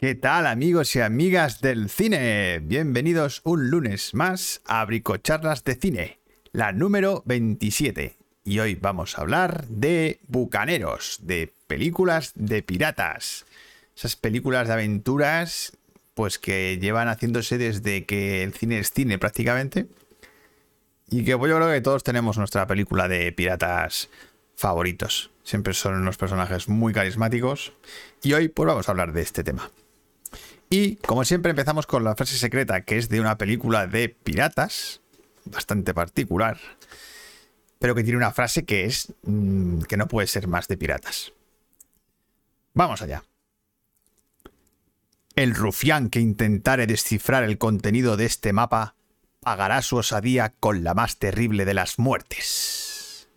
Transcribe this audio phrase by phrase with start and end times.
[0.00, 2.60] ¿Qué tal amigos y amigas del cine?
[2.62, 6.20] Bienvenidos un lunes más a Bricocharlas de Cine,
[6.52, 8.14] la número 27.
[8.44, 13.44] Y hoy vamos a hablar de bucaneros, de películas de piratas.
[13.96, 15.76] Esas películas de aventuras,
[16.14, 19.88] pues que llevan haciéndose desde que el cine es cine prácticamente.
[21.10, 24.10] Y que pues, yo creo que todos tenemos nuestra película de piratas
[24.54, 25.32] favoritos.
[25.42, 27.72] Siempre son unos personajes muy carismáticos.
[28.22, 29.72] Y hoy pues vamos a hablar de este tema.
[30.70, 35.00] Y como siempre empezamos con la frase secreta, que es de una película de piratas,
[35.44, 36.58] bastante particular,
[37.78, 41.32] pero que tiene una frase que es mmm, que no puede ser más de piratas.
[42.74, 43.24] Vamos allá.
[45.34, 48.94] El rufián que intentare descifrar el contenido de este mapa
[49.40, 53.28] pagará su osadía con la más terrible de las muertes.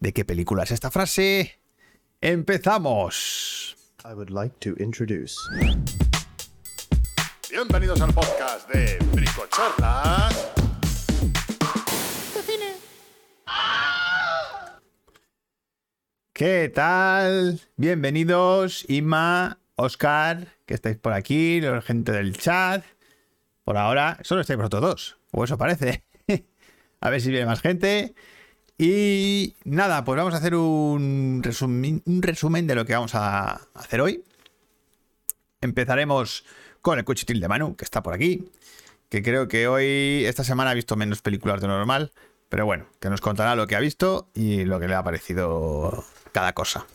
[0.00, 1.60] ¿De qué película es esta frase?
[2.20, 3.76] ¡Empezamos!
[4.04, 5.36] I would like to introduce.
[7.48, 10.50] Bienvenidos al podcast de Bricocharlas.
[16.32, 17.60] ¿Qué tal?
[17.76, 22.84] Bienvenidos, Inma, Oscar, que estáis por aquí, la gente del chat.
[23.62, 26.02] Por ahora, solo estáis vosotros dos, o eso parece.
[27.00, 28.16] a ver si viene más gente.
[28.78, 34.24] Y nada, pues vamos a hacer un resumen, de lo que vamos a hacer hoy.
[35.60, 36.44] Empezaremos
[36.80, 38.48] con el cuchitril de Manu, que está por aquí.
[39.08, 42.12] Que creo que hoy, esta semana, ha visto menos películas de lo normal.
[42.48, 46.04] Pero bueno, que nos contará lo que ha visto y lo que le ha parecido
[46.32, 46.86] cada cosa.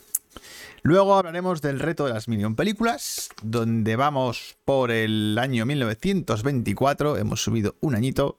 [0.82, 7.42] Luego hablaremos del reto de las million películas, donde vamos por el año 1924, hemos
[7.42, 8.38] subido un añito,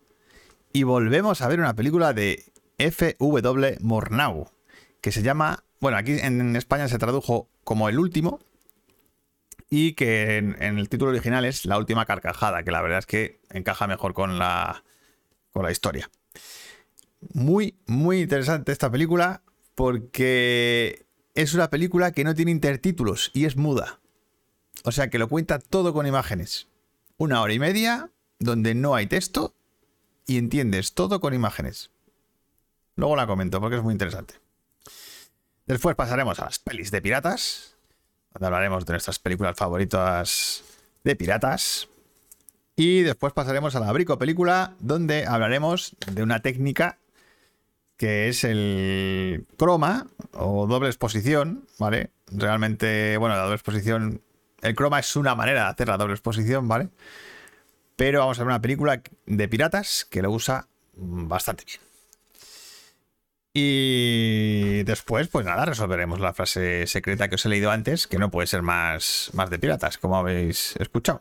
[0.71, 2.45] y volvemos a ver una película de
[2.79, 3.77] F.W.
[3.81, 4.49] Mornau,
[5.01, 8.39] que se llama, bueno, aquí en España se tradujo como El Último,
[9.69, 13.05] y que en, en, el título original es La Última Carcajada, que la verdad es
[13.05, 14.83] que encaja mejor con la,
[15.51, 16.09] con la historia.
[17.33, 19.43] Muy, muy interesante esta película,
[19.75, 23.99] porque es una película que no tiene intertítulos y es muda.
[24.83, 26.67] O sea que lo cuenta todo con imágenes.
[27.17, 29.53] Una hora y media donde no hay texto
[30.25, 31.91] y entiendes todo con imágenes.
[32.99, 34.33] Luego la comento porque es muy interesante.
[35.65, 37.77] Después pasaremos a las pelis de piratas,
[38.33, 40.63] donde hablaremos de nuestras películas favoritas
[41.05, 41.87] de piratas.
[42.75, 46.97] Y después pasaremos a la Brico Película, donde hablaremos de una técnica
[47.95, 52.11] que es el croma o doble exposición, ¿vale?
[52.27, 54.21] Realmente, bueno, la doble exposición,
[54.61, 56.89] el croma es una manera de hacer la doble exposición, ¿vale?
[57.95, 61.88] Pero vamos a ver una película de piratas que lo usa bastante bien.
[63.53, 68.29] Y después, pues nada, resolveremos la frase secreta que os he leído antes, que no
[68.29, 71.19] puede ser más, más de piratas, como habéis escuchado.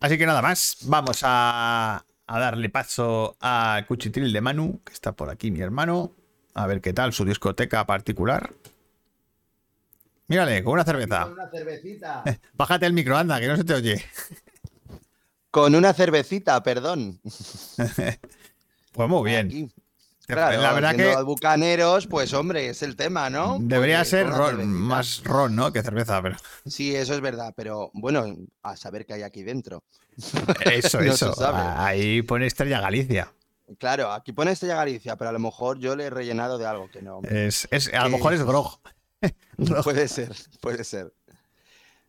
[0.00, 5.12] Así que nada más, vamos a, a darle paso a Cuchitril de Manu, que está
[5.12, 6.12] por aquí mi hermano.
[6.54, 8.52] A ver qué tal su discoteca particular.
[10.28, 11.24] Mírale, con una cerveza.
[11.24, 12.22] Con una cervecita.
[12.54, 14.04] Bájate el micro, anda, que no se te oye.
[15.50, 17.20] Con una cervecita, perdón.
[18.92, 19.46] pues muy bien.
[19.46, 19.70] Aquí.
[20.30, 23.58] Claro, la verdad que bucaneros, pues hombre, es el tema, ¿no?
[23.60, 25.72] Debería Porque ser ron, más ron, ¿no?
[25.72, 26.36] Que cerveza, pero.
[26.66, 29.84] Sí, eso es verdad, pero bueno, a saber qué hay aquí dentro.
[30.72, 31.34] Eso, no eso.
[31.54, 33.32] Ahí pone Estrella Galicia.
[33.78, 36.90] Claro, aquí pone Estrella Galicia, pero a lo mejor yo le he rellenado de algo
[36.90, 37.20] que no.
[37.22, 38.80] Es, es a lo mejor es grog.
[39.84, 41.12] puede ser, puede ser.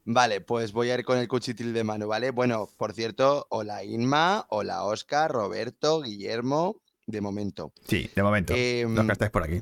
[0.04, 2.32] Vale, pues voy a ir con el cuchitril de mano, ¿vale?
[2.32, 6.82] Bueno, por cierto, hola Inma, hola Oscar, Roberto, Guillermo,
[7.12, 7.74] de momento.
[7.88, 8.54] Sí, de momento.
[8.56, 9.62] Eh, los que estáis por aquí.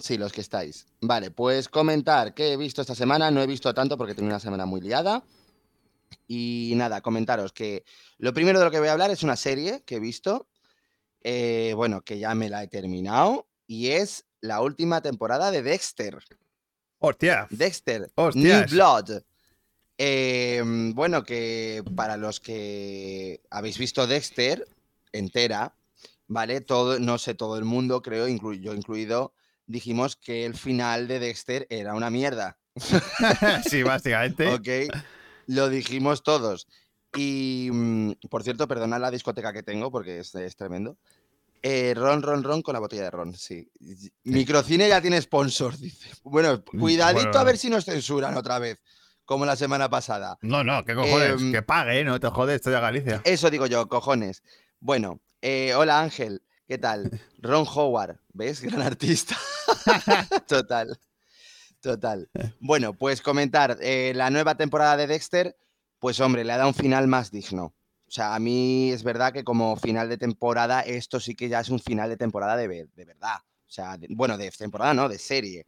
[0.00, 0.86] Sí, los que estáis.
[1.00, 3.30] Vale, pues comentar qué he visto esta semana.
[3.30, 5.24] No he visto tanto porque tengo una semana muy liada.
[6.26, 7.84] Y nada, comentaros que
[8.18, 10.46] lo primero de lo que voy a hablar es una serie que he visto.
[11.22, 13.48] Eh, bueno, que ya me la he terminado.
[13.66, 16.18] Y es la última temporada de Dexter.
[16.98, 17.46] ¡Hostia!
[17.50, 18.10] Dexter.
[18.14, 18.70] ¡Hostias!
[18.70, 19.22] New Blood.
[19.98, 20.62] Eh,
[20.94, 24.66] bueno, que para los que habéis visto Dexter
[25.12, 25.74] entera,
[26.28, 26.60] ¿vale?
[26.60, 29.34] Todo, no sé, todo el mundo, creo, inclu yo incluido,
[29.66, 32.58] dijimos que el final de Dexter era una mierda.
[33.68, 34.46] sí, básicamente.
[34.54, 34.94] ok,
[35.46, 36.68] lo dijimos todos.
[37.16, 40.96] Y, mm, por cierto, perdonad la discoteca que tengo porque es, es tremendo.
[41.62, 43.68] Eh, ron, ron, ron con la botella de ron, sí.
[44.24, 46.10] Microcine ya tiene sponsor, dice.
[46.22, 48.78] Bueno, cuidadito bueno, a ver si nos censuran otra vez,
[49.24, 50.38] como la semana pasada.
[50.42, 53.22] No, no, qué cojones, eh, que pague, no te jodes, estoy a Galicia.
[53.24, 54.42] Eso digo yo, cojones.
[54.78, 57.20] Bueno, eh, hola Ángel, ¿qué tal?
[57.38, 58.60] Ron Howard, ¿ves?
[58.62, 59.36] Gran artista.
[60.48, 60.98] Total.
[61.80, 62.28] Total.
[62.60, 65.56] Bueno, pues comentar, eh, la nueva temporada de Dexter,
[66.00, 67.66] pues hombre, le ha dado un final más digno.
[68.06, 71.60] O sea, a mí es verdad que como final de temporada, esto sí que ya
[71.60, 73.36] es un final de temporada de, de verdad.
[73.66, 75.66] O sea, de- bueno, de temporada no, de serie.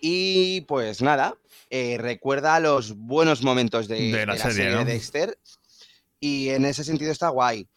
[0.00, 1.36] Y pues nada,
[1.70, 4.78] eh, recuerda los buenos momentos de, De la serie, ¿no?
[4.84, 5.38] de Dexter.
[6.18, 7.68] Y en ese sentido está guay.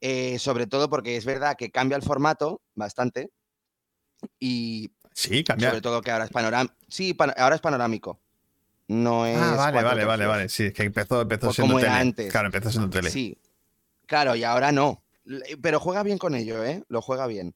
[0.00, 3.30] Eh, sobre todo porque es verdad que cambia el formato bastante.
[4.38, 5.70] Y Sí, cambia.
[5.70, 6.74] sobre todo que ahora es panorámico.
[6.88, 8.20] Sí, pan- ahora es panorámico.
[8.88, 9.36] No es.
[9.36, 10.48] Ah, vale, vale, vale, vale.
[10.48, 12.00] Sí, es que empezó, empezó siendo como era tele.
[12.00, 12.30] antes.
[12.30, 13.10] Claro, empezó siendo tele.
[13.10, 13.36] Sí.
[14.06, 15.04] Claro, y ahora no.
[15.24, 16.82] Le- Pero juega bien con ello, ¿eh?
[16.88, 17.54] Lo juega bien.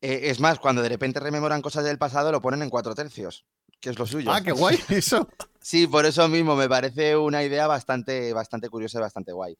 [0.00, 3.44] Eh, es más, cuando de repente rememoran cosas del pasado, lo ponen en cuatro tercios,
[3.80, 4.30] que es lo suyo.
[4.32, 5.28] Ah, qué guay, eso.
[5.60, 9.58] Sí, por eso mismo me parece una idea bastante, bastante curiosa y bastante guay.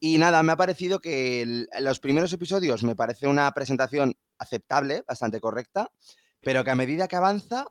[0.00, 5.02] Y nada, me ha parecido que el- los primeros episodios me parece una presentación aceptable,
[5.06, 5.90] bastante correcta,
[6.40, 7.66] pero que a medida que avanza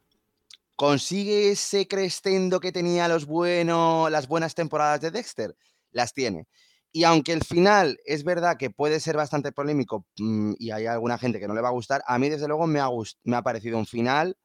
[0.76, 5.56] consigue ese crescendo que tenía los bueno, las buenas temporadas de Dexter,
[5.92, 6.48] las tiene.
[6.92, 11.18] Y aunque el final es verdad que puede ser bastante polémico mm, y hay alguna
[11.18, 12.88] gente que no le va a gustar, a mí desde luego me ha,
[13.24, 14.38] me ha parecido un final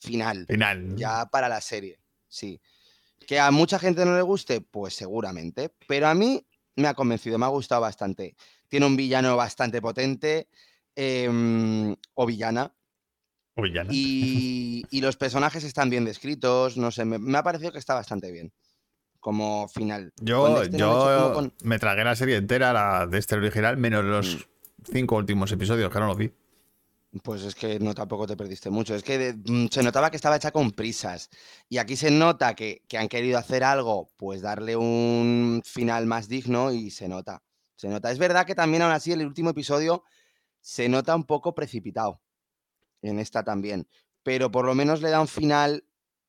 [0.00, 0.94] final Final.
[0.96, 1.98] ya para la serie,
[2.28, 2.60] sí.
[3.26, 7.38] Que a mucha gente no le guste, pues seguramente, pero a mí me ha convencido,
[7.38, 8.36] me ha gustado bastante.
[8.68, 10.48] Tiene un villano bastante potente,
[10.94, 12.72] em, o villana,
[13.72, 13.90] ya no.
[13.92, 17.94] y, y los personajes están bien descritos, no sé, me, me ha parecido que está
[17.94, 18.52] bastante bien
[19.20, 20.12] como final.
[20.20, 20.44] Yo,
[21.34, 24.92] con- me tragué la serie entera, la de este original, menos los Mm.
[24.92, 26.30] cinco últimos episodios, que no los vi.
[27.22, 28.94] Pues es que no tampoco te perdiste mucho.
[28.94, 31.30] Es que de- mm, se notaba que estaba hecha con prisas.
[31.68, 36.28] Y aquí se nota que, que han querido hacer algo, pues darle un final más
[36.28, 37.42] digno y se nota.
[37.76, 38.10] Se nota.
[38.10, 40.02] Es verdad que también aún así el último episodio
[40.60, 42.20] se nota un poco precipitado.
[43.02, 43.86] En esta también.
[44.22, 45.84] Pero por lo menos le da un final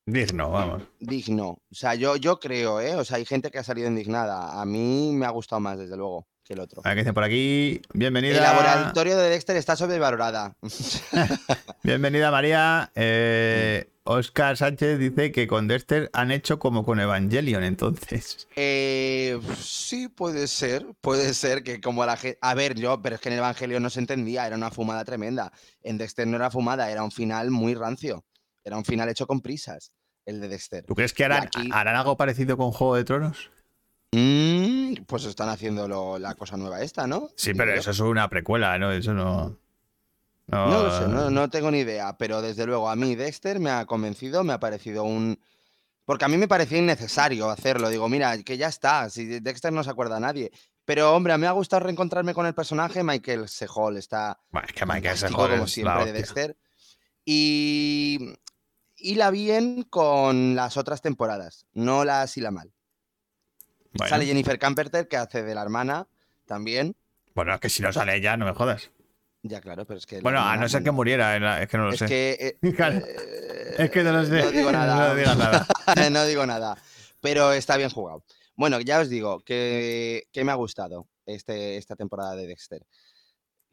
[0.06, 0.82] Digno, vamos.
[1.00, 1.48] digno.
[1.70, 2.94] O sea, yo, yo creo, ¿eh?
[2.94, 4.60] O sea, hay gente que ha salido indignada.
[4.60, 6.80] A mí me ha gustado más, desde luego, que el otro.
[6.84, 7.80] A ver por aquí.
[7.92, 8.36] Bienvenida.
[8.36, 10.56] El laboratorio de Dexter está sobrevalorada.
[11.82, 12.90] Bienvenida, María.
[12.94, 18.48] Eh, Oscar Sánchez dice que con Dexter han hecho como con Evangelion, entonces.
[18.56, 22.38] Eh, sí, puede ser, puede ser que como la gente...
[22.40, 25.04] A ver, yo, pero es que en el Evangelio no se entendía, era una fumada
[25.04, 25.52] tremenda.
[25.82, 28.24] En Dexter no era fumada, era un final muy rancio.
[28.64, 29.92] Era un final hecho con prisas,
[30.24, 30.84] el de Dexter.
[30.86, 33.50] ¿Tú crees que harán, aquí- harán algo parecido con Juego de Tronos?
[34.12, 37.28] Mm, pues están haciendo lo- la cosa nueva esta, ¿no?
[37.36, 38.90] Sí, pero eso es una precuela, ¿no?
[38.90, 39.56] Eso no.
[40.46, 43.60] No, No lo sé, no, no tengo ni idea, pero desde luego a mí Dexter
[43.60, 45.38] me ha convencido, me ha parecido un...
[46.06, 47.90] Porque a mí me parecía innecesario hacerlo.
[47.90, 50.50] Digo, mira, que ya está, si de Dexter no se acuerda a nadie.
[50.86, 53.04] Pero hombre, a mí me ha gustado reencontrarme con el personaje.
[53.04, 56.12] Michael Sehol está Bueno, es que Michael Sehol como es siempre de.
[56.14, 56.56] Dexter.
[57.26, 58.18] Y...
[58.96, 62.72] Y la bien con las otras temporadas, no la y la mal.
[63.92, 66.06] Bueno, Sale Jennifer Camperter, que hace de la hermana
[66.46, 66.94] también.
[67.34, 68.90] bueno, es que si no sale ella, no me jodas.
[69.42, 70.20] Ya, claro, pero es que...
[70.20, 72.06] Bueno, a no ser que muriera, es que no lo Es sé.
[72.06, 72.58] que...
[72.62, 72.98] eh, Claro.
[72.98, 74.42] eh, Es que no lo sé.
[74.42, 75.08] No digo nada.
[75.08, 75.66] No digas nada.
[76.10, 76.76] no digo nada.
[77.20, 78.24] Pero está bien jugado.
[78.56, 82.84] Bueno, ya os digo que, que me ha gustado este, esta temporada de Dexter.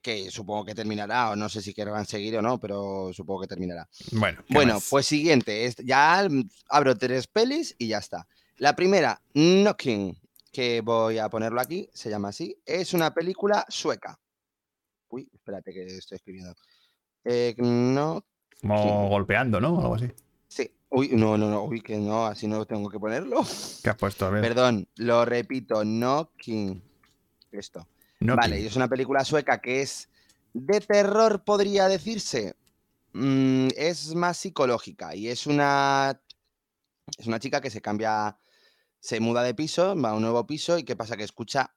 [0.02, 3.48] Que supongo que terminará, o no sé si querrán seguir o no, pero supongo que
[3.48, 3.90] terminará.
[4.12, 4.88] Bueno, ¿qué Bueno, más?
[4.90, 5.66] pues siguiente.
[5.66, 6.28] es- Ya
[6.70, 8.28] abro tres pelis y ya está.
[8.58, 10.18] La primera, Knocking,
[10.52, 12.58] que voy a ponerlo aquí, se llama así.
[12.66, 14.18] Es una película sueca.
[15.10, 16.56] Uy, espérate que estoy escribiendo.
[17.26, 18.24] Eh, no,
[18.62, 19.80] Como golpeando, ¿no?
[19.82, 20.12] Algo así.
[20.48, 20.72] sí.
[20.90, 23.42] Uy, no, no, no, uy, que no, así no tengo que ponerlo.
[23.84, 24.26] ¿Qué has puesto?
[24.28, 24.42] A ver.
[24.42, 26.82] Perdón, lo repito, Knocking.
[27.52, 27.86] Esto.
[28.22, 30.08] Vale, y es una película sueca que es
[30.54, 32.56] de terror, podría decirse.
[33.12, 36.22] Mm, es más psicológica y es una.
[37.18, 38.38] Es una chica que se cambia.
[39.06, 41.16] Se muda de piso, va a un nuevo piso y ¿qué pasa?
[41.16, 41.76] Que escucha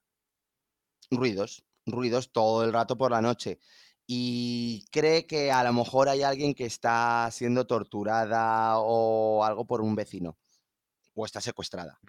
[1.10, 3.58] ruidos, ruidos todo el rato por la noche.
[4.06, 9.82] Y cree que a lo mejor hay alguien que está siendo torturada o algo por
[9.82, 10.38] un vecino.
[11.12, 12.00] O está secuestrada.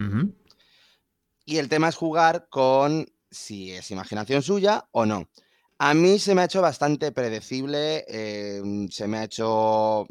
[1.44, 5.28] Y el tema es jugar con si es imaginación suya o no.
[5.76, 10.06] A mí se me ha hecho bastante predecible, eh, se me ha hecho...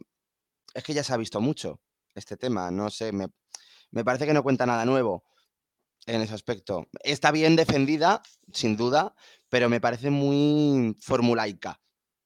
[0.72, 1.82] Es que ya se ha visto mucho
[2.14, 3.30] este tema, no sé, me,
[3.92, 5.24] me parece que no cuenta nada nuevo
[6.06, 6.88] en ese aspecto.
[7.04, 8.22] Está bien defendida,
[8.54, 9.14] sin duda,
[9.50, 11.80] pero me parece muy formulaica,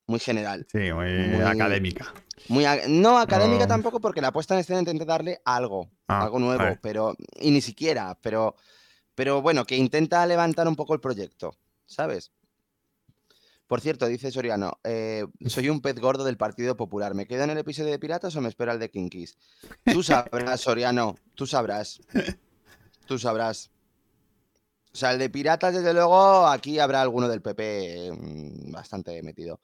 [0.08, 0.66] muy general.
[0.72, 2.14] Sí, muy, Muy- académica.
[2.50, 3.68] Muy no académica No.
[3.70, 6.80] tampoco, porque la puesta en escena intenta darle algo, Ah, algo nuevo, vale.
[6.82, 7.16] pero.
[7.40, 8.56] Y ni siquiera, pero.
[9.16, 11.56] Pero bueno, que intenta levantar un poco el proyecto,
[11.86, 12.32] ¿sabes?
[13.68, 17.16] Por cierto, dice Soriano, eh, soy un pez gordo del Partido Popular.
[17.16, 19.38] ¿Me quedo en el episodio de Piratas o me espera el de Kinkis?
[19.86, 22.00] Tú sabrás, Soriano, tú sabrás.
[23.08, 23.72] Tú sabrás.
[24.94, 29.60] O sea, el de Piratas, desde luego, aquí habrá alguno del PP mm, bastante metido.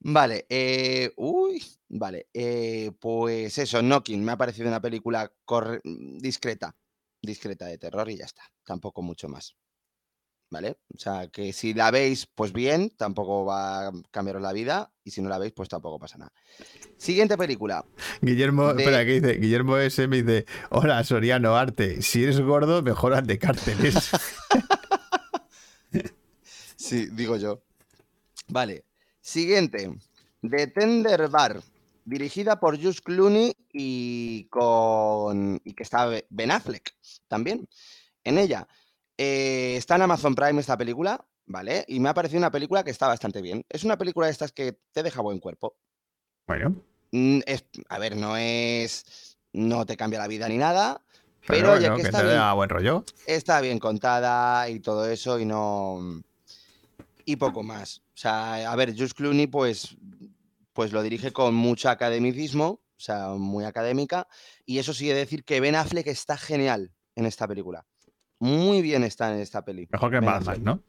[0.00, 6.76] Vale, eh, uy, vale, eh, pues eso, Knocking, me ha parecido una película corre- discreta,
[7.20, 9.56] discreta de terror y ya está, tampoco mucho más.
[10.50, 10.78] ¿Vale?
[10.94, 15.10] O sea, que si la veis, pues bien, tampoco va a cambiaros la vida, y
[15.10, 16.32] si no la veis, pues tampoco pasa nada.
[16.96, 17.84] Siguiente película.
[18.22, 19.34] Guillermo, de- espera, ¿qué dice?
[19.38, 20.08] Guillermo S.
[20.08, 22.00] me dice: Hola, Soriano Arte.
[22.00, 24.10] Si eres gordo, mejor haz de cárteles.
[26.76, 27.62] Sí, digo yo.
[28.48, 28.84] Vale.
[29.20, 29.90] Siguiente.
[30.48, 31.60] The Tender Bar.
[32.04, 35.60] Dirigida por Just Clooney y con.
[35.64, 36.94] y que está Be- Ben Affleck
[37.26, 37.68] también.
[38.24, 38.66] En ella.
[39.18, 41.84] Eh, está en Amazon Prime esta película, ¿vale?
[41.88, 43.64] Y me ha parecido una película que está bastante bien.
[43.68, 45.76] Es una película de estas que te deja buen cuerpo.
[46.46, 46.74] bueno,
[47.10, 49.36] Mm, es- a ver, no es.
[49.54, 51.02] No te cambia la vida ni nada.
[51.46, 53.04] pero, bueno, que que está te bien da buen rollo.
[53.26, 56.22] está bien contada y todo eso y no
[57.24, 57.98] y poco más.
[58.14, 59.96] O sea, a ver, Just Clooney pues
[60.74, 64.28] pues lo dirige con mucho academicismo, o sea, muy académica
[64.66, 67.86] y eso sí he de decir que Ben Affleck está genial en esta película.
[68.38, 69.88] Muy bien está en esta peli.
[69.90, 70.64] Mejor que Batman.
[70.64, 70.82] ¿no?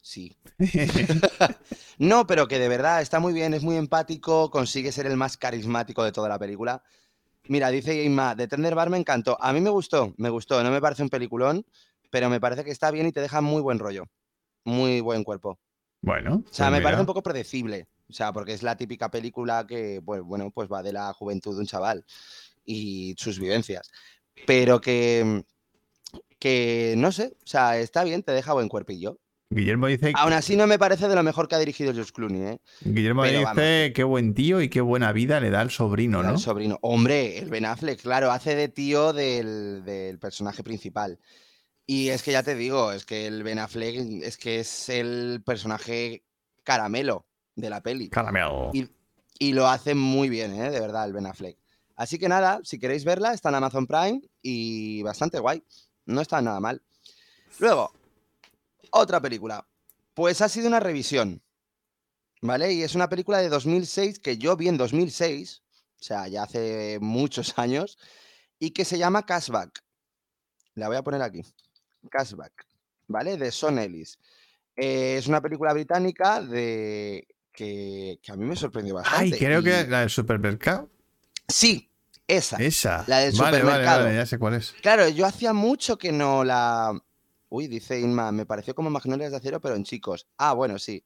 [0.00, 0.36] Sí.
[1.98, 5.36] No, pero que de verdad está muy bien, es muy empático, consigue ser el más
[5.36, 6.80] carismático de toda la película.
[7.48, 9.36] Mira, dice Inma, The Tender Bar me encantó.
[9.40, 10.62] A mí me gustó, me gustó.
[10.62, 11.66] No me parece un peliculón,
[12.10, 14.04] pero me parece que está bien y te deja muy buen rollo.
[14.64, 15.58] Muy buen cuerpo.
[16.00, 17.88] bueno, O sea, pues me parece un poco predecible.
[18.08, 21.54] O sea, porque es la típica película que, pues, bueno, pues va de la juventud
[21.54, 22.04] de un chaval
[22.64, 23.90] y sus vivencias.
[24.46, 25.42] Pero que,
[26.38, 29.18] que no sé, o sea, está bien, te deja buen cuerpillo.
[29.50, 32.42] Guillermo dice, Aún así no me parece de lo mejor que ha dirigido George Clooney,
[32.42, 32.58] ¿eh?
[32.82, 36.26] Guillermo pero dice qué buen tío y qué buena vida le da al sobrino, Al
[36.26, 36.38] ¿no?
[36.38, 36.78] sobrino.
[36.82, 41.18] Hombre, el Ben Affleck, claro, hace de tío del, del personaje principal.
[41.86, 45.42] Y es que ya te digo, es que el Ben Affleck es que es el
[45.46, 46.22] personaje
[46.62, 47.24] caramelo
[47.56, 48.10] de la peli.
[48.10, 48.70] Caramelo.
[48.74, 48.86] Y,
[49.38, 50.70] y lo hace muy bien, ¿eh?
[50.70, 51.56] de verdad, el Ben Affleck.
[51.96, 55.64] Así que nada, si queréis verla, está en Amazon Prime y bastante guay.
[56.08, 56.82] No está nada mal.
[57.58, 57.92] Luego,
[58.90, 59.66] otra película.
[60.14, 61.42] Pues ha sido una revisión.
[62.40, 62.72] ¿Vale?
[62.72, 65.62] Y es una película de 2006 que yo vi en 2006,
[66.00, 67.98] o sea, ya hace muchos años,
[68.58, 69.82] y que se llama Cashback.
[70.74, 71.42] La voy a poner aquí.
[72.10, 72.64] Cashback.
[73.08, 73.36] ¿Vale?
[73.36, 74.18] De Son Ellis.
[74.76, 79.34] Eh, es una película británica de que, que a mí me sorprendió bastante.
[79.34, 80.88] Ay, creo y- que la del supermercado.
[81.48, 81.90] Sí,
[82.28, 82.58] esa.
[82.58, 83.04] Esa.
[83.06, 84.04] La del vale, vale, supermercado.
[84.04, 84.74] vale, ya sé cuál es.
[84.82, 86.92] Claro, yo hacía mucho que no la.
[87.48, 90.28] Uy, dice Inma, me pareció como Magnolias de Acero, pero en chicos.
[90.36, 91.02] Ah, bueno, sí.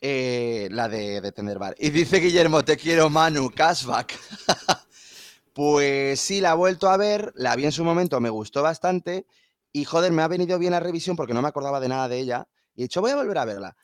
[0.00, 1.74] Eh, la de, de Tender Bar.
[1.78, 4.18] Y dice Guillermo, te quiero, Manu, cashback.
[5.52, 9.26] pues sí, la he vuelto a ver, la vi en su momento, me gustó bastante.
[9.72, 12.18] Y joder, me ha venido bien la revisión porque no me acordaba de nada de
[12.18, 12.48] ella.
[12.74, 13.76] Y he dicho, voy a volver a verla.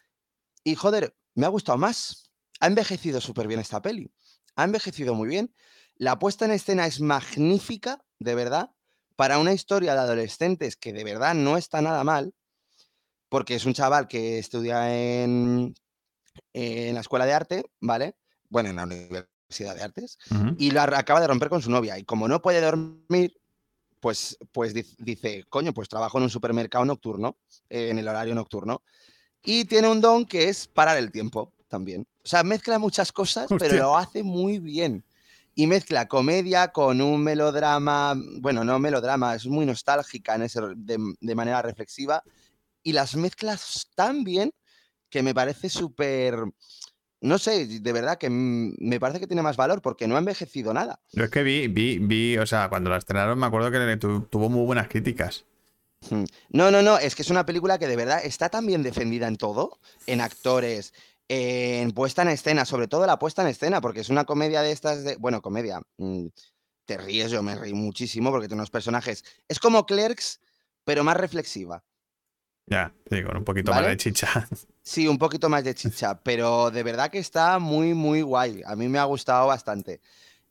[0.62, 2.30] Y joder, me ha gustado más.
[2.60, 4.10] Ha envejecido súper bien esta peli.
[4.56, 5.54] Ha envejecido muy bien.
[5.96, 8.70] La puesta en escena es magnífica, de verdad,
[9.16, 12.34] para una historia de adolescentes que de verdad no está nada mal,
[13.28, 15.74] porque es un chaval que estudia en,
[16.52, 18.16] en la escuela de arte, ¿vale?
[18.48, 20.18] Bueno, en la Universidad de Artes,
[20.58, 21.98] y la acaba de romper con su novia.
[21.98, 23.36] Y como no puede dormir,
[24.00, 27.36] pues, pues dic- dice, coño, pues trabajo en un supermercado nocturno,
[27.70, 28.82] eh, en el horario nocturno.
[29.42, 32.06] Y tiene un don que es parar el tiempo también.
[32.24, 35.04] O sea, mezcla muchas cosas, pero lo hace muy bien.
[35.54, 40.98] Y mezcla comedia con un melodrama, bueno, no melodrama, es muy nostálgica en ese, de,
[41.20, 42.22] de manera reflexiva.
[42.82, 44.52] Y las mezclas tan bien
[45.08, 46.36] que me parece súper,
[47.20, 50.74] no sé, de verdad que me parece que tiene más valor porque no ha envejecido
[50.74, 51.00] nada.
[51.12, 53.96] Yo es que vi, vi, vi, o sea, cuando la estrenaron me acuerdo que
[54.28, 55.46] tuvo muy buenas críticas.
[56.10, 56.24] Mm.
[56.50, 59.26] No, no, no, es que es una película que de verdad está tan bien defendida
[59.26, 60.92] en todo, en actores,
[61.28, 64.72] en puesta en escena, sobre todo la puesta en escena, porque es una comedia de
[64.72, 66.26] estas de, bueno, comedia, mm,
[66.84, 70.40] te ríes, yo me reí muchísimo porque tiene unos personajes, es como Clerks,
[70.84, 71.82] pero más reflexiva.
[72.66, 74.28] Ya, sí, con un poquito más de chicha.
[74.86, 78.60] Sí, un poquito más de chicha, pero de verdad que está muy, muy guay.
[78.66, 80.02] A mí me ha gustado bastante.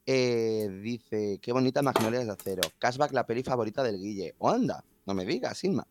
[0.08, 2.64] Eh, dice, qué bonita Magnolias de Acero.
[2.80, 4.34] Cashback, la peli favorita del Guille.
[4.40, 4.84] ¿O anda?
[5.06, 5.86] No me digas, Inma.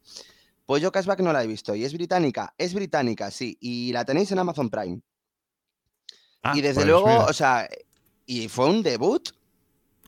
[0.72, 1.74] Pues yo Cashback no la he visto.
[1.74, 2.54] ¿Y es británica?
[2.56, 3.58] Es británica, sí.
[3.60, 5.02] Y la tenéis en Amazon Prime.
[6.42, 7.24] Ah, y desde pues luego, mira.
[7.26, 7.68] o sea,
[8.24, 9.28] y fue un debut.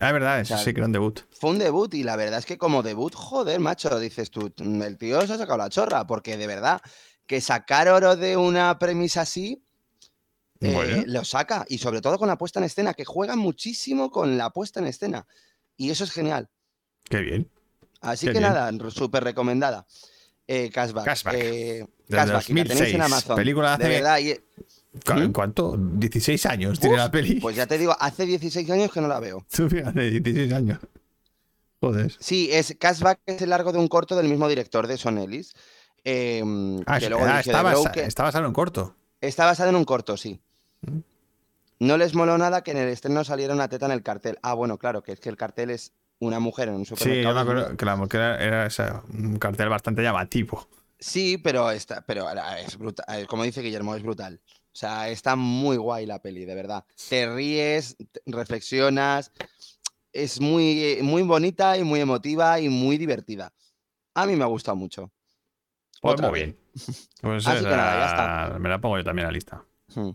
[0.00, 1.20] Ah, es verdad, eso sea, sí que era un debut.
[1.38, 4.80] Fue un debut y la verdad es que como debut, joder, macho, dices tú, "Mm,
[4.80, 6.80] el tío se ha sacado la chorra, porque de verdad
[7.26, 9.62] que sacar oro de una premisa así
[10.62, 11.66] eh, lo saca.
[11.68, 14.86] Y sobre todo con la puesta en escena, que juega muchísimo con la puesta en
[14.86, 15.26] escena.
[15.76, 16.48] Y eso es genial.
[17.02, 17.50] Qué bien.
[18.00, 18.50] Así Qué que bien.
[18.50, 19.86] nada, súper recomendada.
[20.46, 21.04] Eh, Cashback.
[21.04, 21.34] Cashback.
[21.36, 23.36] eh, Cashback, y la tenéis 2006, en Amazon.
[23.36, 24.18] película de hace- verdad.
[24.18, 24.34] y-
[25.04, 25.32] Cu- ¿En ¿Mm?
[25.32, 25.76] cuánto?
[25.76, 27.40] 16 años tiene la peli.
[27.40, 29.44] Pues ya te digo, hace 16 años que no la veo.
[29.50, 30.78] Tú fíjate, 16 años.
[31.80, 32.12] Joder.
[32.20, 35.52] Sí, es Cashback es el largo de un corto del mismo director de Son Ellis.
[36.04, 38.04] em, Ah, que luego ah, está, basa- Broken.
[38.04, 38.94] está basado en un corto.
[39.22, 40.38] Está basado en un corto, sí.
[40.82, 40.98] Mm.
[41.80, 44.38] No les moló nada que en el estreno saliera una teta en el cartel.
[44.42, 46.96] Ah, bueno, claro, que es que el cartel es una mujer en un Sí, yo
[46.96, 47.34] supermercado.
[47.34, 47.76] me acuerdo desnuda.
[47.76, 50.68] que la mujer era, un cartel bastante llamativo.
[50.98, 53.26] Sí, pero está, pero es brutal.
[53.26, 54.40] Como dice Guillermo, es brutal.
[54.46, 56.84] O sea, está muy guay la peli, de verdad.
[57.08, 59.30] Te ríes, reflexionas.
[60.12, 63.52] Es muy, muy bonita y muy emotiva y muy divertida.
[64.14, 65.10] A mí me ha gustado mucho.
[66.00, 66.48] Pues Otra muy vez.
[66.48, 66.58] bien.
[67.20, 68.06] Pues Así que esa- nada, ya
[68.50, 68.58] está.
[68.58, 69.64] Me la pongo yo también a la lista.
[69.94, 70.10] Hmm.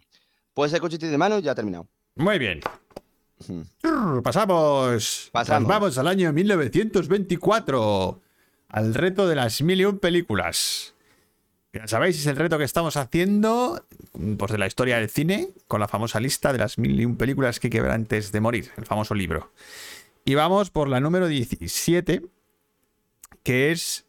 [0.53, 1.87] Pues el cuchito de mano ya ha terminado.
[2.15, 2.59] Muy bien.
[4.23, 5.29] Pasamos.
[5.33, 8.21] Vamos al año 1924.
[8.69, 10.93] Al reto de las mil y un películas.
[11.73, 13.85] Ya sabéis, es el reto que estamos haciendo
[14.37, 17.15] pues, de la historia del cine con la famosa lista de las mil y un
[17.15, 19.51] películas que hay que ver antes de morir, el famoso libro.
[20.25, 22.23] Y vamos por la número 17,
[23.43, 24.05] que es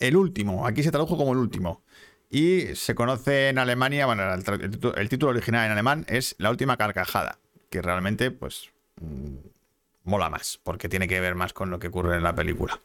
[0.00, 0.66] el último.
[0.66, 1.82] Aquí se tradujo como el último.
[2.30, 7.38] Y se conoce en Alemania, bueno, el título original en alemán es La última carcajada,
[7.72, 8.68] que realmente, pues,
[9.00, 9.38] mm,
[10.04, 12.78] mola más, porque tiene que ver más con lo que ocurre en la película.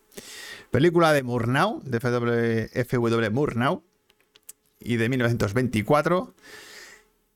[0.71, 3.83] Película de Murnau, de FW, FW Murnau,
[4.79, 6.33] y de 1924,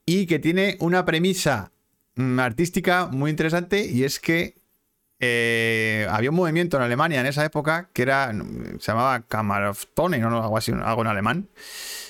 [0.06, 1.72] y que tiene una premisa
[2.14, 4.56] mm, artística muy interesante, y es que
[5.20, 8.32] eh, había un movimiento en Alemania en esa época que era,
[8.78, 10.42] se llamaba Kammertonen, ¿no?
[10.42, 11.48] algo así, algo en alemán,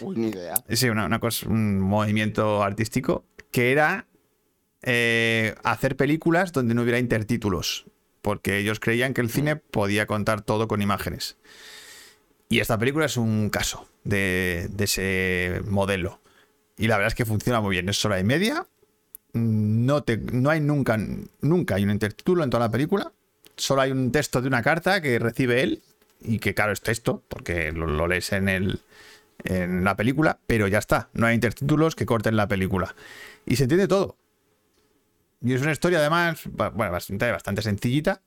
[0.01, 0.55] Uy, ni idea.
[0.71, 4.07] Sí, una, una cosa, un movimiento artístico que era
[4.83, 7.87] eh, hacer películas donde no hubiera intertítulos,
[8.21, 11.37] porque ellos creían que el cine podía contar todo con imágenes.
[12.49, 16.21] Y esta película es un caso de, de ese modelo.
[16.77, 17.89] Y la verdad es que funciona muy bien.
[17.89, 18.67] Es hora y media.
[19.33, 20.99] No, te, no hay nunca,
[21.41, 23.13] nunca hay un intertítulo en toda la película.
[23.57, 25.83] Solo hay un texto de una carta que recibe él.
[26.21, 28.81] Y que claro es texto, porque lo, lo lees en el,
[29.45, 31.09] en la película, pero ya está.
[31.15, 32.95] No hay intertítulos que corten la película.
[33.47, 34.17] Y se entiende todo.
[35.45, 38.23] Y es una historia además, bueno, bastante, bastante sencillita,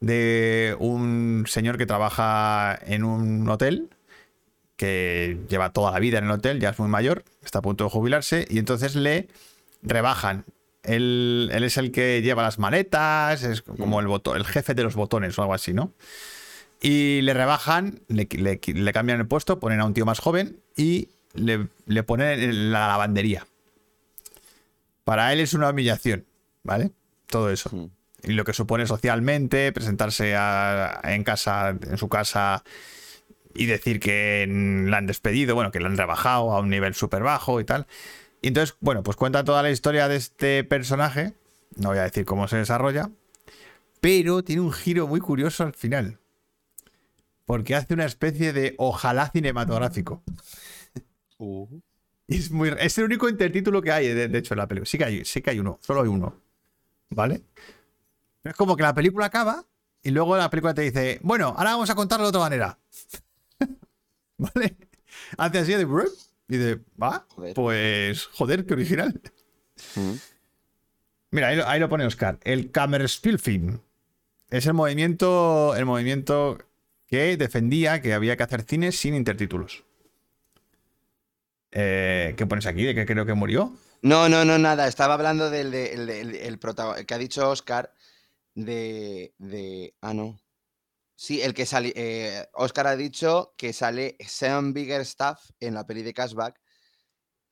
[0.00, 3.88] de un señor que trabaja en un hotel,
[4.76, 7.84] que lleva toda la vida en el hotel, ya es muy mayor, está a punto
[7.84, 9.28] de jubilarse, y entonces le
[9.82, 10.44] rebajan.
[10.82, 14.82] Él, él es el que lleva las maletas, es como el, boto- el jefe de
[14.82, 15.92] los botones o algo así, ¿no?
[16.80, 20.60] Y le rebajan, le, le- le cambian el puesto, ponen a un tío más joven
[20.76, 23.46] y le, le ponen en la lavandería.
[25.04, 26.25] Para él es una humillación,
[26.66, 26.90] ¿vale?
[27.28, 27.70] Todo eso.
[27.72, 27.86] Hmm.
[28.22, 32.64] Y lo que supone socialmente, presentarse a- en casa, en su casa
[33.54, 34.46] y decir que
[34.88, 37.86] la han despedido, bueno, que la han rebajado a un nivel súper bajo y tal.
[38.42, 41.32] Y entonces, bueno, pues cuenta toda la historia de este personaje.
[41.76, 43.10] No voy a decir cómo se desarrolla.
[44.00, 46.18] Pero tiene un giro muy curioso al final.
[47.44, 50.22] Porque hace una especie de ojalá cinematográfico.
[52.28, 54.86] Y es, muy, es el único intertítulo que hay, de, de hecho, en la película.
[54.86, 56.34] Sí que, hay, sí que hay uno, solo hay uno.
[57.10, 57.42] ¿Vale?
[58.42, 59.64] Pero es como que la película acaba
[60.02, 62.78] y luego la película te dice, bueno, ahora vamos a contarlo de otra manera.
[64.38, 64.76] ¿Vale?
[65.38, 65.86] Hace así de...
[66.48, 67.54] Y de, va, Joder.
[67.54, 69.20] pues joder, qué original.
[69.96, 70.12] Hmm.
[71.32, 72.38] Mira, ahí, lo- ahí lo pone Oscar.
[72.44, 73.80] El Kammerspielfilm.
[74.48, 76.58] Es el movimiento, el movimiento
[77.08, 79.82] que defendía que había que hacer cine sin intertítulos.
[81.72, 82.84] Eh, ¿Qué pones aquí?
[82.84, 83.72] ¿De que creo que murió?
[84.02, 84.86] No, no, no, nada.
[84.88, 87.92] Estaba hablando del de- el, el- el protago- que ha dicho Oscar
[88.54, 89.94] de, de.
[90.00, 90.38] Ah, no.
[91.14, 91.92] Sí, el que sale.
[91.96, 96.60] eh, Oscar ha dicho que sale Sam Biggerstaff en la peli de Cashback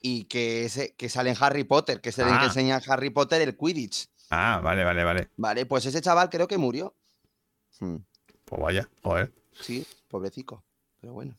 [0.00, 2.44] y que, ese, que sale en Harry Potter, que es el que Ah.
[2.44, 4.08] enseña a Harry Potter el Quidditch.
[4.30, 5.30] Ah, vale, vale, vale.
[5.36, 6.94] Vale, pues ese chaval creo que murió.
[7.80, 7.96] Hmm,
[8.44, 9.32] Pues vaya, joder.
[9.60, 10.62] Sí, pobrecico.
[11.00, 11.34] Pero bueno.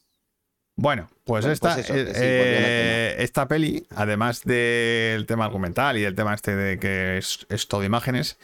[0.78, 6.02] Bueno, pues esta, pues eso, eh, sí, eh, esta peli, además del tema argumental y
[6.02, 8.38] del tema este de que es, es todo imágenes,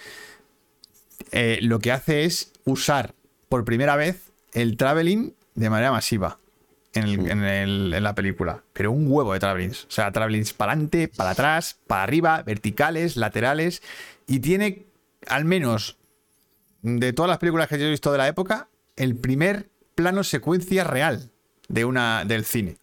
[1.32, 3.14] eh, lo que hace es usar
[3.50, 6.40] por primera vez el traveling de manera masiva
[6.94, 8.64] en, el- en el- en la película.
[8.74, 9.86] Pero un huevo de travelings.
[9.86, 13.82] O sea, travelings para adelante, para atrás, para arriba, verticales, laterales.
[14.28, 14.86] Y tiene,
[15.28, 15.98] al menos
[16.82, 20.84] de todas las películas que yo he visto de la época, el primer plano secuencia
[20.84, 21.31] real
[21.72, 22.78] de una, del cine.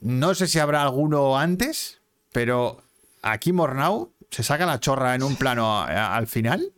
[0.00, 2.00] no sé si habrá alguno antes,
[2.32, 2.82] pero
[3.22, 6.72] aquí Mornau se saca la chorra en un plano al final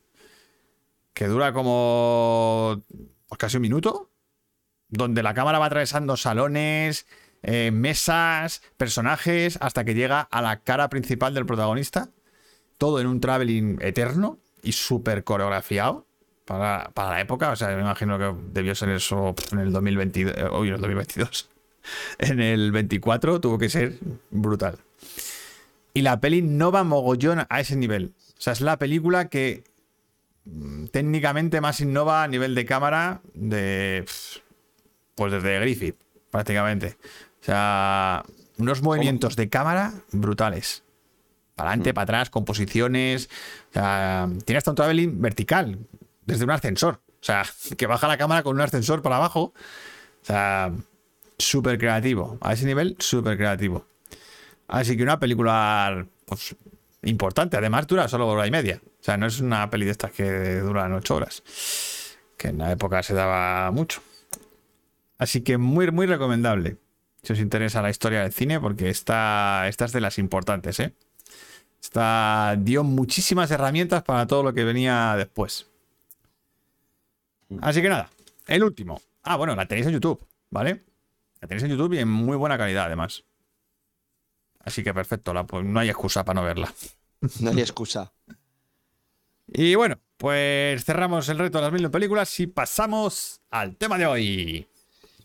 [1.14, 2.82] que dura como
[3.28, 4.10] pues, casi un minuto,
[4.88, 7.06] donde la cámara va atravesando salones,
[7.42, 12.10] eh, mesas, personajes, hasta que llega a la cara principal del protagonista.
[12.78, 16.06] Todo en un traveling eterno y súper coreografiado
[16.44, 17.50] para, para la época.
[17.50, 20.36] O sea, me imagino que debió ser eso en el 2022.
[20.36, 21.50] eh, Hoy en el 2022.
[22.18, 23.98] En el 24 tuvo que ser
[24.30, 24.78] brutal.
[25.92, 28.14] Y la peli no va mogollón a ese nivel.
[28.36, 29.64] O sea, es la película que
[30.44, 34.04] mm, técnicamente más innova a nivel de cámara de.
[35.14, 35.96] Pues desde Griffith,
[36.30, 36.96] prácticamente.
[37.40, 38.24] O sea,
[38.58, 40.82] unos movimientos de cámara brutales.
[41.54, 43.28] Para adelante, para atrás, composiciones.
[43.70, 45.78] O sea, tiene hasta un traveling vertical,
[46.26, 47.00] desde un ascensor.
[47.20, 47.44] O sea,
[47.76, 49.54] que baja la cámara con un ascensor para abajo.
[50.22, 50.72] O sea,
[51.38, 52.38] súper creativo.
[52.40, 53.86] A ese nivel, súper creativo.
[54.68, 56.56] Así que una película pues,
[57.02, 57.56] importante.
[57.56, 58.80] Además, dura solo hora y media.
[58.84, 61.42] O sea, no es una peli de estas que duran ocho horas.
[62.36, 64.02] Que en la época se daba mucho.
[65.18, 66.76] Así que muy, muy recomendable.
[67.22, 70.94] Si os interesa la historia del cine, porque esta, es de las importantes, ¿eh?
[71.82, 75.66] Esta dio muchísimas herramientas para todo lo que venía después.
[77.60, 78.10] Así que nada,
[78.46, 79.00] el último.
[79.22, 80.84] Ah, bueno, la tenéis en YouTube, ¿vale?
[81.40, 83.24] La tenéis en YouTube y en muy buena calidad, además.
[84.60, 86.72] Así que perfecto, la- pues no hay excusa para no verla.
[87.40, 88.12] No hay excusa.
[89.46, 94.06] Y bueno, pues cerramos el reto de las mil películas y pasamos al tema de
[94.06, 94.66] hoy.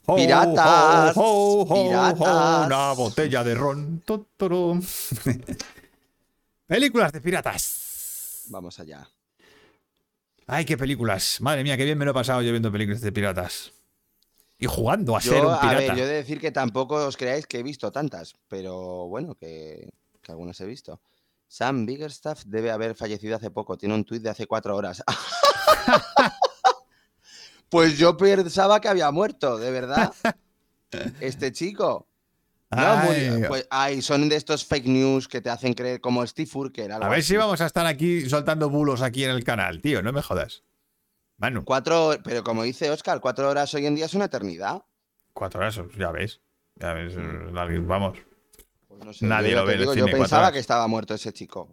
[0.08, 2.66] Ho, Piratas, ho, ho, ho, piratas.
[2.68, 4.04] una botella de ron.
[6.68, 8.44] Películas de piratas.
[8.50, 9.08] Vamos allá.
[10.52, 11.40] Ay, qué películas.
[11.42, 13.72] Madre mía, qué bien me lo he pasado yo viendo películas de piratas.
[14.58, 15.80] Y jugando a ser un a pirata.
[15.80, 19.36] ver, yo he de decir que tampoco os creáis que he visto tantas, pero bueno,
[19.36, 21.02] que, que algunas he visto.
[21.48, 23.78] Sam Biggerstaff debe haber fallecido hace poco.
[23.78, 25.04] Tiene un tuit de hace cuatro horas.
[27.70, 30.14] pues yo pensaba que había muerto, de verdad.
[31.20, 32.08] Este chico.
[32.72, 33.48] No, Ay, murió.
[33.48, 36.92] Pues, ay, son de estos fake news que te hacen creer como Steve Urkel.
[36.92, 37.30] a ver así.
[37.30, 40.04] si vamos a estar aquí soltando bulos aquí en el canal, tío.
[40.04, 40.64] No me jodas.
[41.38, 44.84] Manu, Cuatro, pero como dice Oscar, cuatro horas hoy en día es una eternidad.
[45.34, 46.42] cuatro horas, ya ves.
[46.76, 48.18] Ya ves, eh, vamos.
[48.88, 50.54] Pues no sé, Nadie lo ve digo, Yo pensaba horas.
[50.54, 51.70] que estaba muerto ese chico.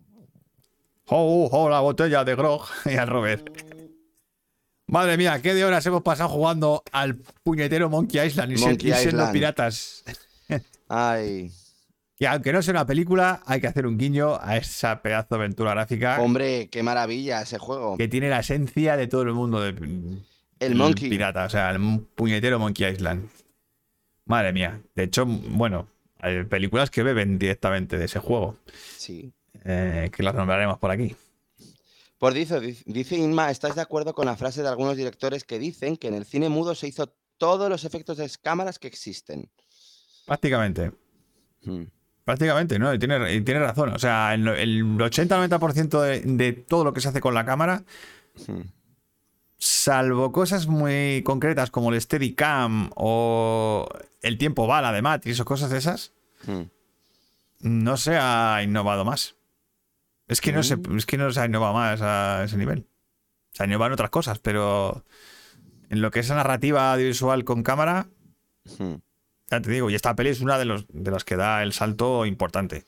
[1.09, 2.65] ¡Oh, oh, la botella de grog!
[2.87, 3.49] Y al Robert.
[4.89, 10.05] Madre mía, qué de horas hemos pasado jugando al puñetero Monkey Island y, siendo piratas.
[10.89, 11.51] Ay,
[12.19, 15.37] Que aunque no sea una película, hay que hacer un guiño a esa pedazo de
[15.45, 17.97] aventura gráfica hombre, qué maravilla ese juego.
[17.97, 20.25] que tiene la esencia de todo el mundo de, El
[20.59, 21.11] del Monkey.
[21.11, 23.29] pirata, o sea, el puñetero Monkey Island.
[24.25, 24.81] Madre mía.
[24.95, 28.57] De hecho, bueno, hay películas que beben directamente de ese juego,
[28.97, 29.33] Sí.
[29.65, 31.15] eh, que las nombraremos por aquí.
[32.19, 35.97] Por dice, dice Inma, ¿estás de acuerdo con la frase de algunos directores que dicen
[35.99, 39.51] que en el cine mudo se hizo todos los efectos de cámaras que existen?
[40.27, 40.93] Prácticamente.
[41.65, 41.85] Hmm.
[42.25, 42.93] Prácticamente, ¿no?
[42.93, 43.91] Y tiene, y tiene razón.
[43.95, 47.85] O sea, el, el 80-90% de, de todo lo que se hace con la cámara,
[48.47, 48.61] Hmm.
[49.57, 53.89] salvo cosas muy concretas como el Steadicam o
[54.21, 56.13] el tiempo bala de Matrix o cosas de esas,
[56.47, 56.65] Hmm.
[57.61, 59.37] no se ha innovado más.
[60.29, 62.87] Es que no se, es que no se ha innovado más a ese nivel.
[63.53, 65.05] Se ha innovado en otras cosas, pero
[65.89, 68.09] en lo que es la narrativa audiovisual con cámara,
[68.79, 68.97] Hmm.
[69.51, 71.73] Ya te digo, y esta peli es una de, los, de las que da el
[71.73, 72.85] salto importante.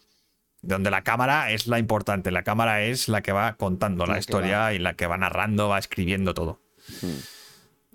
[0.61, 4.73] Donde la cámara es la importante, la cámara es la que va contando la, historia
[4.73, 6.61] y la que va narrando, va escribiendo todo.
[7.01, 7.19] Hmm.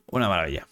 [0.08, 0.66] Una maravilla.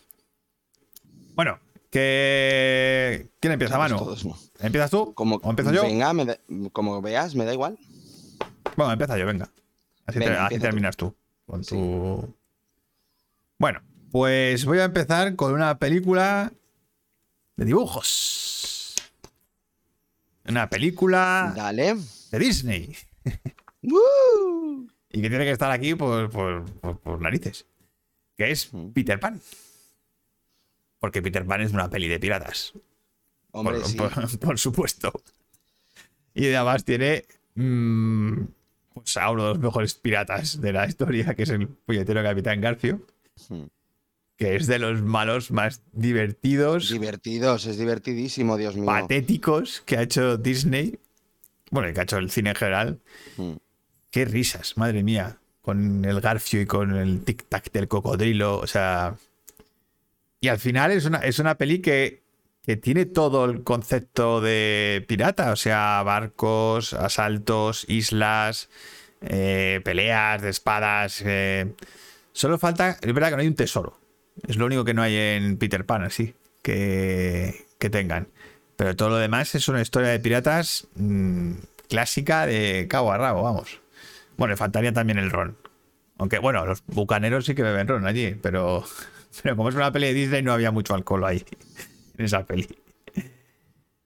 [1.36, 3.28] Bueno, que...
[3.42, 4.02] ¿Quién empieza, Somos mano?
[4.04, 4.38] todos, ¿no?
[4.62, 5.14] ¿Empiezas tú?
[5.14, 5.82] Como, ¿O empiezo yo?
[5.84, 6.38] Venga, me da-
[6.72, 7.78] como veas, me da igual.
[8.78, 9.50] Bueno, empieza yo, venga.
[10.06, 10.68] Así, Venga, te- así empieza tú.
[10.68, 11.16] terminas tú.
[11.46, 11.76] Con Sí.
[11.76, 12.36] tu...
[13.58, 16.52] Bueno, pues voy a empezar con una película
[17.62, 18.96] de dibujos.
[20.48, 21.96] Una película Dale.
[22.32, 22.98] de Disney.
[25.14, 27.66] Y que tiene que estar aquí por, por- por- por narices.
[28.38, 28.92] Que es Mm.
[28.94, 29.42] Peter Pan.
[31.00, 32.74] Porque Peter Pan es una peli de piratas.
[33.52, 33.98] Hombre, por, sí.
[33.98, 35.12] por- por supuesto.
[36.34, 38.44] Y además tiene mm,
[38.94, 42.62] pues a uno de los mejores piratas de la historia, que es el puñetero Capitán
[42.62, 43.06] Garfio,
[43.50, 43.64] Hmm.
[44.42, 48.88] Que es de los malos más divertidos, Divertidos, es divertidísimo, Dios mío.
[48.88, 50.98] patéticos que ha hecho Disney.
[51.70, 53.00] Bueno, que ha hecho el cine en general.
[53.38, 53.52] Hmm.
[54.10, 55.38] Qué risas, madre mía.
[55.62, 58.58] Con el Garfio y con el tic-tac del cocodrilo.
[58.58, 59.16] O sea.
[60.40, 62.24] Y al final es una, es una peli que
[62.66, 68.70] que tiene todo el concepto de pirata, o sea, barcos, asaltos, islas,
[69.22, 71.22] eh, peleas de espadas.
[71.24, 71.74] eh.
[72.34, 74.01] Solo falta, es verdad que no hay un tesoro.
[74.48, 78.28] Es lo único que no hay en Peter Pan, así, que, que tengan.
[78.76, 81.54] Pero todo lo demás es una historia de piratas mm,
[81.88, 83.80] clásica de cabo a rabo, vamos.
[84.38, 85.58] Bueno, le faltaría también el ron.
[86.18, 88.84] Aunque, bueno, los bucaneros sí que beben ron allí, pero,
[89.44, 91.44] pero como es una peli de Disney no había mucho alcohol ahí,
[92.18, 92.68] en esa peli.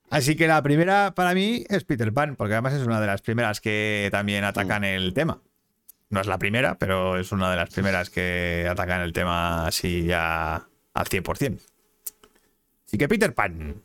[0.09, 3.21] Así que la primera para mí es Peter Pan, porque además es una de las
[3.21, 5.41] primeras que también atacan el tema.
[6.09, 10.03] No es la primera, pero es una de las primeras que atacan el tema así
[10.05, 11.59] ya al 100%.
[12.87, 13.81] Así que Peter Pan,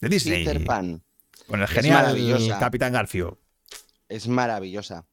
[0.00, 1.02] de Disney, Peter Pan.
[1.46, 2.16] con el genial.
[2.58, 3.38] Capitán Garfio.
[4.08, 5.06] Es maravillosa.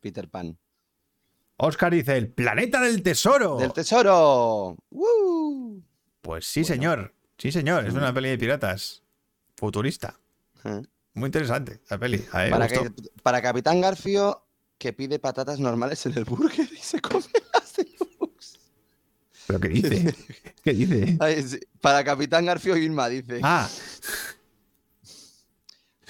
[0.00, 0.58] Peter Pan.
[1.56, 3.58] Oscar dice, el planeta del tesoro.
[3.58, 4.76] ¡Del tesoro!
[4.90, 5.82] ¡Woo!
[6.22, 7.14] Pues sí, señor.
[7.36, 7.86] Sí, señor.
[7.86, 9.02] Es una peli de piratas.
[9.56, 10.18] Futurista.
[10.64, 10.82] Eh.
[11.14, 12.18] Muy interesante la peli.
[12.18, 12.90] Que,
[13.22, 14.46] para Capitán Garfio,
[14.80, 18.58] que pide patatas normales en el burger y se come las deluxe.
[19.46, 20.14] ¿Pero qué dice?
[20.64, 21.16] ¿Qué dice?
[21.20, 23.40] Ay, sí, Para Capitán Garfio Irma, dice.
[23.42, 23.68] Ah,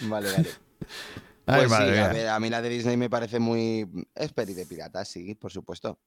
[0.03, 0.49] Vale, vale.
[1.47, 3.87] ay, Pues madre sí, a, ver, a mí la de Disney me parece muy.
[4.15, 5.99] Es peli de piratas, sí, por supuesto.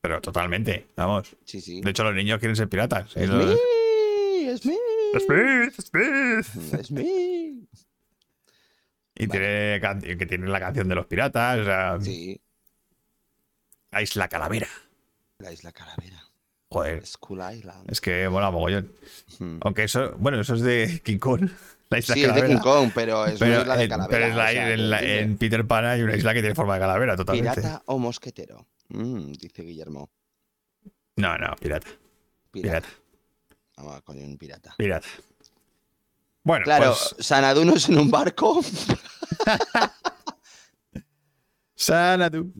[0.00, 1.36] Pero totalmente, vamos.
[1.44, 1.80] Sí, sí.
[1.82, 3.14] De hecho, los niños quieren ser piratas.
[3.16, 3.56] Es Y los- mí,
[4.46, 4.76] es mí,
[5.18, 6.74] Smith, Smith.
[6.80, 7.68] es mí.
[9.14, 9.80] Y tiene
[10.18, 11.58] que tiene la canción de los piratas.
[11.58, 12.40] o sea, Sí,
[13.90, 14.68] La Isla Calavera.
[15.38, 16.22] la isla Calavera.
[16.68, 17.90] Joder, Skull Island.
[17.90, 18.92] es que mola mogollón.
[19.38, 19.58] Hmm.
[19.62, 21.48] Aunque eso, bueno, eso es de King Kong.
[21.90, 22.46] La Isla Sí, es de.
[22.46, 24.16] King Kong, pero es Pero, una isla de en, calavera.
[24.16, 26.40] pero es la- o sea, en, la- que- en Peter Pan hay una isla que
[26.40, 27.60] tiene forma de calavera, totalmente.
[27.60, 28.64] ¿Pirata o mosquetero?
[28.90, 30.08] Mm, dice Guillermo.
[31.16, 31.88] No, no, pirata.
[32.52, 32.86] Pirata.
[32.86, 32.88] Pirata.
[33.76, 34.72] Vamos con un pirata.
[34.78, 35.08] Pirata.
[36.42, 38.60] Bueno, Claro, pues Sanadunos en un barco.
[41.74, 42.52] Sanadu.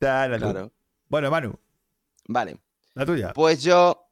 [0.00, 0.38] Sanadu.
[0.40, 0.72] Claro.
[1.08, 1.58] Bueno, Manu,
[2.26, 2.58] Vale.
[2.94, 3.32] la tuya.
[3.32, 4.08] Pues yo,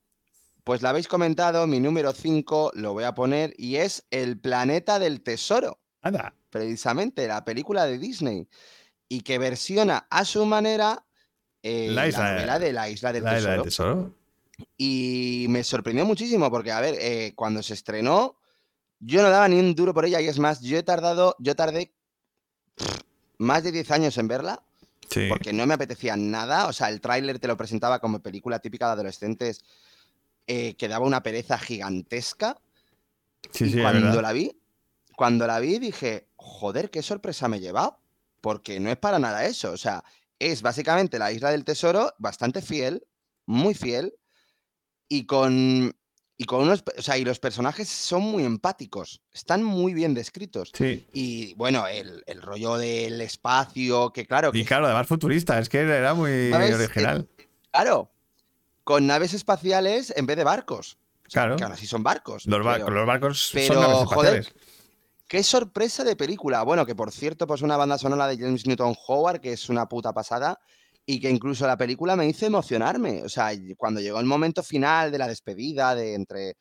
[0.64, 4.98] pues la habéis comentado, mi número 5 lo voy a poner y es El planeta
[4.98, 6.34] del tesoro, Anda.
[6.50, 8.48] precisamente, la película de Disney,
[9.08, 11.04] y que versiona a su manera
[11.62, 13.92] eh, La la, isla- novela de la isla del La isla del tesoro.
[14.02, 14.16] tesoro.
[14.76, 18.36] Y me sorprendió muchísimo porque, a ver, eh, cuando se estrenó,
[19.04, 21.54] yo no daba ni un duro por ella y es más, yo he tardado, yo
[21.56, 21.92] tardé
[23.38, 24.62] más de 10 años en verla
[25.10, 25.26] Sí.
[25.28, 26.68] porque no me apetecía nada.
[26.68, 29.60] O sea, el tráiler te lo presentaba como película típica de adolescentes
[30.46, 32.58] eh, que daba una pereza gigantesca.
[33.50, 34.56] Sí, y sí, cuando la vi,
[35.16, 37.98] cuando la vi dije, joder, qué sorpresa me he llevado.
[38.40, 39.72] Porque no es para nada eso.
[39.72, 40.02] O sea,
[40.38, 43.06] es básicamente la isla del tesoro, bastante fiel,
[43.44, 44.14] muy fiel,
[45.08, 45.94] y con.
[46.42, 46.82] Y con unos.
[46.98, 49.20] O sea, y los personajes son muy empáticos.
[49.32, 50.72] Están muy bien descritos.
[50.74, 51.06] Sí.
[51.12, 55.78] Y bueno, el, el rollo del espacio, que claro, Y claro, además futurista, es que
[55.80, 56.74] era muy ¿Sabes?
[56.74, 57.28] original.
[57.70, 58.10] Claro,
[58.84, 60.98] con naves espaciales en vez de barcos.
[61.26, 61.56] O sea, Claro.
[61.56, 62.44] Que aún así son barcos.
[62.46, 64.54] Los, bar- pero los barcos pero, son naves joder.
[65.28, 66.62] Qué sorpresa de película.
[66.62, 69.88] Bueno, que por cierto, pues una banda sonora de James Newton Howard, que es una
[69.88, 70.60] puta pasada,
[71.06, 73.22] y que incluso la película me hizo emocionarme.
[73.22, 76.56] O sea, cuando llegó el momento final de la despedida de entre.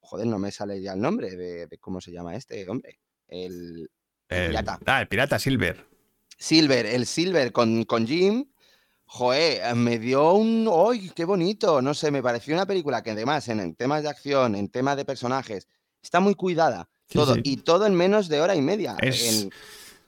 [0.00, 2.98] Joder, no me sale ya el nombre de, de cómo se llama este hombre.
[3.26, 3.90] El,
[4.28, 4.78] el El- pirata.
[4.86, 5.86] ah, el pirata Silver.
[6.38, 8.46] Silver, el Silver con, con Jim,
[9.04, 10.70] joe, eh, me dio un.
[10.88, 11.82] ¡Ay, qué bonito!
[11.82, 14.96] No sé, me pareció una película que además en, en temas de acción, en temas
[14.96, 15.66] de personajes,
[16.02, 16.88] está muy cuidada.
[17.08, 17.40] Sí, todo, sí.
[17.44, 18.96] y todo en menos de hora y media.
[19.00, 19.50] Es- en-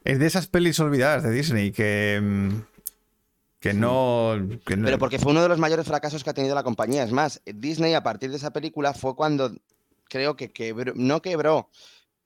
[0.04, 2.20] Es de esas pelis olvidadas de Disney que.
[3.60, 4.36] Que no.
[4.66, 7.02] que no- pero porque fue uno de los mayores fracasos que ha tenido la compañía.
[7.04, 9.52] Es más, Disney a partir de esa película fue cuando
[10.08, 11.68] creo que quebró, no quebró,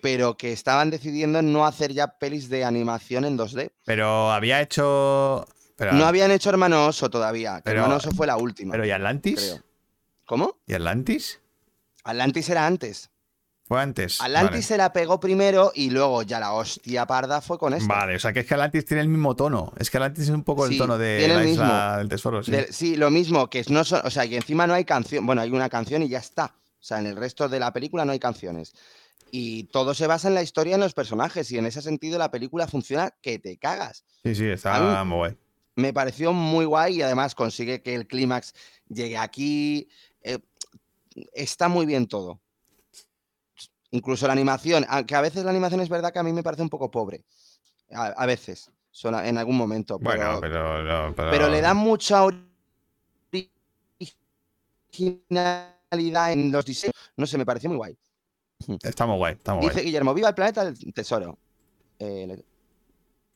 [0.01, 3.73] pero que estaban decidiendo no hacer ya pelis de animación en 2D.
[3.85, 5.47] Pero había hecho.
[5.77, 8.71] Pero, No habían hecho Hermano Oso todavía, que Pero- Hermano Oso fue la última.
[8.71, 9.35] pero ¿y Atlantis?
[9.35, 9.63] creo.
[10.27, 10.59] ¿Cómo?
[10.69, 11.41] ¿Y Atlantis?
[12.05, 13.11] Atlantis era antes.
[13.67, 14.21] Fue antes.
[14.21, 17.89] Atlantis se la pegó primero y luego ya la hostia parda fue con esto.
[17.89, 19.73] Vale, o sea que es que Atlantis tiene el mismo tono.
[19.79, 21.99] Es que Atlantis es un poco el tono de tiene la el isla mismo.
[21.99, 22.43] del tesoro.
[22.43, 22.53] Sí.
[22.71, 22.97] Sí.
[22.97, 25.71] lo mismo, que no son, o sea, que encima no hay canción, bueno, hay una
[25.71, 26.55] canción y ya está.
[26.79, 28.75] O sea, en el resto de la película no hay canciones.
[29.31, 32.19] Y todo se basa en la historia y en los personajes y en ese sentido
[32.19, 34.05] la película funciona que te cagas.
[34.23, 35.37] Sí, sí, está muy guay.
[35.77, 38.53] Me pareció muy guay y además consigue que el clímax
[38.89, 39.89] llegue aquí.
[40.21, 40.39] eh,
[41.33, 42.41] está muy bien todo.
[43.95, 46.63] Incluso la animación, aunque a veces la animación es verdad que a mí me parece
[46.63, 47.25] un poco pobre.
[47.93, 48.69] A, a veces,
[49.05, 50.01] en algún momento.
[50.01, 51.31] Bueno, pero, pero, no, pero.
[51.31, 52.25] pero le da mucha
[54.91, 56.97] originalidad en los diseños.
[57.17, 57.97] No sé, me pareció muy guay.
[58.83, 59.85] Está muy guay, está muy Dice guay.
[59.85, 61.39] Guillermo, viva el planeta del tesoro.
[62.01, 62.43] Eh,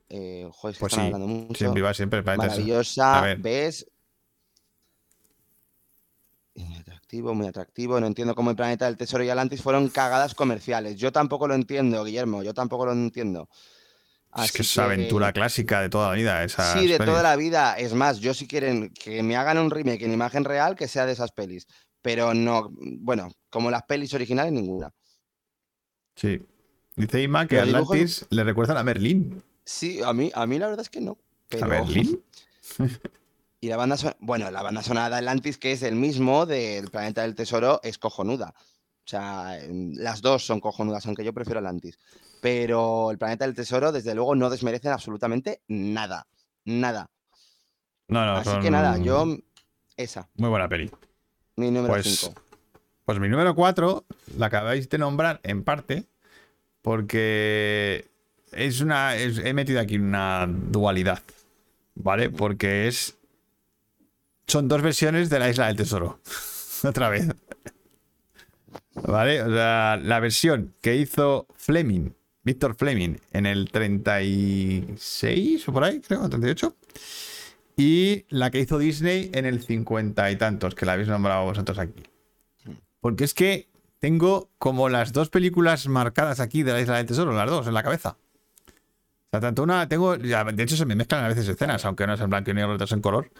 [0.09, 1.55] eh, joder, es que Pues están sí, hablando mucho.
[1.59, 2.49] Siempre va siempre el planeta.
[2.49, 3.37] Maravillosa.
[3.39, 3.87] ¿ves?
[7.11, 8.01] Muy atractivo, muy atractivo.
[8.01, 10.97] No entiendo cómo el planeta del tesoro y Atlantis fueron cagadas comerciales.
[10.97, 12.43] Yo tampoco lo entiendo, Guillermo.
[12.43, 13.49] Yo tampoco lo entiendo.
[14.37, 16.45] Es que es aventura clásica de toda la vida.
[16.45, 17.11] Esas Sí, de pelis.
[17.11, 17.79] toda la vida.
[17.79, 21.07] Es más, yo si quieren que me hagan un remake en imagen real, que sea
[21.07, 21.67] de esas pelis.
[22.03, 22.69] Pero no,
[23.01, 24.93] bueno, como las pelis originales, ninguna.
[26.15, 26.43] Sí.
[26.95, 29.43] Dice Ima que Los dibujos- Atlantis le recuerdan a Merlín.
[29.65, 31.17] Sí, a mí, a mí la verdad es que no.
[31.49, 31.65] Pero...
[31.65, 32.23] ¿A Merlín?
[33.61, 36.89] Y la banda sonora, bueno, la banda sonora de Atlantis, que es el mismo del
[36.91, 38.55] Planeta del Tesoro, es cojonuda.
[38.57, 41.99] O sea, las dos son cojonudas, aunque yo prefiero Atlantis.
[42.41, 46.27] Pero el Planeta del Tesoro, desde luego, no desmerecen absolutamente nada.
[46.65, 47.11] Nada.
[48.07, 49.27] No, no, Así son que nada, yo.
[49.97, 50.89] Esa, Muy buena peli.
[51.57, 52.35] mi número Pues, 5.
[53.05, 54.05] pues mi número 4
[54.37, 56.05] la acabáis de nombrar en parte
[56.83, 58.07] porque
[58.53, 59.17] es una.
[59.17, 61.21] es- he metido aquí una dualidad.
[61.97, 62.31] ¿Vale?
[62.31, 63.17] Porque es.
[64.49, 66.21] Son dos versiones de la Isla del Tesoro.
[66.83, 67.29] Otra vez.
[68.95, 69.43] ¿Vale?
[69.43, 76.01] O sea, la versión que hizo Fleming, Víctor Fleming, en el 36 o por ahí,
[76.01, 76.75] creo, 38.
[77.77, 81.79] Y la que hizo Disney en el 50 y tantos, que la habéis nombrado vosotros
[81.79, 82.03] aquí.
[83.01, 87.33] Porque es que tengo como las dos películas marcadas aquí de la Isla del Tesoro,
[87.33, 88.17] las dos, en la cabeza.
[88.17, 92.15] O sea, tanto una, tengo, de hecho se me mezclan a veces escenas, aunque una
[92.15, 93.31] es en blanco y negro, otra es en color.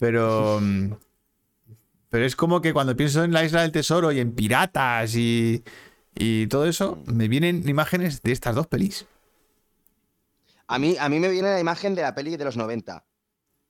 [0.00, 0.94] Pero, mm,
[2.08, 5.62] pero es como que cuando pienso en la Isla del Tesoro y en piratas y,
[6.16, 9.06] y todo eso, me vienen imágenes de estas dos pelis.
[10.66, 13.04] A mí, a mí me viene la imagen de la peli de los 90.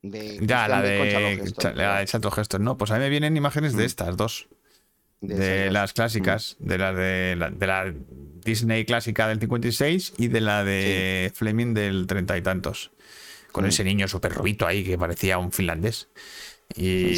[0.02, 3.74] De Ya, la de, Cha- la de Heston, no, pues a mí me vienen imágenes
[3.76, 3.86] de Mm.
[3.86, 4.48] estas dos.
[5.22, 7.92] de las clásicas, de la de la, de la
[8.42, 12.90] Disney clásica del 56 y de la de Fleming del treinta y tantos.
[13.52, 13.68] Con Mm.
[13.68, 16.08] ese niño súper robito ahí que parecía un finlandés.
[16.76, 17.14] Y,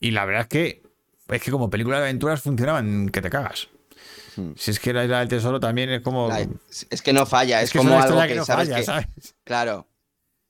[0.00, 0.82] y la verdad es que
[1.28, 3.68] es que como película de aventuras funcionaban que te cagas.
[4.36, 4.50] Mm.
[4.56, 6.28] Si es que la isla del tesoro también es como.
[6.28, 8.38] La- es- que no falla, es, es que como es una algo historia que, que
[8.38, 9.34] no sabes falla, que- ¿sabes?
[9.44, 9.86] Claro,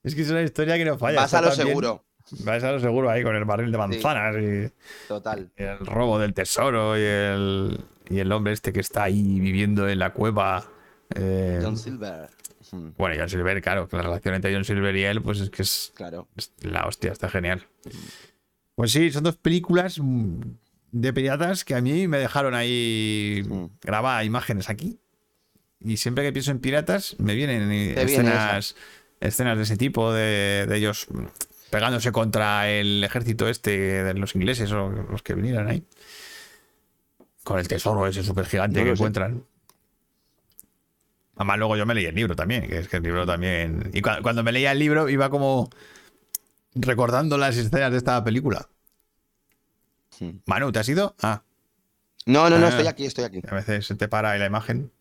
[0.03, 1.21] Es que es una historia que no falla.
[1.21, 2.05] vas a lo seguro.
[2.45, 4.73] Vas a lo seguro ahí con el barril de manzanas y.
[5.09, 5.51] Total.
[5.57, 9.99] El robo del tesoro y el, y el hombre este que está ahí viviendo en
[9.99, 10.65] la cueva.
[11.15, 12.29] eh, John Silver.
[12.73, 15.51] Mm, bueno, John Silver, claro, que la relación entre John Silver y él, pues es
[15.51, 16.27] que es, Claro.
[16.37, 17.67] es la hostia, está genial.
[18.75, 20.41] Pues sí, son dos películas mm,
[20.93, 23.65] de piratas que a mí me dejaron ahí Mm.
[23.83, 24.99] grabar imágenes aquí.
[25.81, 28.75] Y siempre que pienso en piratas, me vienen viene escenas,
[29.21, 31.09] escenas de ese tipo, de, de ellos
[31.71, 35.85] pegándose contra el ejército este de los ingleses o los que vinieran ahí.
[37.45, 39.45] Con el tesoro ese súper gigante No que encuentran.
[41.43, 43.91] Además, luego yo me leí el libro también, que es que el libro también.
[43.93, 45.69] Y cua- cuando me leía el libro, iba como
[46.75, 48.69] recordando las escenas de esta película.
[50.11, 50.41] Sí.
[50.47, 51.15] Manu, ¿te has ido?
[51.23, 51.43] Ah,
[52.27, 52.69] No, no, no, Ah.
[52.69, 53.41] estoy aquí, estoy aquí.
[53.49, 54.93] a veces se te para ahí la imagen.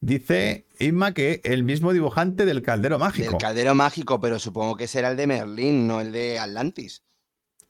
[0.00, 3.30] Dice Inma que el mismo dibujante del caldero mágico.
[3.30, 7.02] Del caldero mágico, pero supongo que será el de Merlín, no el de Atlantis.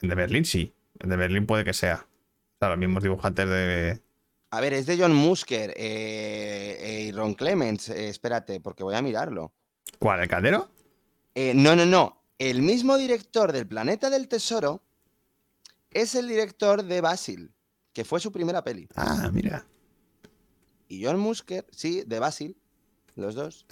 [0.00, 0.72] El de Berlín sí.
[0.98, 2.06] El de Berlín puede que sea.
[2.06, 4.00] O sea, los mismos dibujantes de.
[4.54, 7.88] A ver, es de John Musker eh, eh, y Ron Clements.
[7.88, 9.54] eh, espérate, porque voy a mirarlo.
[9.98, 10.20] ¿Cuál?
[10.20, 10.68] ¿El caldero?
[11.34, 12.22] Eh, no, no, no.
[12.38, 14.82] El mismo director del Planeta del Tesoro
[15.90, 17.50] es el director de Basil,
[17.94, 18.86] que fue su primera peli.
[18.94, 19.64] Ah, mira.
[20.86, 22.54] Y John Musker, sí, de Basil,
[23.14, 23.64] los dos.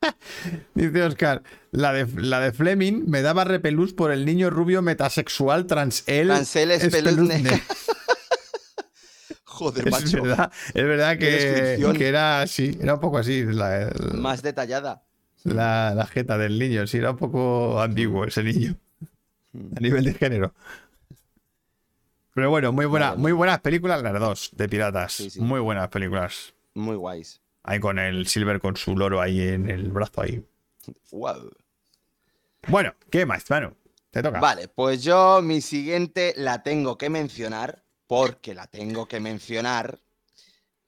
[0.74, 1.42] Dice Oscar,
[1.72, 6.28] la de, la de Fleming me daba repelús por el niño rubio metasexual trans él.
[6.28, 7.62] Transel Espeluzne.
[9.62, 14.42] Joder, Es verdad, es verdad que, era así, era un poco así la, el- Más
[14.42, 15.02] detallada.
[15.44, 18.76] la, la jeta del niño, sí, era un poco ambiguo ese niño
[19.76, 20.54] a nivel de género.
[22.34, 25.12] Pero bueno, muy, buena, muy buenas películas las dos de piratas.
[25.12, 25.40] Sí, sí.
[25.40, 26.54] Muy buenas películas.
[26.74, 27.40] Muy guays.
[27.62, 30.42] Ahí con el Silver con su loro ahí en el brazo ahí.
[31.10, 31.50] Wow.
[32.68, 33.74] Bueno, ¿qué más, Manu?
[34.10, 34.40] Te toca.
[34.40, 37.81] Vale, pues yo mi siguiente la tengo que mencionar
[38.12, 39.98] porque la tengo que mencionar.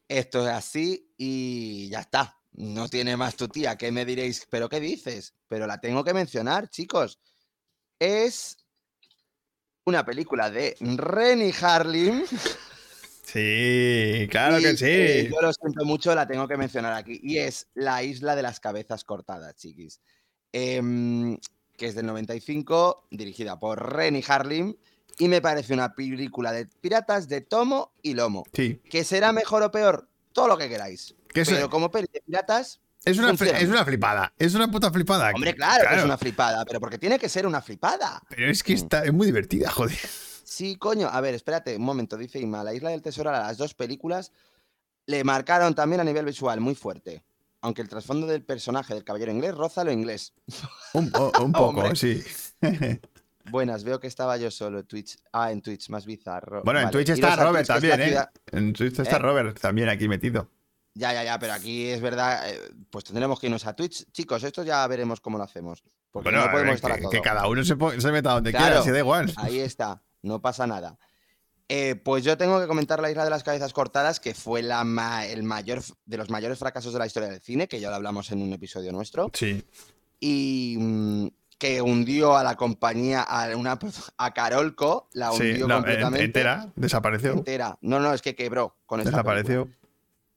[0.06, 2.38] Esto es así y ya está.
[2.52, 3.78] No tiene más tu tía.
[3.78, 4.46] ¿Qué me diréis?
[4.50, 5.32] ¿Pero qué dices?
[5.48, 7.18] Pero la tengo que mencionar, chicos.
[7.98, 8.58] Es
[9.86, 12.24] una película de Renny Harlin.
[13.26, 15.32] Sí, claro y, que eh, sí.
[15.32, 17.18] yo lo siento mucho, la tengo que mencionar aquí.
[17.22, 19.98] Y es La Isla de las Cabezas Cortadas, chiquis.
[20.52, 21.38] Em,
[21.74, 24.78] que es del 95, dirigida por Renny Harlin.
[25.18, 28.44] Y me parece una película de piratas de tomo y lomo.
[28.52, 28.80] Sí.
[28.90, 31.14] Que será mejor o peor, todo lo que queráis.
[31.32, 33.38] Pero como peli de piratas, Es una, es
[33.84, 34.32] flipada.
[34.38, 35.30] Es una puta flipada.
[35.34, 38.22] hombre, claro, que es una flipada, pero porque tiene que ser una flipada.
[38.28, 39.98] Pero es que está, es muy divertida, joder.
[40.44, 41.08] Sí, coño.
[41.10, 42.62] A ver, espérate, un momento, dice Ima.
[42.62, 44.32] La Isla del Tesoro a las dos películas
[45.06, 47.22] le marcaron también a nivel visual muy fuerte.
[47.60, 50.34] Aunque el trasfondo del personaje del caballero inglés roza lo inglés.
[50.92, 51.10] Un,
[51.52, 52.22] poco, sí.
[53.50, 55.16] Buenas, veo que estaba yo solo en Twitch.
[55.32, 56.62] Ah, en Twitch, más bizarro.
[56.64, 56.90] Bueno, en.
[56.90, 58.06] Twitch está Robert también, ¿eh?
[58.08, 59.18] ciudad- En Twitch está ¿Eh?
[59.18, 60.48] Robert también aquí metido.
[60.94, 64.06] Ya, ya, ya, pero aquí es verdad, eh, pues tendremos que irnos a Twitch.
[64.12, 65.82] Chicos, esto ya veremos cómo lo hacemos.
[66.10, 67.10] Porque Bueno, no podemos eh, estar a que, todo.
[67.10, 68.66] que cada uno se, se meta donde Claro.
[68.66, 69.32] quiera, si da igual.
[69.36, 70.96] Ahí está, no pasa nada.
[71.68, 74.84] Eh, pues yo tengo que comentar la Isla de las Cabezas Cortadas, que fue la
[74.84, 77.96] ma- el mayor de los mayores fracasos de la historia del cine, que ya lo
[77.96, 79.64] hablamos en un episodio nuestro, Sí.
[80.20, 81.26] y mm,
[81.64, 83.78] que hundió a la compañía, a, una,
[84.18, 86.24] a Carolco, la Sí, hundió en- completamente.
[86.24, 87.32] entera, desapareció.
[87.32, 87.78] entera.
[87.80, 89.34] No, no, es que quebró con esta película.
[89.36, 89.74] Desapareció.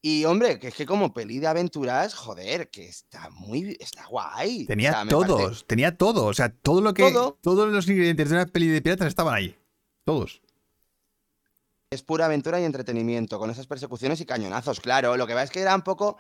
[0.02, 4.64] Y hombre, que es que como peli de aventuras, joder, que está muy, está guay.
[4.64, 6.26] O Tenía sea, me parece- todos, tenía todo.
[6.28, 7.12] O sea, todo lo que.
[7.12, 7.38] Todo.
[7.42, 9.58] Todos los ingredientes de una peli de piratas estaban ahí.
[10.06, 10.42] Todos.
[11.90, 15.18] Es pura aventura y entretenimiento, con esas persecuciones y cañonazos, claro.
[15.18, 16.18] Lo que va es que era un poco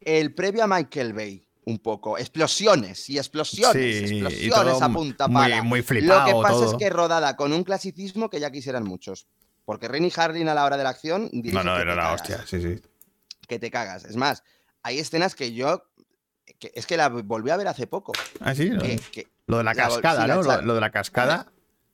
[0.00, 2.18] el previo a Michael Bay, un poco.
[2.18, 6.48] Explosiones y explosiones, Sí, y explosiones todo a punta muy- muy Lo flipado que pasa
[6.54, 6.70] todo.
[6.72, 9.26] es que rodada con un clasicismo que ya quisieran muchos.
[9.64, 12.44] Porque Rennie Harlin a la hora de la acción No, no, era la cagas, hostia,
[12.46, 12.82] sí, sí.
[13.46, 14.04] Que te cagas.
[14.04, 14.42] Es más,
[14.82, 15.84] hay escenas que yo...
[16.58, 18.12] que- es que la volví a ver hace poco.
[18.40, 18.68] Ah, sí.
[18.70, 20.42] Lo, que- que- lo de la cascada, la ¿no?
[20.42, 21.52] Lo, de la cascada.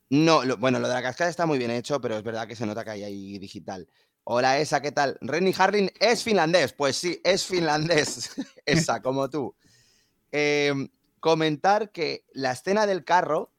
[0.09, 2.57] No, lo- bueno, lo de la cascada está muy bien hecho, pero es verdad que
[2.57, 3.87] se nota que hay ahí digital.
[4.25, 5.19] Hola, esa, ¿qué tal?
[5.21, 6.73] Renny Harlin es finlandés.
[6.73, 8.31] Pues sí, es finlandés.
[8.67, 9.55] esa, como tú.
[10.39, 10.89] Em,
[11.21, 13.51] comentar que la escena del carro,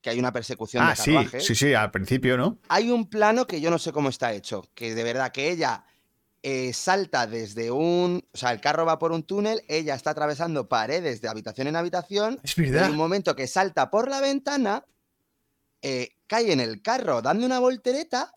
[0.00, 2.58] que hay una persecución Ah, de sí, sí, sí, al principio, ¿no?
[2.68, 5.84] hay un plano que yo no sé cómo está hecho, que de verdad que ella
[6.42, 8.26] eh, salta desde un...
[8.32, 11.76] O sea, el carro va por un túnel, ella está atravesando paredes de habitación en
[11.76, 12.84] habitación, Es verdad.
[12.86, 14.84] hay un momento que salta por la ventana,
[15.82, 18.34] eh, cae en el carro dando una voltereta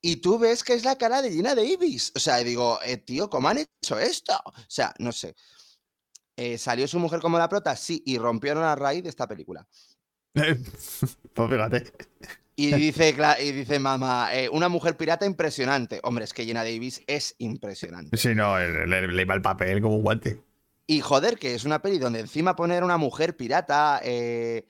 [0.00, 2.10] y tú ves que es la cara de Gina Davis.
[2.16, 4.34] O sea, digo, eh, tío, ¿cómo han hecho esto?
[4.44, 5.36] O sea, no sé.
[6.36, 7.74] Eh, ¿Salió su mujer como la prota?
[7.76, 9.66] Sí, y rompieron a raíz de esta película.
[10.34, 11.92] pues fíjate.
[12.56, 16.00] Y dice, y dice mamá, eh, una mujer pirata impresionante.
[16.02, 18.16] Hombre, es que Gina Davis es impresionante.
[18.16, 20.42] Sí, no, le, le- le iba el papel como un guante.
[20.86, 24.00] Y joder, que es una peli donde encima poner una mujer pirata.
[24.02, 24.64] eh,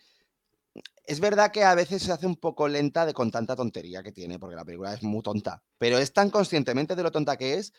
[1.04, 4.10] es verdad que a veces se hace un poco lenta de, con tanta tontería que
[4.12, 5.62] tiene, porque la película es muy tonta.
[5.78, 7.72] Pero es tan conscientemente de lo tonta que es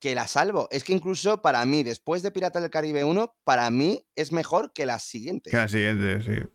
[0.00, 0.68] que la salvo.
[0.70, 4.72] Es que incluso para mí, después de Pirata del Caribe 1, para mí es mejor
[4.72, 5.50] que las siguientes.
[5.50, 6.48] Que la siguiente, sí.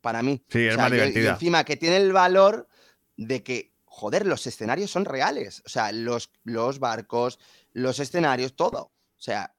[0.00, 0.44] Para mí.
[0.48, 1.32] Sí, es O sea, más yo- y divertida.
[1.32, 2.68] encima que tiene el valor
[3.16, 5.62] de que, joder, los escenarios son reales.
[5.64, 7.38] O sea, los, los barcos,
[7.72, 8.78] los escenarios, todo.
[8.80, 9.52] O sea,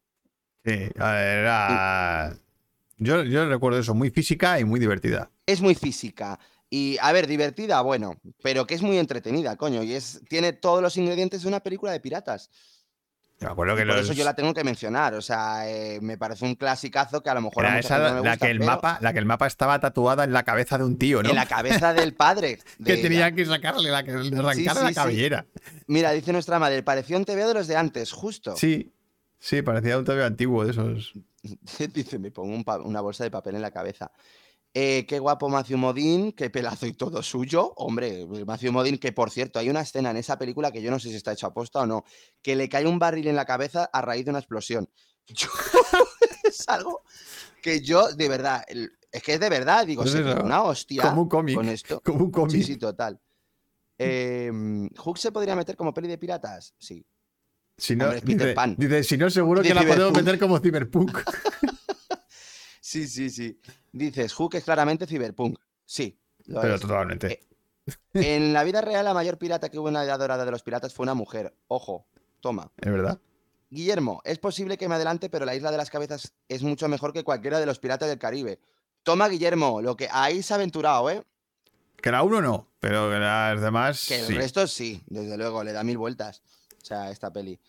[0.65, 2.37] Sí, a ver, era.
[2.97, 5.31] Yo, yo recuerdo eso, muy física y muy divertida.
[5.45, 6.37] es muy física.
[6.69, 9.81] Y, a ver, divertida, bueno, pero que es muy entretenida, coño.
[9.83, 12.49] Y es, tiene todos los ingredientes de una película de piratas.
[13.39, 15.13] Me acuerdo que por los- eso yo la tengo que mencionar.
[15.13, 18.09] O sea, eh, me parece un clasicazo que a lo mejor a era esa gente
[18.09, 20.41] no la gusta, que el pero mapa, la que el mapa estaba tatuada en la
[20.43, 21.29] cabeza de un tío, ¿no?
[21.29, 22.59] En la cabeza del padre.
[22.79, 24.93] de que tenía que sacarle la que le arrancar Sí, la sí, sí.
[24.95, 25.45] cabellera.
[25.85, 28.55] Mira, dice nuestra madre, pareció un TV de los de antes, justo.
[28.57, 28.91] Sí,
[29.37, 31.13] sí, parecía un TV antiguo de esos.
[31.93, 34.11] Dice, me pongo un una bolsa de papel en la cabeza.
[34.79, 37.73] Eh, qué guapo Matthew Modine, qué pelazo y todo suyo.
[37.77, 40.91] Hombre, el Matthew Modine, que por cierto, hay una escena en esa película que yo
[40.91, 42.03] no sé si está hecho a posta o no,
[42.43, 44.87] que le cae un barril en la cabeza a raíz de una explosión.
[45.29, 45.49] Yo-
[46.43, 47.01] es algo
[47.59, 48.63] que yo, de verdad,
[49.11, 51.55] es que es de verdad, digo, se pegó una hostia Como un cómic.
[51.55, 51.99] con esto.
[52.01, 52.51] Como un cómic.
[52.51, 53.19] Sí, sí, total.
[53.97, 54.51] Eh,
[54.97, 56.75] ¿Hook se podría meter como peli de piratas?
[56.77, 57.03] Sí.
[57.75, 61.17] Si no, Hombre, dice, dice, si no, seguro que la podemos meter como Cyberpunk.
[62.87, 63.59] Sí, sí, sí.
[63.91, 65.59] Dices, Hook es claramente cyberpunk.
[65.83, 66.79] Sí, lo Pero es.
[66.81, 67.41] totalmente.
[68.13, 70.51] Eh, En la vida real, la mayor pirata que hubo en la edad dorada de
[70.51, 71.53] los piratas fue una mujer.
[71.67, 72.07] Ojo,
[72.39, 72.71] toma.
[72.77, 73.19] Es verdad.
[73.69, 77.11] Guillermo, es posible que me adelante, pero la isla de las cabezas es mucho mejor
[77.11, 78.57] que cualquiera de los piratas del Caribe.
[79.03, 81.25] Toma, Guillermo, lo que ahí se ha aventurado, ¿eh?
[82.01, 84.05] Que la uno no, pero que las demás.
[84.07, 84.33] Que el sí.
[84.33, 86.41] resto sí, desde luego, le da mil vueltas.
[86.81, 87.59] O sea, esta peli.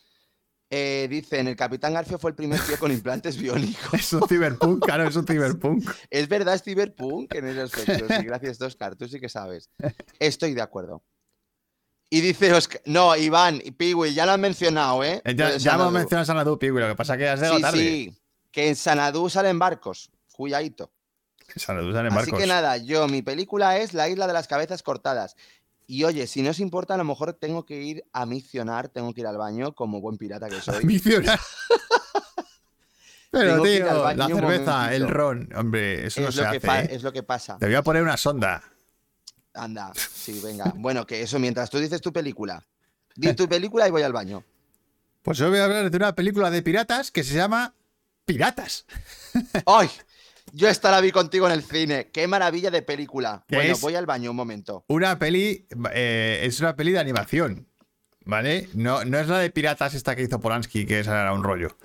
[0.70, 3.94] Eh, dicen, el Capitán Garfio fue el primer tío con implantes biónicos.
[3.94, 5.90] Es un Cyberpunk, claro, es un Cyberpunk.
[6.10, 8.06] Es verdad, es cyberpunk en ese aspecto.
[8.14, 8.94] Sí, gracias, Oscar.
[8.96, 9.70] Tú sí que sabes.
[10.18, 11.02] Estoy de acuerdo.
[12.10, 12.80] Y dice Oscar.
[12.86, 15.22] No, Iván y Piwi, ya lo han mencionado, ¿eh?
[15.24, 15.90] Ya, ya hemos Sanadú.
[15.92, 17.78] mencionado a Sanadú, Piwi, lo que pasa es que has llegado Sí, tarde.
[17.78, 18.18] sí.
[18.50, 20.10] Que en Sanadú salen barcos.
[20.32, 20.92] Cuidadito.
[21.56, 22.38] Saludos a Así Marcos.
[22.38, 25.34] que nada, yo, mi película es La isla de las cabezas cortadas.
[25.90, 29.14] Y oye, si no os importa, a lo mejor tengo que ir a misionar, tengo
[29.14, 30.84] que ir al baño como buen pirata que soy.
[30.84, 31.40] Misionar.
[33.30, 35.48] Pero, tío, la cerveza, el ron.
[35.56, 36.80] Hombre, eso no Es se lo, que hace.
[36.84, 36.88] ¿eh?
[36.90, 37.58] es lo que pasa.
[37.58, 38.62] Te voy a poner una sonda.
[39.54, 40.72] Anda, sí, venga.
[40.76, 42.62] Bueno, que eso mientras tú dices tu película.
[43.16, 44.44] Di tu película y voy al baño.
[45.22, 47.74] Pues yo voy a hablar de una película de piratas que se llama
[48.26, 48.84] Piratas.
[49.66, 49.88] ¡Ay!
[50.52, 52.08] Yo esta la vi contigo en el cine.
[52.12, 53.44] ¡Qué maravilla de película!
[53.48, 54.84] ¿Qué Bueno, voy al baño un momento.
[54.88, 57.66] Una peli, eh, es una peli de animación,
[58.24, 58.68] ¿vale?
[58.74, 61.76] No, no es la de piratas esta que hizo Polanski, que esa era un rollo.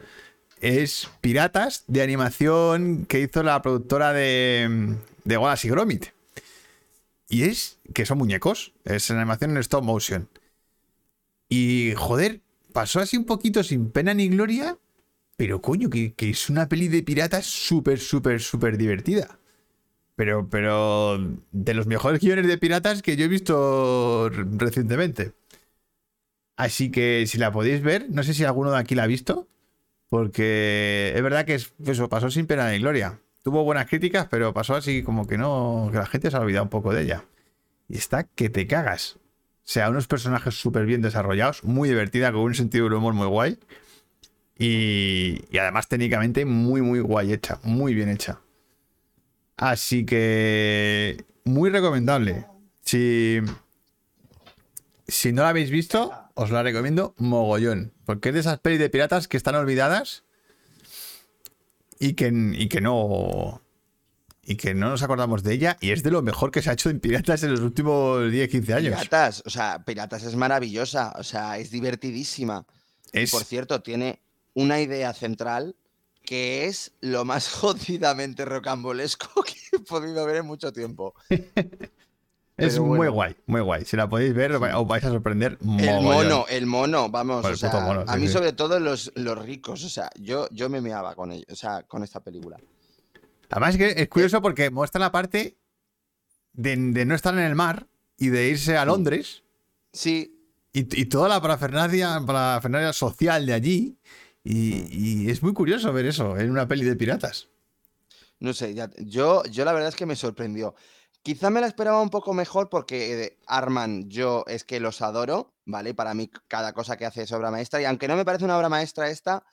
[0.61, 4.95] Es Piratas de animación que hizo la productora de,
[5.26, 6.05] de Wallace y Gromit.
[7.28, 10.30] Y es que son muñecos, es animación en stop motion.
[11.49, 12.41] Y joder,
[12.72, 14.78] pasó así un poquito sin pena ni gloria,
[15.36, 19.39] pero coño, que, es una peli de piratas súper, súper, súper divertida.
[20.15, 21.19] Pero, pero
[21.51, 25.34] de los mejores guiones de piratas que yo he visto recientemente.
[26.55, 29.47] Así que si la podéis ver, no sé si alguno de aquí la ha visto,
[30.09, 33.21] porque es verdad que es- eso pasó sin pena ni gloria.
[33.43, 36.65] Tuvo buenas críticas, pero pasó así como que no, que la gente se ha olvidado
[36.65, 37.25] un poco de ella.
[37.89, 39.17] Y está que te cagas.
[39.17, 43.27] O sea, unos personajes súper bien desarrollados, muy divertida, con un sentido del humor muy
[43.27, 43.59] guay.
[44.58, 48.39] Y, y además técnicamente muy, muy guay hecha, muy bien hecha.
[49.58, 52.45] Así que muy recomendable.
[52.84, 53.39] Si,
[55.08, 57.93] si no la habéis visto, os la recomiendo mogollón.
[58.06, 60.24] Porque es de esas pelis de piratas que están olvidadas
[61.99, 63.62] y que, y que no.
[64.45, 65.78] Y que no nos acordamos de ella.
[65.80, 68.74] Y es de lo mejor que se ha hecho en piratas en los últimos 10-15
[68.74, 68.95] años.
[68.95, 72.66] Piratas, o sea, Piratas es maravillosa, o sea, es divertidísima.
[73.14, 74.20] Y Es, por cierto, tiene
[74.54, 75.76] una idea central
[76.24, 81.14] que es lo más jodidamente rocambolesco que he podido ver en mucho tiempo.
[82.58, 83.86] es muy guay, muy guay.
[83.86, 85.58] Si la podéis ver, os vais a sorprender.
[85.62, 88.34] El mono, el mono, vamos, o el sea, mono, a sí, mí sí.
[88.34, 91.84] sobre todo los, los ricos, o sea, yo, yo me meaba con ellos, o sea,
[91.84, 92.58] con esta película.
[93.49, 95.58] Además es que es curioso porque muestra la parte
[96.54, 97.88] de, de no estar en el mar
[98.18, 99.43] y de irse a Londres
[99.93, 100.36] Sí,
[100.74, 103.97] y, y toda la parafernalia, parafernalia social de allí.
[104.44, 107.48] Y, y es muy curioso ver eso en una peli de piratas.
[108.39, 110.76] no sé, ya- yo, yo la verdad es que me sorprendió.
[111.22, 115.54] Quizá me la esperaba un poco mejor porque eh, Arman, yo es que los adoro,
[115.66, 115.94] ¿vale?
[115.94, 118.58] Para mí cada cosa que hace es obra maestra y aunque no me parece una
[118.58, 119.46] obra maestra esta,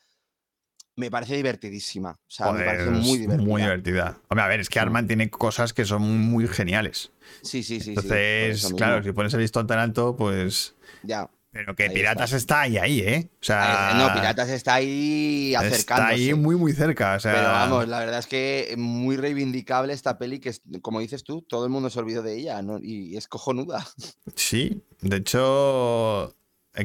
[0.96, 2.10] me parece divertidísima.
[2.10, 3.48] O sea, me parece muy divertida.
[3.48, 4.18] muy divertida.
[4.28, 7.12] Hombre, a ver, es que Arman tiene cosas que son muy geniales.
[7.42, 7.90] Sí, sí, sí.
[7.96, 9.10] Entonces, claro, mismo.
[9.10, 10.74] si pones el listón tan alto, pues.
[11.04, 11.30] Ya.
[11.52, 12.60] Pero que Ahí Piratas está.
[12.60, 13.30] ahí, ahí, ¿eh?
[13.34, 13.90] O sea.
[13.92, 16.14] Eh, no, Piratas está ahí Está acercándose.
[16.14, 17.16] ahí muy, muy cerca.
[17.16, 21.24] O sea, Pero vamos, la verdad es que muy reivindicable esta peli que, como dices
[21.24, 22.78] tú, todo el mundo se olvidó de ella ¿no?
[22.80, 23.84] y es cojonuda.
[24.36, 26.36] Sí, de hecho,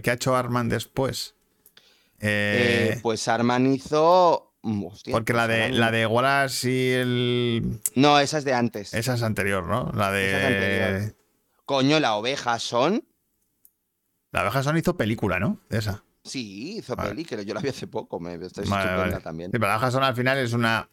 [0.02, 1.36] ¿qué ha hecho Arman después?
[2.20, 4.56] Eh, Eh, pues Arman hizo...
[4.64, 7.80] mm, hostia, porque la pues de, la de Wallace y el.
[7.94, 8.94] No, esa es de antes.
[8.96, 9.92] Esa es anterior, ¿no?
[9.94, 10.46] La es de.
[10.46, 11.16] anterior.
[11.66, 13.04] Coño, la oveja son...
[14.36, 15.62] La abeja son hizo película, ¿no?
[15.70, 16.04] De esa.
[16.22, 17.24] Sí, hizo Vale.
[17.24, 19.50] que yo la vi hace poco, me estoy Vale, también.
[19.50, 20.90] Sí, pero la abeja son al final es una.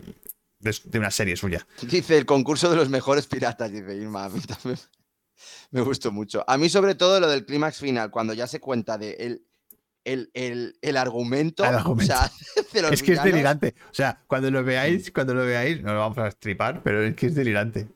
[0.61, 1.67] de, una serie suya.
[1.83, 4.27] Dice el concurso de los mejores piratas, dice Irma.
[4.27, 4.79] A mí también
[5.73, 6.45] me gustó mucho.
[6.47, 9.45] A mí, sobre todo, lo del clímax final, cuando ya se cuenta de el,
[10.05, 11.65] el, el, el argumento.
[11.65, 12.15] El argumento.
[12.15, 12.31] O sea,
[12.73, 13.75] de los Es que es delirante.
[13.91, 17.17] O sea, cuando lo veáis, cuando lo veáis, no lo vamos a estripar, pero es
[17.17, 17.89] que es delirante.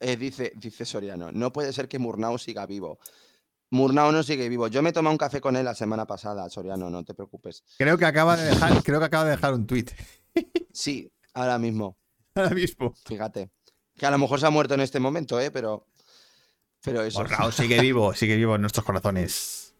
[0.00, 2.98] Eh, dice, dice Soriano, no puede ser que Murnau siga vivo.
[3.70, 4.68] Murnau no sigue vivo.
[4.68, 7.64] Yo me tomé un café con él la semana pasada, Soriano, no te preocupes.
[7.78, 9.86] Creo que acaba de dejar, creo que acaba de dejar un tweet
[10.72, 11.96] Sí, ahora mismo,
[12.34, 12.94] ahora mismo.
[13.06, 13.50] fíjate.
[13.96, 15.50] Que a lo mejor se ha muerto en este momento, ¿eh?
[15.50, 15.86] Pero,
[16.82, 17.24] pero eso.
[17.24, 19.74] Raúl sigue vivo, sigue vivo en nuestros corazones.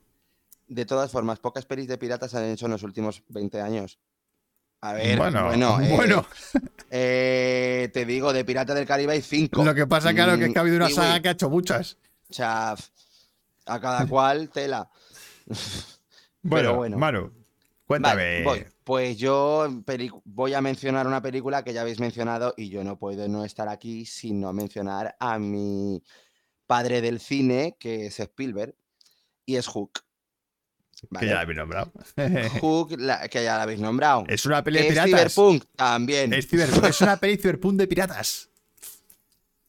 [0.67, 3.99] De todas formas, pocas pelis de piratas han hecho en los últimos 20 años.
[4.81, 6.27] A ver, Bueno, bueno, eh, bueno.
[6.91, 9.65] eh, te digo, de Pirata del Caribe hay cinco.
[9.65, 11.97] Lo que pasa, claro, que es que ha habido una saga que ha hecho muchas.
[12.31, 12.77] O sea,
[13.69, 14.91] a cada cual tela.
[16.41, 16.97] Bueno, bueno.
[16.97, 17.33] Manu,
[17.85, 18.43] cuéntame.
[18.43, 18.67] Vale, voy.
[18.85, 19.67] Pues yo
[20.25, 23.69] voy a mencionar una película que ya habéis mencionado y yo no puedo no estar
[23.69, 26.03] aquí sin no mencionar a mi
[26.67, 28.75] padre del cine, que es Spielberg,
[29.45, 30.01] y es Hook.
[31.19, 31.93] Que ya la habéis nombrado.
[32.61, 34.25] Hook, la- que ya la habéis nombrado.
[34.29, 35.11] es una peli de ¿Es piratas.
[35.35, 35.65] Cyberpunk?
[35.77, 36.33] También.
[36.33, 38.48] Es, ciber- es una peli cyberpunk de piratas.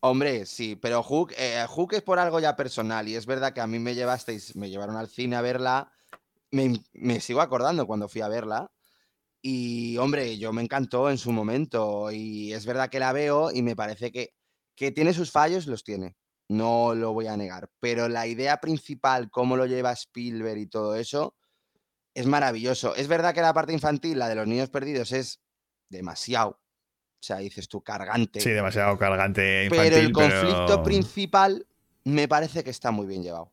[0.02, 3.60] Hombre, sí, pero Hook, eh, Hook es por algo ya personal y es verdad que
[3.60, 5.92] a mí me llevasteis, me llevaron al cine a verla,
[6.52, 8.72] me, me sigo acordando cuando fui a verla
[9.42, 13.64] Y hombre, yo me encantó en su momento y es verdad que la veo y
[13.64, 14.36] me parece que,
[14.76, 16.18] que tiene sus fallos, los tiene,
[16.50, 20.96] no lo voy a negar, pero la idea principal, cómo lo lleva Spielberg y todo
[20.96, 21.36] eso,
[22.14, 22.96] es maravilloso.
[22.96, 25.42] Es verdad que la parte infantil, la de los niños perdidos, es
[25.90, 26.60] demasiado,
[27.20, 28.40] o sea, dices tú, cargante.
[28.40, 29.92] Sí, demasiado cargante infantil.
[29.92, 31.68] pero el conflicto principal
[32.06, 33.52] me parece que está muy bien llevado.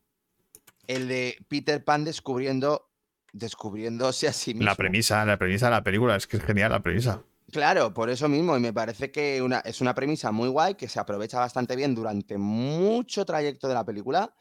[0.86, 2.88] El de Peter Pan descubriendo,
[3.32, 4.66] descubriéndose a sí mismo.
[4.66, 7.24] La premisa, la premisa de la película, es que es genial la premisa.
[7.50, 10.88] Claro, por eso mismo, y me parece que una, es una premisa muy guay, que
[10.88, 14.32] se aprovecha bastante bien durante mucho trayecto de la película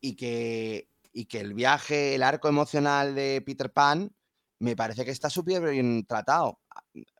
[0.00, 4.10] y que, y que el viaje, el arco emocional de Peter Pan,
[4.58, 6.60] me parece que está súper bien tratado,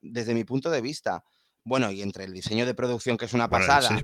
[0.02, 1.22] desde mi punto de vista.
[1.64, 3.94] Bueno, y entre el diseño de producción, que es una Bueno, pasada,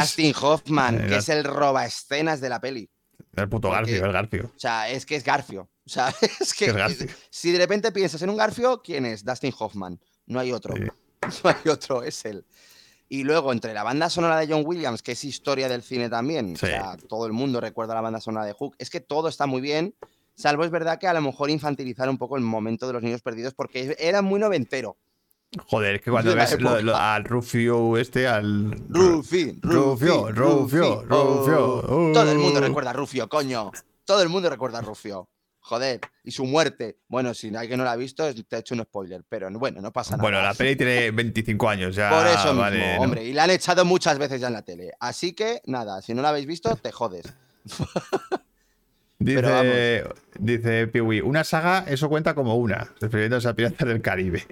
[0.00, 2.88] Dustin Hoffman, Eh, que es el roba escenas de la peli.
[3.36, 4.52] el puto porque- Garfio, el Garfio.
[4.56, 5.68] O sea, es que es Garfio.
[5.84, 6.08] O sea,
[6.40, 9.24] es que es si de repente piensas en un Garfio, ¿quién es?
[9.24, 10.00] Dustin Hoffman.
[10.26, 10.74] No hay otro.
[10.74, 10.82] Sí.
[11.44, 12.44] No hay otro, es él.
[13.08, 16.56] Y luego, entre la banda sonora de John Williams, que es historia del cine también,
[16.56, 16.66] Sí.
[16.66, 19.46] o sea, todo el mundo recuerda la banda sonora de Hook, es que todo está
[19.46, 19.94] muy bien,
[20.36, 23.22] salvo es verdad que a lo mejor infantilizar un poco el momento de los niños
[23.22, 24.96] perdidos, porque era muy noventero.
[25.68, 28.72] Joder, es que cuando ves lo- al Rufio este, al.
[28.88, 31.76] Rufi, Rufio, Rufio, Rufio.
[31.88, 32.12] oh.
[32.12, 32.62] Todo el mundo Oh.
[32.62, 33.70] recuerda a Rufio, coño.
[34.04, 35.28] Todo el mundo recuerda a Rufio.
[35.60, 36.98] Joder, y su muerte.
[37.08, 39.80] Bueno, si hay que no la ha visto, te he hecho un spoiler, pero bueno,
[39.80, 40.22] no pasa nada.
[40.22, 42.10] Bueno, la peli tiene 25 años ya.
[42.10, 43.02] Por eso mismo, vale, ¿no?
[43.02, 44.92] hombre, y la han echado muchas veces ya en la tele.
[45.00, 47.24] Así que, nada, si no la habéis visto, te jodes.
[49.18, 50.04] Dice,
[50.38, 54.46] dice Piwi, una saga, eso cuenta como una, refiriéndose a Piratas del Caribe.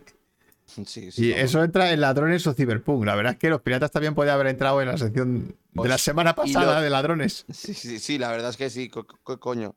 [0.86, 3.04] Sí, sí, Y eso entra en ladrones o cyberpunk.
[3.04, 5.54] La verdad es que los piratas también podían haber entrado en la sección de
[5.88, 7.44] la Pues, semana y pasada lo- de ladrones.
[7.52, 9.76] Sí, sí, sí, la verdad es que sí, co- co- coño.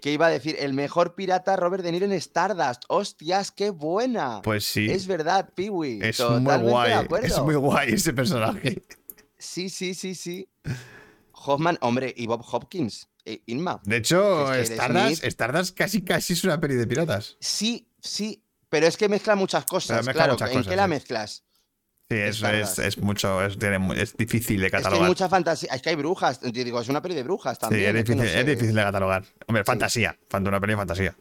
[0.00, 0.56] ¿Qué iba a decir?
[0.58, 2.84] El mejor pirata Robert De Niro en Stardust.
[2.88, 4.40] ¡Hostias, qué buena!
[4.42, 6.00] Pues sí, Es verdad, Peewee.
[6.02, 7.06] es Totalmente muy guay.
[7.22, 8.82] Es muy guay ese personaje.
[9.38, 10.48] Sí, sí, sí, sí.
[11.32, 13.08] Hoffman, hombre, y Bob Hopkins.
[13.24, 13.80] E- Inma.
[13.84, 17.36] De hecho, Es que Stardust, casi casi es una peli de piratas.
[17.40, 19.98] Sí, sí, pero es que mezcla muchas cosas.
[19.98, 20.90] mezcla claro, muchas ¿en cosas, qué la sí.
[20.90, 21.44] mezclas?
[22.10, 23.56] Sí, es, es, es mucho, es,
[23.96, 25.08] es difícil de Es que hay catalogar.
[25.08, 25.72] mucha fantasía.
[25.72, 26.40] Es que hay brujas.
[26.42, 27.96] Digo, es una peli de brujas sí, también.
[27.96, 28.50] es que no difícil, sé.
[28.50, 29.24] difícil de catalogar.
[29.46, 30.18] Hombre, fantasía.
[30.28, 31.16] Fanta una peli de fantasía.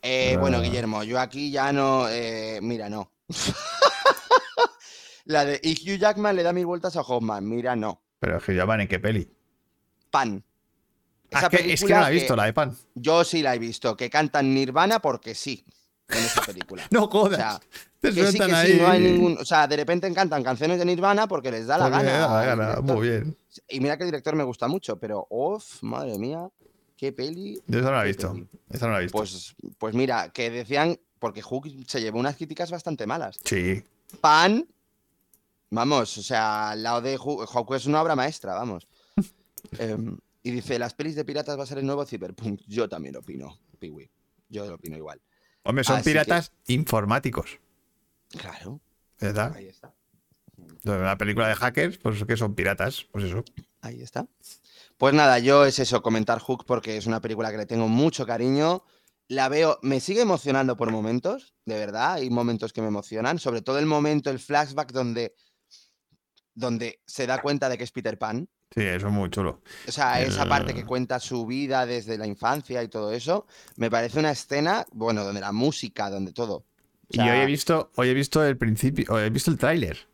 [0.00, 0.60] Eh, bueno.
[0.60, 2.08] Guillermo, yo aquí ya no.
[2.08, 3.10] eh, mira, no.
[5.24, 7.46] la de y Hugh Jackman le da mil vueltas a Hoffman.
[7.48, 8.02] Mira, no.
[8.20, 9.28] Pero que llaman en qué peli.
[10.10, 10.44] Pan.
[11.32, 12.76] Ah, Esa es, que, es que película no la he visto, la de Pan.
[12.94, 15.64] Yo sí la he visto, que cantan Nirvana porque sí.
[16.08, 16.86] En esa película.
[16.90, 17.36] No O jodas.
[17.36, 17.60] sea,
[18.00, 18.72] Te que sí, sueltan que ahí.
[18.72, 19.36] sí, no hay ningún.
[19.38, 22.18] O sea, de repente cantan canciones de Nirvana porque les da la porque gana.
[22.18, 22.80] da la gana.
[22.80, 23.36] Muy bien.
[23.68, 26.48] Y mira que el director me gusta mucho, pero, uff, madre mía,
[26.96, 27.60] qué peli.
[27.66, 28.32] Yo esa no la he visto.
[28.32, 28.48] peli.
[28.70, 29.18] Esa no la he visto.
[29.18, 33.38] Pues, pues mira, que decían, porque Hook se llevó unas críticas bastante malas.
[33.44, 33.82] sí.
[34.22, 34.66] Pan,
[35.70, 38.86] vamos, o sea, al lado de Hook, Hook es una obra maestra, vamos.
[39.78, 40.16] Em,
[40.48, 42.60] y dice, las pelis de piratas va a ser el nuevo Cyberpunk.
[42.66, 44.10] Yo también opino, Piwi.
[44.48, 45.20] Yo lo opino igual.
[45.62, 47.58] Hombre, son Así que- piratas informáticos.
[48.30, 48.80] Claro,
[49.20, 49.54] ¿Verdad?
[49.54, 49.94] ahí está.
[50.84, 53.06] Una película de hackers, pues que son piratas.
[53.12, 53.44] Pues eso.
[53.82, 54.26] Ahí está.
[54.96, 58.24] Pues nada, yo es eso, comentar Hook porque es una película que le tengo mucho
[58.26, 58.84] cariño.
[59.28, 62.14] La veo, me sigue emocionando por momentos, de verdad.
[62.14, 65.34] Hay momentos que me emocionan, sobre todo el momento, el flashback donde,
[66.54, 68.48] donde se da cuenta de que es Peter Pan.
[68.74, 69.62] Sí, eso es muy chulo.
[69.86, 73.46] O sea, esa parte que cuenta su vida desde la infancia y todo eso,
[73.76, 76.56] me parece una escena, bueno, donde la música, donde todo.
[76.56, 76.64] O
[77.10, 80.08] y hoy he visto, hoy he visto el principio, hoy he visto el tráiler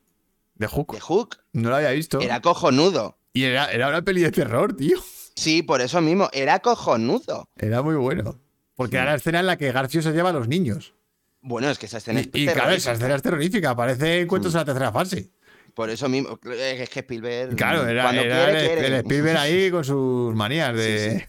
[0.54, 0.92] de Hook.
[0.92, 2.20] de Hook No lo había visto.
[2.20, 3.18] era cojonudo.
[3.32, 4.98] Y era, era una peli de terror, tío.
[5.34, 7.48] Sí, por eso mismo, era cojonudo.
[7.56, 8.38] Era muy bueno.
[8.76, 10.94] Porque era la escena en la que Garfio se lleva a los niños.
[11.40, 13.74] Bueno, es que esa escena es Y, y claro, esa escena es terrorífica.
[13.76, 15.32] Parece encuentros en la tercera fase.
[15.74, 17.56] Por eso mismo, es que Spielberg.
[17.56, 18.86] Claro, era, cuando era quiere, el, quiere.
[18.86, 21.28] el Spielberg ahí con sus manías de.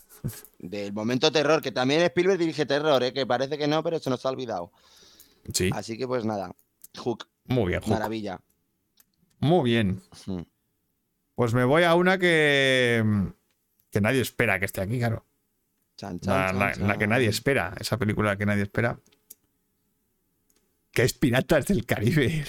[0.60, 3.14] Del momento terror, que también Spielberg dirige terror, ¿eh?
[3.14, 4.72] que parece que no, pero se nos ha olvidado.
[5.54, 5.70] Sí.
[5.74, 6.52] Así que pues nada,
[6.98, 7.90] Hook, Muy bien, Hook.
[7.92, 8.40] maravilla.
[9.40, 10.02] Muy bien.
[11.36, 13.04] Pues me voy a una que.
[13.92, 15.26] que nadie espera que esté aquí, claro.
[15.98, 17.74] Chan, chan, La, chan, la- la que nadie espera.
[17.80, 19.00] Esa película que nadie espera.
[20.92, 22.46] Que es Piratas del Caribe.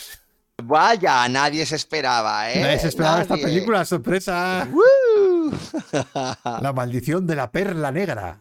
[0.63, 2.61] Vaya, nadie se esperaba, ¿eh?
[2.61, 4.67] Nadie se esperaba esta película, sorpresa.
[4.71, 5.53] ¡Woo!
[6.63, 8.41] La maldición de la perla negra.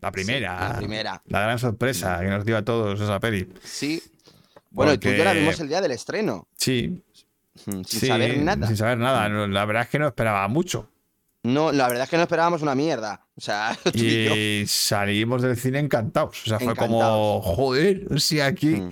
[0.00, 0.58] La primera.
[0.58, 1.22] Sí, la primera.
[1.26, 3.48] La gran sorpresa que nos dio a todos esa peli.
[3.62, 4.02] Sí.
[4.70, 7.00] Bueno, y tú y yo la Porque- vimos el día del estreno, Sí.
[7.54, 8.66] sin sí, saber nada.
[8.66, 9.28] Sin saber nada.
[9.28, 10.88] La verdad es que no esperaba mucho.
[11.44, 13.24] No, la verdad es que no esperábamos una mierda.
[13.36, 14.34] O sea, tú y yo.
[14.34, 16.42] Y salimos del cine encantados.
[16.44, 18.66] O sea, fue como, joder, si aquí.
[18.76, 18.90] Mm.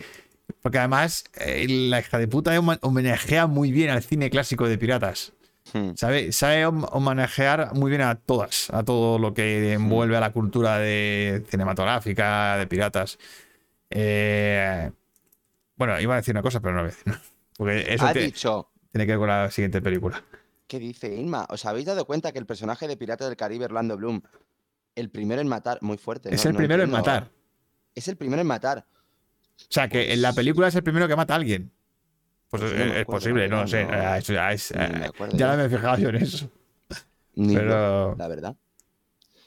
[0.62, 5.32] Porque además, eh, la hija de puta homenajea muy bien al cine clásico de piratas.
[5.72, 5.90] Hmm.
[5.94, 10.32] Sabe, sabe hom- homenajear muy bien a todas, a todo lo que envuelve a la
[10.32, 13.18] cultura de cinematográfica, de piratas.
[13.90, 14.90] Eh,
[15.76, 17.14] bueno, iba a decir una cosa, pero no lo voy a decir.
[17.56, 20.22] Porque eso Ha te- dicho, tiene que ver con la siguiente película.
[20.66, 21.46] ¿qué dice Inma?
[21.50, 24.22] ¿Os habéis dado cuenta que el personaje de Pirata del Caribe, Orlando Bloom,
[24.94, 27.28] el primero en matar, muy fuerte, es el No primero en matar.
[27.94, 28.86] Es el primero en matar.
[29.62, 31.70] O sea, que en la película es el primero que mata a alguien.
[32.48, 33.86] Pues, Pues es, posible, no sé.
[35.32, 36.50] ya no me he fijado yo en eso.
[37.36, 38.56] Ni Pero la verdad.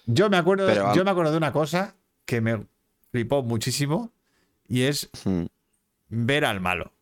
[0.05, 1.95] yo me acuerdo, Pero, yo me acuerdo de una cosa
[2.25, 2.65] que me
[3.11, 4.11] flipó muchísimo
[4.67, 5.45] y es Hmm.
[6.07, 6.93] ver al malo.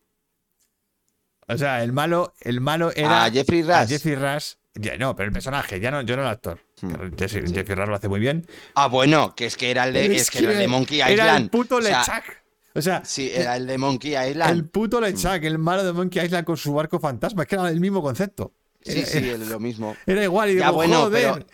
[1.48, 3.70] O sea, el malo, el malo era a Jeffrey Rush.
[3.72, 4.54] a Jeffrey Rush.
[4.74, 6.58] Ya, no, pero el personaje, ya no, yo no el actor.
[6.80, 7.14] Hmm.
[7.16, 7.44] Jeffrey
[7.76, 8.46] Rush lo hace muy bien.
[8.74, 11.12] Ah, bueno, que es que era el de, es que era el de Monkey Island.
[11.12, 12.41] Era el puto O sea, Lechak.
[12.74, 14.50] O sea, Sí, era el de Monkey Island.
[14.52, 17.42] el puto Lechak, el malo de Monkey Island con su barco fantasma.
[17.42, 18.54] Es que era el mismo concepto.
[18.80, 19.96] Sí, Era, sí, es lo mismo.
[20.06, 20.50] era igual.
[20.50, 21.22] Y Ya digo, bueno, joder.
[21.34, 21.46] pero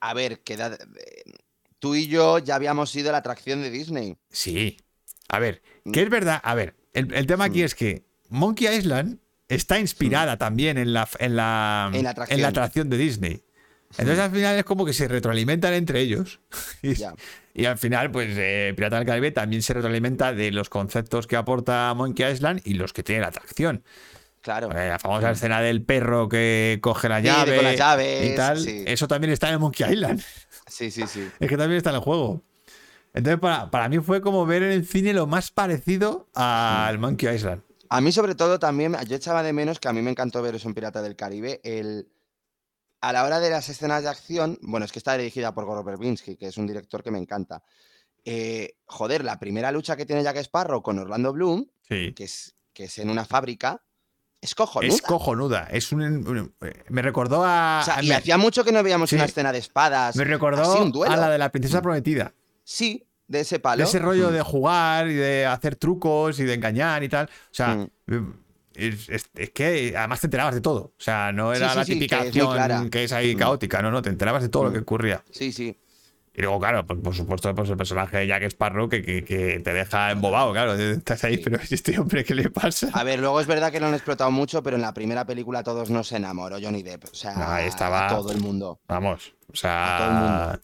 [0.00, 1.22] a ver, queda eh,
[1.78, 4.16] tú y yo ya habíamos sido la atracción de Disney.
[4.30, 4.76] Sí.
[5.28, 5.92] A ver, Mm.
[5.92, 6.40] que es verdad.
[6.44, 9.18] A ver, el, el tema aquí es que Monkey Island
[9.48, 11.94] está inspirada también en la, en, la, Mm.
[11.96, 12.44] En la atracción.
[12.44, 13.42] atracción de Disney.
[13.98, 16.40] Entonces al final es como que se retroalimentan entre ellos.
[17.54, 21.36] y, al final, pues eh, Pirata del Caribe también se retroalimenta de los conceptos que
[21.36, 23.82] aporta Monkey Island y los que tiene la atracción.
[24.42, 24.68] Claro.
[24.68, 28.60] La famosa escena del perro que coge la Sí, llave con las llaves, y tal.
[28.60, 28.84] sí.
[28.86, 30.22] Eso también está en Monkey Island.
[30.68, 31.28] Sí, sí, sí.
[31.40, 32.42] Es que también está en el juego.
[33.12, 37.34] Entonces, para, para mí fue como ver en el cine lo más parecido al Monkey
[37.34, 37.62] Island.
[37.88, 40.54] A mí, sobre todo, también, yo echaba de menos que a mí me encantó ver
[40.54, 41.60] eso en Pirata del Caribe.
[41.64, 42.08] El,
[43.00, 46.36] a la hora de las escenas de acción, bueno, es que está dirigida por Verbinski,
[46.36, 47.62] que es un director que me encanta.
[48.24, 52.12] Eh, joder, la primera lucha que tiene Jack Sparrow con Orlando Bloom, Sí.
[52.14, 53.82] que es, que es en una fábrica,
[54.40, 54.94] es cojonuda.
[54.94, 55.68] Es cojonuda.
[55.70, 56.54] Es un, un-
[56.88, 57.78] me recordó a.
[57.82, 59.16] O sea, a- y me, hacía mucho que no veíamos Sí.
[59.16, 60.14] una escena de espadas.
[60.16, 61.12] me recordó un duelo.
[61.14, 62.32] a la de la princesa prometida.
[62.64, 63.78] Sí, de ese palo.
[63.82, 64.34] De ese rollo Mm.
[64.34, 67.26] de jugar y de hacer trucos y de engañar y tal.
[67.26, 68.32] O sea, Mm.
[68.76, 70.92] Es, es- es que además te enterabas de todo.
[70.98, 73.38] O sea, no era sí, la típica acción que es ahí Mm.
[73.38, 73.82] caótica.
[73.82, 74.72] No, no, te enterabas de todo lo Mm.
[74.74, 75.22] que ocurría.
[75.30, 75.76] Sí, sí.
[76.38, 79.58] Y luego, claro, pues, por supuesto, pues el personaje de Jack Sparrow que, que, que
[79.60, 80.74] te deja embobado, claro.
[80.74, 82.90] Estás ahí, pero ¿y este hombre qué le pasa?
[82.92, 85.62] A ver, luego es verdad que lo han explotado mucho, pero en la primera película
[85.62, 87.04] todos nos enamoró Johnny Depp.
[87.10, 88.78] O sea, ahí estaba- a todo el mundo.
[88.86, 89.96] Vamos, o A sea.
[89.98, 90.60] todo el mundo.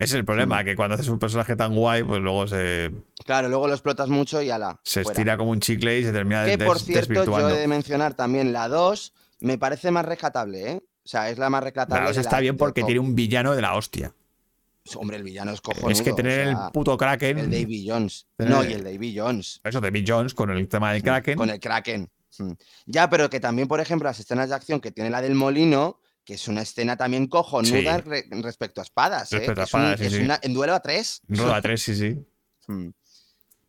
[0.00, 2.90] Ese es el problema, que cuando haces un personaje tan guay, pues luego se,
[3.24, 4.80] Claro, luego lo explotas mucho y ala.
[4.82, 5.12] se fuera.
[5.14, 8.14] estira como un chicle y se termina Que des- por cierto, yo he de mencionar
[8.14, 10.82] también la 2, me parece más rescatable, ¿eh?
[11.04, 12.04] O sea, es la más rescatable.
[12.06, 14.12] Eso de está la- bien de porque tiene un villano de la hostia.
[14.96, 15.90] Hombre, el villano es cojonudo.
[15.90, 17.38] es que tener o sea, el puto Kraken.
[17.38, 18.26] El Davy Jones.
[18.36, 19.60] Tener- No, y el Davy Jones.
[19.62, 21.36] Eso, David Jones con el tema del Kraken.
[21.36, 22.08] Con el Kraken.
[22.38, 22.52] Mm.
[22.86, 26.00] Ya, pero que también, por ejemplo, las escenas de acción que tiene la del molino,
[26.24, 28.02] que es una escena también cojonuda Sí.
[28.04, 29.32] re- respecto a espadas.
[29.32, 29.38] ¿eh?
[29.38, 30.20] Respecto a Es un- espadas, sí, es sí.
[30.22, 31.20] una- en duelo a tres.
[31.28, 32.16] Roda 3, sí, sí.
[32.68, 32.90] Mm.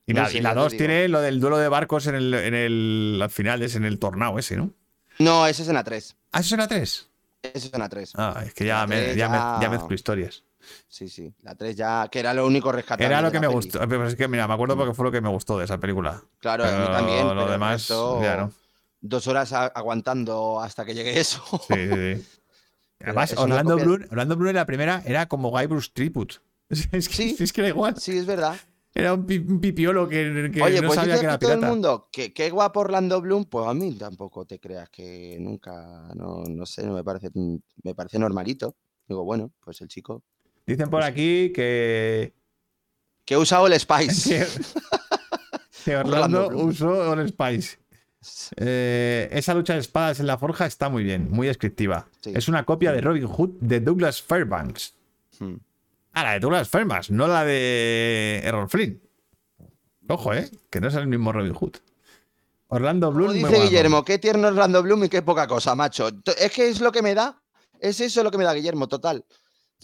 [0.05, 0.77] Y No la, sé, y la ya te 2 digo.
[0.79, 3.97] tiene lo del duelo de barcos en el, en el al final, es en el
[3.99, 4.73] tornado ese, ¿no?
[5.19, 6.15] No, ese es en la 3.
[6.31, 7.07] Ah, eso es en la 3.
[7.43, 8.11] Ese es en la 3.
[8.15, 10.43] Ah, es que ya, me, tres ya, me- ya- ya mezclo historias.
[10.87, 11.33] Sí, sí.
[11.41, 13.05] La 3 ya, que era lo único rescatable.
[13.05, 13.53] Era lo que me peli.
[13.55, 13.79] gustó.
[13.87, 16.21] Pero es que, mira, me acuerdo porque fue lo que me gustó de esa película.
[16.39, 17.23] Claro, a mí también.
[17.27, 18.53] Lo pero demás, ya no.
[18.99, 21.41] Dos horas a- aguantando hasta que llegue eso.
[21.67, 22.27] Sí, sí, sí.
[23.03, 26.35] Además, Orlando Bloom, Orlando Bloom en la primera era como Guy Bruce Tribute.
[26.91, 27.35] Es que, Sí.
[27.39, 27.97] es que era igual.
[27.97, 28.55] sí, es verdad.
[28.93, 31.59] Era un, pi- un pipiolo que, que Oye, no pues sabía que era todo el
[31.59, 31.73] pirata.
[31.73, 36.43] mundo que qué guapo Orlando Bloom, pues a mí tampoco te creas que nunca, no,
[36.43, 37.29] no sé, no me parece,
[37.83, 38.75] me parece normalito.
[39.07, 40.23] Digo, bueno, pues el chico
[40.67, 42.33] Dicen por aquí que,
[43.25, 44.29] que usa All Spice.
[44.45, 44.47] que,
[45.85, 47.77] que Orlando Orlando usó All Spice.
[48.57, 52.07] Eh, esa lucha de espadas en la forja está muy bien, muy descriptiva.
[52.21, 52.31] Sí.
[52.35, 54.93] Es una copia de Robin Hood de Douglas Fairbanks.
[55.39, 55.55] Hmm.
[56.13, 59.01] Ah, la de Douglas Fairbanks, no la de Errol Flynn.
[60.07, 60.51] Ojo, ¿eh?
[60.69, 61.77] Que no es el mismo Robin Hood.
[62.67, 63.41] Orlando Bloom.
[63.41, 63.63] Como dice.
[63.63, 66.09] Guillermo, qué tierno Orlando Bloom y qué poca cosa, macho.
[66.37, 67.41] Es que es lo que me da.
[67.79, 69.25] Es eso lo que me da Guillermo, total.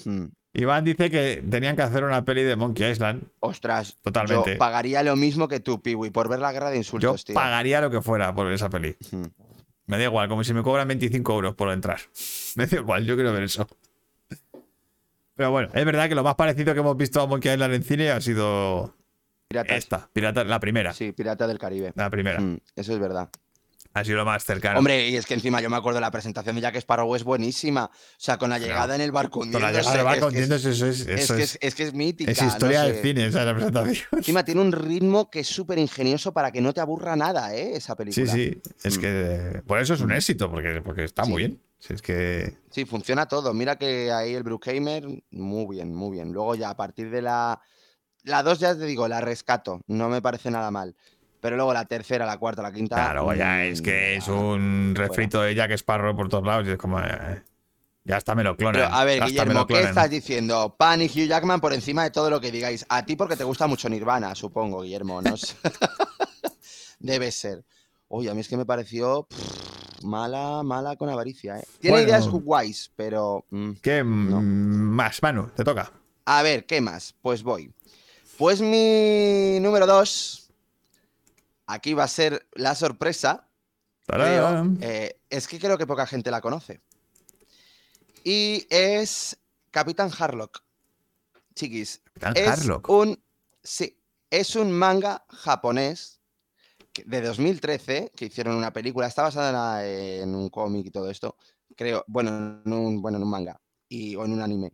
[0.06, 0.26] Hmm.
[0.54, 3.24] Iván dice que tenían que hacer una peli de Monkey Island.
[3.42, 4.54] Ostras, Totalmente.
[4.54, 7.36] yo pagaría lo mismo que tú, Piwi, por ver la guerra de Yo insultos, tío.
[7.36, 8.96] pagaría lo que fuera por ver esa peli.
[9.12, 9.26] Hmm.
[9.86, 12.00] Me da igual, como si me cobran 25 euros por entrar.
[12.56, 13.68] Me da igual, yo quiero ver eso.
[15.36, 17.84] Pero bueno, es verdad que lo más parecido que hemos visto a Monkey Island en
[17.84, 18.96] cine ha sido
[19.48, 19.78] Piratas.
[19.78, 20.94] esta, Pirata, la primera.
[20.94, 21.94] Sí, Pirata del Caribe.
[21.96, 22.40] La primera.
[22.40, 23.30] Hmm, Eso es verdad.
[24.00, 24.80] Ha sido lo más cercano.
[24.80, 27.86] Hombre, y es que encima yo me acuerdo la presentación de Jack Sparrow es buenísima.
[27.86, 30.70] O sea, con la llegada en el barco Con la llegada del barco es eso
[30.88, 32.32] es, que es, es, es que es mítica.
[32.32, 33.02] es no historia del sé.
[33.02, 34.06] cine, esa es la presentación.
[34.12, 37.76] Encima tiene un ritmo que es súper ingenioso para que no te aburra nada, ¿eh?
[37.76, 38.32] Esa Sí, película.
[38.34, 38.62] sí.
[38.84, 41.48] Es que por eso es un éxito, porque, porque está muy Sí.
[41.48, 41.62] bien.
[41.80, 42.58] Si es que.
[42.72, 43.54] Sí, funciona todo.
[43.54, 46.32] Mira que ahí el Bruckheimer, muy bien, muy bien.
[46.32, 47.60] Luego ya a partir de la...
[48.24, 50.96] La 2 ya te digo, la rescato, no me parece nada mal.
[51.48, 52.98] Pero luego la tercera, la cuarta, la quinta...
[52.98, 56.72] Claro, ya es que es mm, un refrito de Jack Sparrow por todos lados y
[56.72, 57.00] es como.
[57.00, 57.42] eh,
[58.04, 58.82] ya hasta me lo clonan.
[58.82, 60.76] Pero, a ver, Guillermo, ¿qué estás diciendo?
[60.78, 62.86] Pan y Hugh Jackman por encima de todo lo que digáis.
[62.90, 65.22] A ti porque te gusta mucho Nirvana, supongo, Guillermo.
[65.22, 65.36] No.
[67.00, 67.64] Debe ser.
[68.10, 71.60] Oye, a mí es que me pareció pff, mala, mala con avaricia.
[71.60, 71.64] ¿eh?
[71.80, 72.10] Tiene Bueno.
[72.10, 73.46] ideas guays, pero...
[73.52, 73.72] mm.
[73.82, 75.50] ¿Qué mm, más, Manu?
[75.56, 75.94] Te toca.
[76.26, 77.16] A ver, ¿qué más?
[77.22, 77.72] Pues voy.
[78.38, 80.47] Pues mi número dos.
[81.68, 83.50] Aquí va a ser la sorpresa.
[84.82, 86.82] eh, es que creo que poca gente la conoce.
[88.24, 89.38] Y es
[89.72, 90.64] Capitán Harlock.
[91.56, 92.02] Chiquis.
[92.20, 92.90] Capitán Es Harlock.
[92.90, 93.22] un.
[93.64, 94.00] Sí.
[94.30, 96.20] Es un manga japonés
[97.06, 99.08] de 2013 que hicieron una película.
[99.08, 101.36] Está basada en un cómic y todo esto.
[101.76, 102.04] Creo.
[102.08, 103.60] Bueno, en un, bueno, en un manga.
[103.90, 104.74] Y, o en un anime.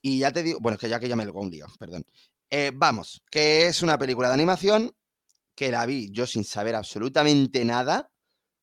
[0.00, 0.58] Y ya te digo.
[0.60, 2.04] Bueno, es que ya que ya me lo un lío, perdón.
[2.50, 4.94] Eh, vamos, que es una película de animación
[5.54, 8.10] que la vi yo sin saber absolutamente nada.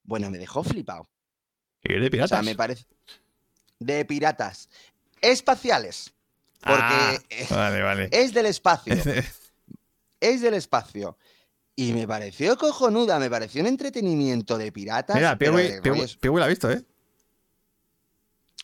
[0.04, 1.10] Bueno, me dejó flipado.
[1.84, 2.30] ¿Y es de O piratas?
[2.30, 2.86] sea, me parece.
[3.80, 4.70] De piratas.
[5.22, 6.14] Espaciales.
[6.62, 8.10] Porque Ah, eh, vale, vale.
[8.12, 8.94] es del espacio.
[10.20, 11.18] es del espacio.
[11.76, 15.16] Y me pareció cojonuda, me pareció un entretenimiento de piratas.
[15.16, 16.84] Mira, Piwi la ha visto, ¿eh?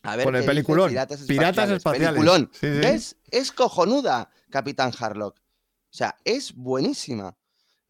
[0.03, 0.89] A ver, con el peliculón.
[0.89, 1.77] Piratas Piratas espaciales.
[1.77, 2.09] espaciales.
[2.09, 2.51] Peliculón.
[2.53, 2.79] Sí, sí.
[2.79, 3.15] ¿Ves?
[3.31, 5.37] Es cojonuda, Capitán Harlock.
[5.39, 7.35] O sea, es buenísima.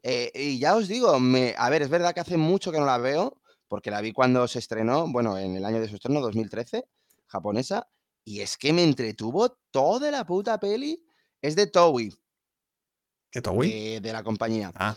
[0.08, 1.56] Eh, y ya os digo, me...
[1.58, 4.48] a ver, es verdad que hace mucho que no la veo, porque la vi cuando
[4.48, 6.86] se estrenó, bueno, en el año de su estreno, 2013,
[7.26, 7.88] japonesa,
[8.24, 11.04] y es que me entretuvo toda la puta peli.
[11.42, 12.14] Es de Toei,
[13.32, 13.72] ¿Qué Toei?
[13.72, 14.72] de, de la compañía.
[14.76, 14.96] Ah,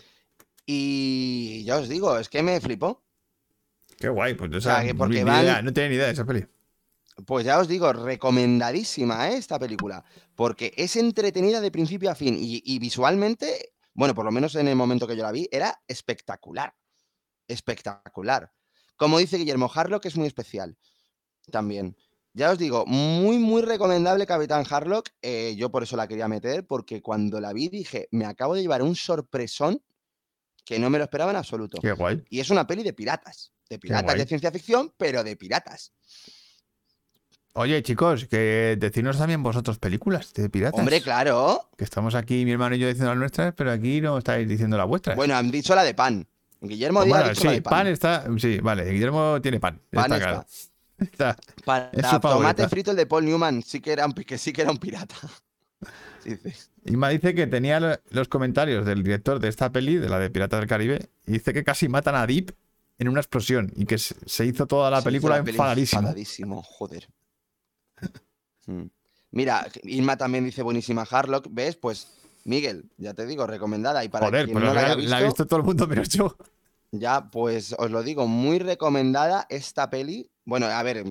[0.65, 3.03] Y ya os digo, es que me flipó.
[3.97, 4.35] qué guay.
[4.35, 6.25] Pues o sea, sea, que ni- porque van- idea, no tenía ni idea de esa
[6.25, 6.45] peli.
[7.25, 9.37] Pues ya os digo, recomendadísima ¿eh?
[9.37, 10.05] esta película,
[10.35, 14.69] porque es entretenida de principio a fin y, y visualmente, bueno, por lo menos en
[14.69, 16.73] el momento que yo la vi, era espectacular.
[17.49, 18.49] Espectacular.
[18.95, 20.77] Como dice Guillermo Harlock, es muy especial
[21.51, 21.97] también.
[22.31, 25.09] Ya os digo, muy, muy recomendable Capitán Harlock.
[25.21, 28.61] eh, yo por eso la quería meter, porque cuando la vi dije, me acabo de
[28.61, 29.83] llevar un sorpresón
[30.63, 31.81] que no me lo esperaba en absoluto.
[31.81, 32.23] Qué guay.
[32.29, 33.51] Y es una peli de piratas.
[33.69, 35.91] De piratas de ciencia ficción, pero de piratas.
[37.61, 40.79] Oye, chicos, que decidnos también vosotros películas de piratas.
[40.79, 41.67] Hombre, claro.
[41.75, 44.77] Que estamos aquí, mi hermano y yo, diciendo las nuestras, pero aquí no estáis diciendo
[44.77, 45.17] las vuestras.
[45.17, 46.25] Bueno, han dicho la de pan.
[46.61, 47.71] Guillermo Díaz ha bueno, dicho la sí, de pan.
[47.71, 47.87] pan.
[47.87, 48.25] está.
[48.37, 49.81] Sí, vale, Guillermo tiene pan.
[49.91, 50.29] Pan está está.
[50.29, 50.45] claro.
[50.99, 52.69] Está- Para es tomate favorita.
[52.69, 54.77] frito el de Paul Newman, sí que era un, pi- que sí que era un
[54.77, 55.15] pirata.
[56.25, 56.53] Dice.
[56.85, 60.29] Inma dice que tenía lo- los comentarios del director de esta peli, de la de
[60.29, 62.53] Piratas del Caribe, y dice que casi matan a Deep
[62.99, 65.99] en una explosión y que se hizo toda la Se película enfadadísimo.
[66.01, 67.07] enfadadísimo, joder.
[68.67, 68.83] Mm.
[69.31, 71.47] Mira, Irma también dice buenísima Harlock.
[71.49, 71.75] ¿Ves?
[71.75, 72.07] Pues,
[72.45, 74.03] Miguel, ya te digo, recomendada.
[74.03, 75.87] Y para Joder, quien pues no la haya visto, la ha visto todo el mundo
[75.87, 76.35] menos yo.
[76.91, 80.29] ya, pues os lo digo, muy recomendada esta peli.
[80.45, 81.03] Bueno, a ver,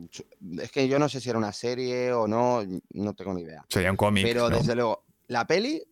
[0.61, 2.65] es que yo no sé si era una serie o no,
[2.95, 3.65] no tengo ni idea.
[3.69, 4.25] Sería un cómic.
[4.25, 4.57] Pero ¿no?
[4.57, 5.83] desde luego, la peli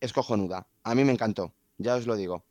[0.00, 0.66] es cojonuda.
[0.82, 2.44] A mí me encantó, ya os lo digo.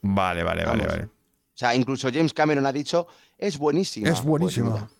[0.00, 0.86] Vale, vale, vale, Vamos.
[0.86, 1.04] vale.
[1.04, 4.08] O sea, incluso James Cameron ha dicho, es buenísima.
[4.08, 4.70] Es buenísima.
[4.70, 4.97] Pues,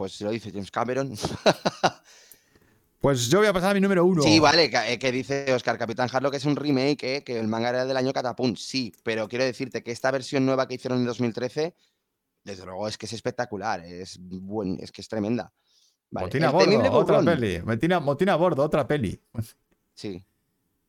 [0.00, 1.12] pues lo dice James Cameron.
[3.00, 4.22] Pues yo voy a pasar a mi número uno.
[4.22, 7.38] Sí, vale, que, eh, que dice Oscar Capitán Harlock que es un remake, eh, que
[7.38, 8.58] el manga era del año Catapult.
[8.58, 11.74] Sí, pero quiero decirte que esta versión nueva que hicieron en 2013,
[12.44, 15.52] desde luego es que es espectacular, es, buen, es que es tremenda.
[16.10, 17.62] Vale, Motín a el bordo, otra peli.
[17.62, 19.20] Motín a, Motín a bordo, otra peli.
[19.94, 20.24] Sí,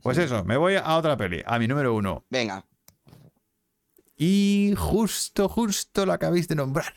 [0.01, 2.25] Pues eso, me voy a otra peli, a mi número uno.
[2.29, 2.65] venga.
[4.17, 6.93] Y justo, justo la acabéis de nombrar.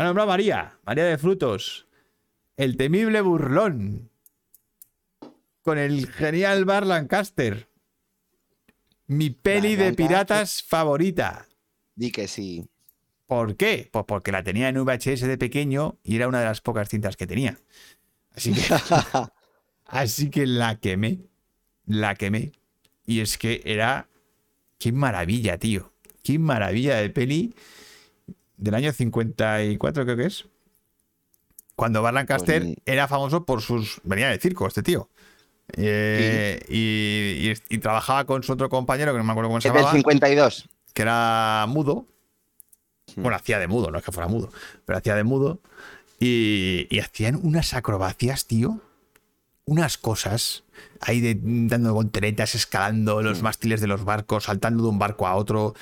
[0.00, 1.86] La ha nombrado María, María de Frutos.
[2.56, 4.10] El temible burlón.
[5.60, 7.68] Con el genial Bar Lancaster.
[9.08, 11.46] Mi peli de piratas favorita.
[11.94, 12.66] Di que sí.
[13.26, 13.90] ¿Por qué?
[13.92, 17.18] Pues porque la tenía en VHS de pequeño y era una de las pocas cintas
[17.18, 17.58] que tenía.
[18.34, 18.62] Así que,
[19.84, 21.26] así que la quemé.
[21.84, 22.52] La quemé.
[23.04, 24.08] Y es que era.
[24.78, 25.92] Qué maravilla, tío.
[26.22, 27.54] Qué maravilla de peli.
[28.60, 30.44] Del año 54, creo que es.
[31.76, 34.00] Cuando Bar Lancaster Pues era famoso por sus.
[34.04, 35.08] Venía de circo, este tío.
[35.76, 39.68] Eh, y, y- y trabajaba con su otro compañero, que no me acuerdo cómo se
[39.68, 40.68] Es del llamaba, 52.
[40.92, 42.06] que era mudo.
[43.16, 44.50] Bueno, hacía de mudo, no es que fuera mudo,
[44.84, 45.58] pero hacía de mudo.
[46.20, 48.80] Y, y hacían unas acrobacias, tío.
[49.64, 50.64] Unas cosas.
[51.00, 55.34] Ahí de, dando volteretas, escalando los mástiles de los barcos, saltando de un barco a
[55.34, 55.74] otro.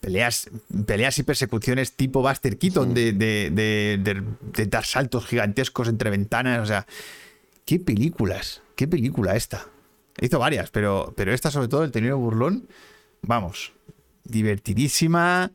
[0.00, 0.48] Peleas,
[0.86, 4.24] peleas y persecuciones tipo Buster Keaton de, de, de-
[4.54, 6.60] de- dar saltos gigantescos entre ventanas.
[6.60, 6.86] O sea,
[7.66, 8.62] qué películas.
[8.76, 9.66] Qué película esta.
[10.20, 12.66] Hizo varias, pero, pero esta sobre todo, el tenido burlón,
[13.22, 13.72] vamos,
[14.24, 15.50] divertidísima,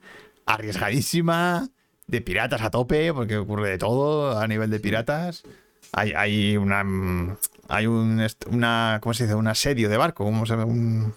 [0.45, 1.69] arriesgadísima,
[2.07, 5.43] de piratas a tope, porque ocurre de todo a nivel de piratas.
[5.91, 6.83] Hay, hay una.
[7.67, 8.99] Hay un, una.
[9.01, 9.35] ¿Cómo se dice?
[9.35, 10.23] Un asedio de barco.
[10.23, 10.65] ¿Cómo se llama?
[10.65, 11.13] Un,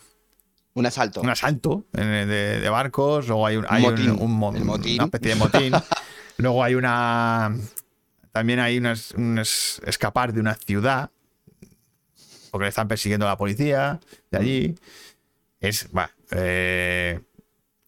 [0.78, 1.20] Un asalto.
[1.20, 3.26] un asalto de, de barcos.
[3.28, 4.10] Luego hay, un, hay motín.
[4.10, 4.94] un mo- motín.
[4.94, 5.72] una especie de motín.
[6.38, 7.54] Luego hay una.
[8.32, 11.10] También hay unas- un es- escapar de una ciudad.
[12.50, 14.00] Porque le están persiguiendo a la policía
[14.30, 14.74] de allí.
[15.60, 15.88] Es.
[15.96, 17.20] va, eh,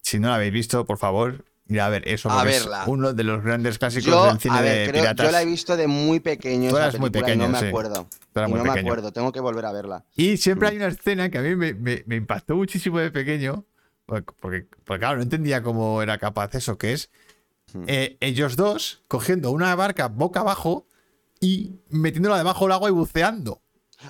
[0.01, 1.45] si no la habéis visto, por favor,
[1.79, 2.29] a ver eso.
[2.29, 5.25] A es uno de los grandes clásicos Yo, del cine a ver, de creo, piratas.
[5.25, 6.69] yo la he visto de muy pequeño.
[6.69, 8.07] Tú eras muy y pequeño, no me acuerdo.
[8.35, 10.03] Y no me acuerdo, tengo que volver a verla.
[10.15, 13.65] Y siempre hay una escena que a mí me, me- me impactó muchísimo de pequeño,
[14.05, 17.09] porque, porque, porque, claro, no entendía cómo era capaz eso, que es
[17.73, 17.83] Hmm.
[17.87, 20.87] eh, ellos dos cogiendo una barca boca abajo
[21.39, 23.61] y metiéndola debajo del agua y buceando.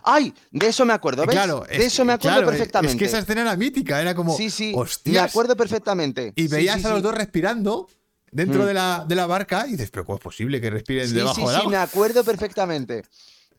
[0.04, 0.34] ¡Ay!
[0.52, 1.32] De eso me acuerdo, ¿ves?
[1.36, 2.94] Claro, de es- eso me acuerdo claro, perfectamente.
[2.94, 5.30] Es que esa escena era mítica, era como, Sí, sí, me hostias.
[5.30, 6.34] acuerdo perfectamente.
[6.36, 7.04] Y Sí, veías sí, a los sí.
[7.04, 7.88] dos respirando
[8.32, 8.66] dentro Mm.
[8.68, 11.36] de, la, de la barca y dices, pero ¿cómo es posible que respiren Sí, debajo
[11.36, 11.72] sí, del sí, agua?
[11.72, 13.04] me acuerdo perfectamente.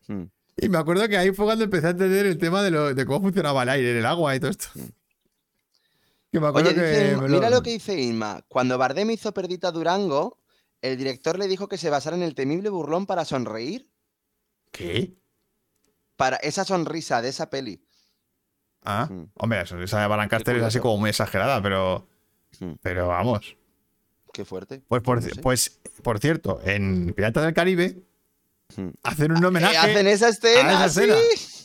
[0.07, 0.23] Mm.
[0.57, 3.05] Y me acuerdo que ahí fue cuando empecé a entender el tema de, lo- de
[3.05, 4.67] cómo funcionaba el aire en el agua y todo esto.
[6.31, 6.73] Que me acuerdo Mm.
[6.73, 8.43] Oye, que Inma- me mira lo que dice Inma.
[8.47, 10.39] Cuando Bardem hizo Perdita Durango,
[10.81, 13.87] el director le dijo que se basara en el temible burlón para sonreír.
[14.71, 15.13] ¿Qué?
[16.15, 17.83] Para esa sonrisa de esa peli.
[18.83, 19.25] Ah, Mm.
[19.35, 22.07] hombre, eso- esa de Balancaster es así como muy exagerada, pero.
[22.59, 22.73] Mm.
[22.81, 23.55] Pero vamos.
[24.33, 24.81] Qué fuerte.
[24.87, 25.41] Pues por, No sé.
[25.41, 28.03] pues, por cierto, en Piratas del Caribe
[28.75, 28.89] Mm.
[29.03, 29.75] hacen un homenaje.
[29.75, 31.15] Eh, hacen esa escena, esa escena.
[31.37, 31.59] sí.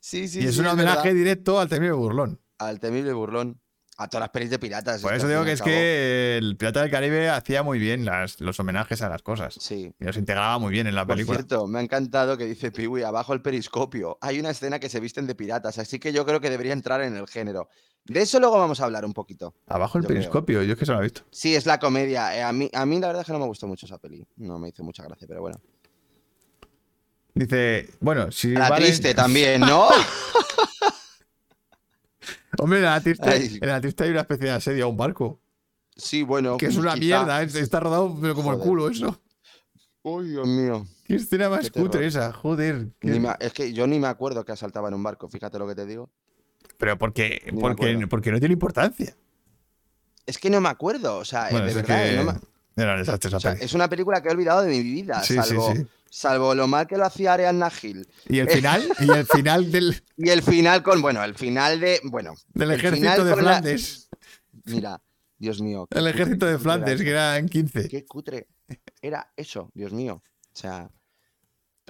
[0.00, 2.40] Sí, sí, y es sí, un homenaje directo al temible burlón.
[2.58, 3.60] Al temible burlón.
[3.98, 5.00] A todas las pelis de piratas.
[5.00, 8.04] Por es eso digo que es cabo- que el Pirata del Caribe hacía muy bien
[8.04, 9.54] las- los homenajes a las cosas.
[9.58, 9.90] Sí.
[9.98, 11.38] Y los integraba muy bien en la Por película.
[11.38, 14.18] cierto, me ha encantado que dice Piwi abajo el periscopio.
[14.20, 17.00] Hay una escena que se visten de piratas, así que yo creo que debería entrar
[17.00, 17.70] en el género.
[18.04, 19.54] De eso luego vamos a hablar un poquito.
[19.66, 20.18] Abajo el Yo creo.
[20.20, 21.22] periscopio, yo es que se lo he visto.
[21.30, 22.36] Sí, es la comedia.
[22.36, 24.24] Eh, a, mí, a mí la verdad es que no me gustó mucho esa peli.
[24.36, 25.58] No me hizo mucha gracia, pero bueno.
[27.34, 28.50] Dice, bueno, si.
[28.52, 29.88] La vale- triste también, ¿no?
[32.58, 35.40] Hombre, en la triste, en la triste hay una especie de asedio a un barco.
[35.96, 36.56] Sí, bueno.
[36.56, 39.20] Que es una quizá- mierda, es- está rodado pero como el culo eso.
[40.02, 40.86] Uy, Dios mío.
[41.04, 42.88] Qué escena más Qué cutre esa, joder.
[43.00, 45.66] qué- Ni es que yo ni me acuerdo que asaltaba en un barco, fíjate lo
[45.66, 46.10] que te digo.
[46.78, 49.16] Pero porque, me porque, porque no tiene importancia.
[50.26, 52.82] Es que no me acuerdo, o sea, eh, Bueno, de es verdad, que no me-
[52.82, 53.64] era un desastre esa o sea, peli.
[53.64, 55.86] es una película que he olvidado de mi vida, Sí, sí, salvo, sí.
[56.10, 58.06] Salvo lo mal que lo hacía Ariadna Gil.
[58.28, 62.00] Y el final, y el final del, Y el final con, bueno, el final de,
[62.04, 64.08] bueno, del el ejército final de la- Flandes.
[64.64, 65.02] mira,
[65.38, 65.86] Dios mío.
[65.90, 67.88] El ejército de Flandes, era que eso, eran 15.
[67.88, 68.48] Qué cutre
[69.02, 70.22] era eso, Dios mío.
[70.24, 70.90] O sea,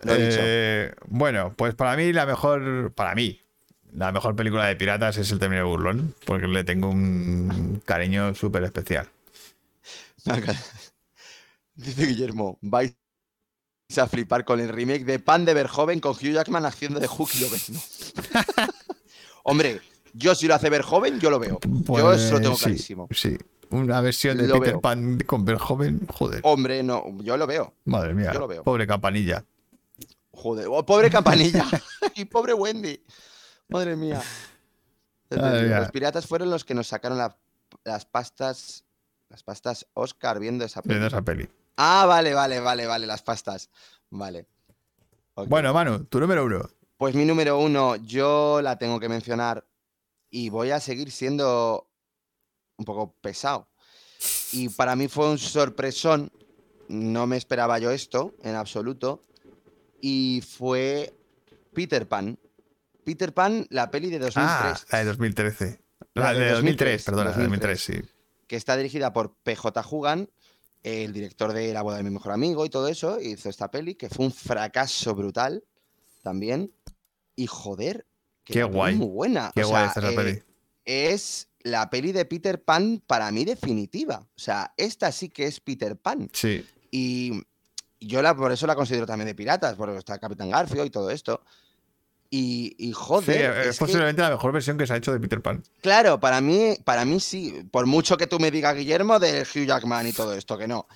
[0.03, 0.39] lo he dicho.
[0.43, 3.41] Eh, bueno, pues para mí la mejor, para mí,
[3.93, 8.65] la mejor película de piratas es El Temible Burlón, porque le tengo un cariño súper
[8.65, 9.09] especial.
[11.75, 12.97] Dice Guillermo, vais
[13.97, 17.31] a flipar con el remake de Pan de Verjoven con Hugh Jackman haciendo de Hook
[17.35, 17.81] y Lobezno.
[19.45, 19.81] Hombre,
[20.13, 21.59] yo si lo hace Verjoven, yo lo veo.
[21.63, 23.09] yo eso lo tengo Pues, sí, clarísimo.
[23.13, 23.37] Sí,
[23.71, 24.81] una versión de Lo Peter veo.
[24.81, 27.75] Pan con Verhoeven, joder, Hombre, no, yo lo veo.
[27.85, 28.65] madre mía, yo lo veo.
[28.65, 29.45] pobre campanilla.
[30.33, 31.65] Joder, oh, pobre Campanilla
[32.15, 33.01] y pobre Wendy.
[33.69, 34.23] Madre mía.
[35.31, 37.37] Los piratas fueron los que nos sacaron la-
[37.85, 38.85] las pastas.
[39.31, 40.95] Las pastas Oscar viendo esa peli.
[40.95, 41.49] Viendo esa peli.
[41.77, 43.71] Ah, vale, vale, vale, vale, las pastas.
[44.11, 44.47] Vale.
[45.49, 46.69] Bueno, Manu, tu número uno.
[46.97, 49.67] Pues mi número uno, yo la tengo que mencionar
[50.31, 51.91] y voy a seguir siendo
[52.79, 53.69] un poco pesado.
[54.53, 56.33] Y para mí fue un sorpresón,
[56.89, 59.23] no me esperaba yo esto en absoluto,
[60.01, 61.13] y fue
[61.75, 62.39] Peter Pan.
[63.05, 65.81] Peter Pan, la peli de 2003, Ah, la de 2013.
[66.15, 68.07] La La de de 2003, 2003, perdona, la de 2003, 2003.
[68.07, 68.15] sí.
[68.47, 70.31] que está dirigida por PJ Hugan,
[70.87, 73.97] el director de La boda de mi mejor amigo y todo eso, hizo esta peli,
[73.97, 75.65] que fue un fracaso brutal
[76.23, 76.73] también.
[77.35, 78.07] Y joder,
[78.45, 78.95] que Qué peli guay.
[78.95, 79.51] muy buena.
[79.53, 80.43] Qué O guay sea, está esa eh, peli.
[80.85, 84.21] es la peli de Peter Pan para mí definitiva.
[84.21, 86.29] O sea, esta sí que es Peter Pan.
[86.33, 86.65] Sí.
[86.93, 87.43] Y
[87.99, 91.11] yo la, por eso la considero también de piratas, porque está Capitán Garfio y todo
[91.11, 91.43] esto.
[92.31, 95.21] Y, y Sí, joder, es que- posiblemente la mejor versión que se ha hecho de
[95.21, 95.63] Peter Pan.
[95.81, 97.67] claro, para mí, para mí sí.
[97.71, 100.87] Por mucho que tú me digas, Guillermo, de Hugh Jackman y todo esto, que no.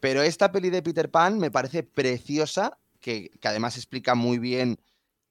[0.00, 4.78] Pero esta peli de Peter Pan me parece preciosa, que, que además explica muy bien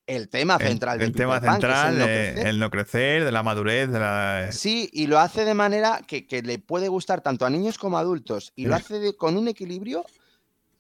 [0.06, 2.48] el tema El, central de el Peter tema Pan, que es central, el no crecer.
[2.48, 4.50] el no crecer, de la madurez, de la...
[4.52, 7.98] Sí, y lo hace de manera que, que le puede gustar tanto a niños como
[7.98, 8.54] a adultos.
[8.56, 10.06] Y lo hace de- con un equilibrio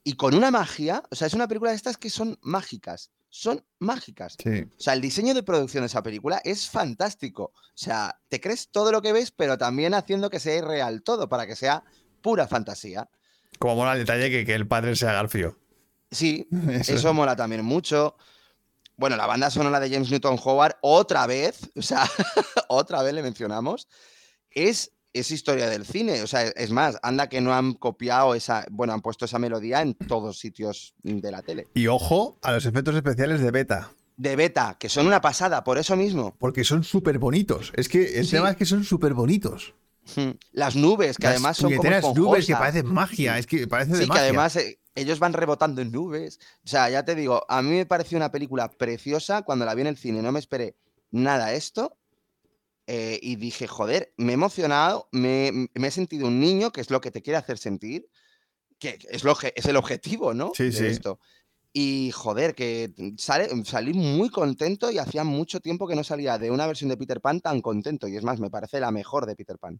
[0.05, 1.03] y con una magia.
[1.11, 3.09] O sea, es una película de estas que son mágicas.
[3.29, 4.35] Son mágicas.
[4.41, 4.61] Sí.
[4.63, 7.51] O sea, el diseño de producción de esa película es fantástico.
[7.53, 11.27] O sea, te crees todo lo que ves, pero también haciendo que sea irreal todo,
[11.29, 11.83] para que sea
[12.21, 13.09] pura fantasía.
[13.59, 15.59] Como mola el detalle que, que el padre sea Garfio.
[16.11, 16.95] Sí, Eso.
[16.95, 18.15] eso mola también mucho.
[18.95, 22.03] Bueno, la banda sonora de James Newton Howard, otra vez, o sea,
[22.67, 23.87] otra vez le mencionamos,
[24.49, 26.21] es, es historia del cine.
[26.23, 29.81] O sea, es más, anda que no han copiado esa, bueno, han puesto esa melodía
[29.81, 31.67] en todos sitios de la tele.
[31.73, 35.77] Y ojo a los efectos especiales de Beta, De beta, que son una pasada, por
[35.77, 36.35] eso mismo.
[36.39, 37.71] porque son súper bonitos.
[37.75, 38.31] Es que el Sí.
[38.31, 39.73] tema es que son súper bonitos.
[40.15, 43.91] Mm, Las nubes, que Las además son como nubes que parecen magia, es que parece
[43.97, 46.39] de Sí, que además eh, ellos van rebotando en nubes.
[46.63, 49.41] O sea, ya te digo, a mí me pareció una película preciosa.
[49.41, 50.75] Cuando la vi en el cine no me esperé
[51.11, 51.96] nada esto.
[52.87, 56.89] Eh, y dije, joder, me he emocionado, me, me he sentido un niño, que es
[56.89, 58.07] lo que te quiere hacer sentir,
[58.79, 60.51] que es, lo, es el objetivo, ¿no?
[60.55, 60.85] Sí, de sí.
[60.85, 61.19] esto.
[61.73, 66.49] Y joder, que sale- salí muy contento y hacía mucho tiempo que no salía de
[66.49, 68.07] una versión de Peter Pan tan contento.
[68.07, 69.79] Y es más, me parece la mejor de Peter Pan.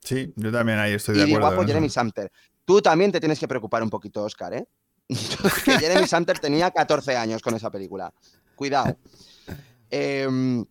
[0.00, 1.48] Sí, yo también ahí estoy Y de di acuerdo.
[1.48, 2.00] guapo en Jeremy eso.
[2.00, 2.32] Sumter.
[2.64, 4.64] Tú también te tienes que preocupar un poquito, Oscar, ¿eh?
[5.64, 8.12] que Jeremy Sumter tenía 14 años con esa película.
[8.54, 8.96] Cuidado.
[9.90, 10.64] Em,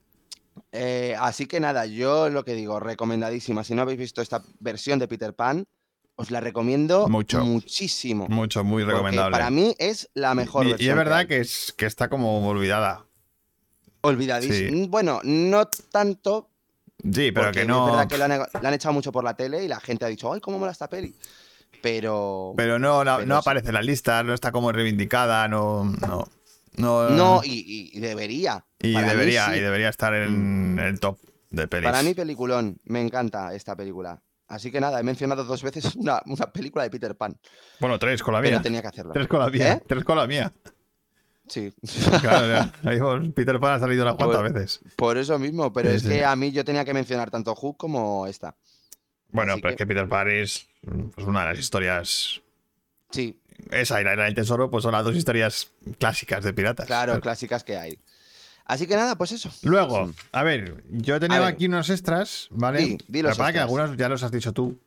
[0.71, 3.63] eh, así que nada, yo lo que digo, recomendadísima.
[3.63, 5.65] Si no habéis visto esta versión de Peter Pan,
[6.15, 7.43] os la recomiendo Mucho.
[7.43, 8.27] muchísimo.
[8.29, 9.31] Mucho, muy recomendable.
[9.31, 10.89] Para mí es la mejor y, y versión.
[10.91, 13.05] es verdad que, es, que está como olvidada.
[14.01, 14.87] Olvidadísimo.
[14.87, 16.49] Bueno, no tanto,
[17.03, 17.85] Sí, pero que es no.
[17.85, 20.39] verdad que la han, echado mucho por la tele y la gente ha dicho, ay,
[20.39, 21.15] cómo mola esta peli.
[21.81, 22.53] Pero.
[22.55, 23.39] Pero no, no, Pero no sí.
[23.39, 25.85] aparece en la lista, no está como reivindicada, no.
[25.85, 26.27] No,
[26.77, 28.63] no, No, y, y- y debería.
[28.83, 29.51] Y Para debería, sí.
[29.51, 29.55] Mm.
[29.55, 31.19] y debería estar en el top
[31.49, 31.89] de pelis.
[31.89, 32.77] Para mí, peliculón.
[32.85, 34.21] Me encanta esta película.
[34.47, 37.37] Así que nada, he mencionado dos veces una, una película de Peter Pan.
[37.79, 38.61] Bueno, tres con la Pero mía.
[38.61, 39.13] tenía que hacerlo.
[39.13, 39.73] Tres con la mía.
[39.73, 39.83] ¿Eh?
[39.87, 40.51] Tres con la mía.
[41.47, 41.73] Sí.
[42.21, 42.71] Claro,
[43.35, 44.79] Peter Pan ha salido unas cuantas veces.
[44.95, 46.09] Por eso mismo, pero Sí, es sí.
[46.09, 48.55] que a mí yo tenía que mencionar tanto Hook como esta.
[49.29, 50.67] Bueno, así pero es que- Peter Pan es
[51.13, 52.41] pues, una de las historias.
[53.11, 53.37] Sí,
[53.69, 56.85] Esa y la del Tesoro, pues son las dos historias clásicas de piratas.
[56.87, 57.99] claro, clásicas que hay.
[58.71, 59.51] Así que nada, pues eso.
[59.63, 62.79] Luego, a ver, yo tenía aquí unos extras, ¿vale?
[62.79, 63.63] Di, di los Lo que pasa es que extras.
[63.63, 64.79] algunos ya los has dicho tú,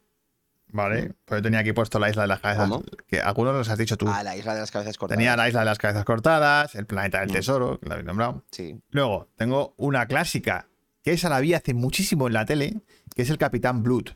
[0.69, 1.13] ¿vale?
[1.27, 2.69] Pero yo tenía aquí puesto la isla de las cabezas.
[2.71, 2.83] ¿Cómo?
[3.07, 4.09] Que algunos los has dicho tú.
[4.09, 5.19] A la isla de las cabezas cortadas.
[5.19, 7.33] Tenía la isla de las cabezas cortadas, el planeta del Mm.
[7.35, 8.43] tesoro, que la habéis nombrado.
[8.53, 8.81] Sí.
[8.91, 10.67] Luego, tengo una clásica,
[11.03, 12.81] que esa la vi hace muchísimo en la tele,
[13.15, 14.13] que es el Capitán Blood,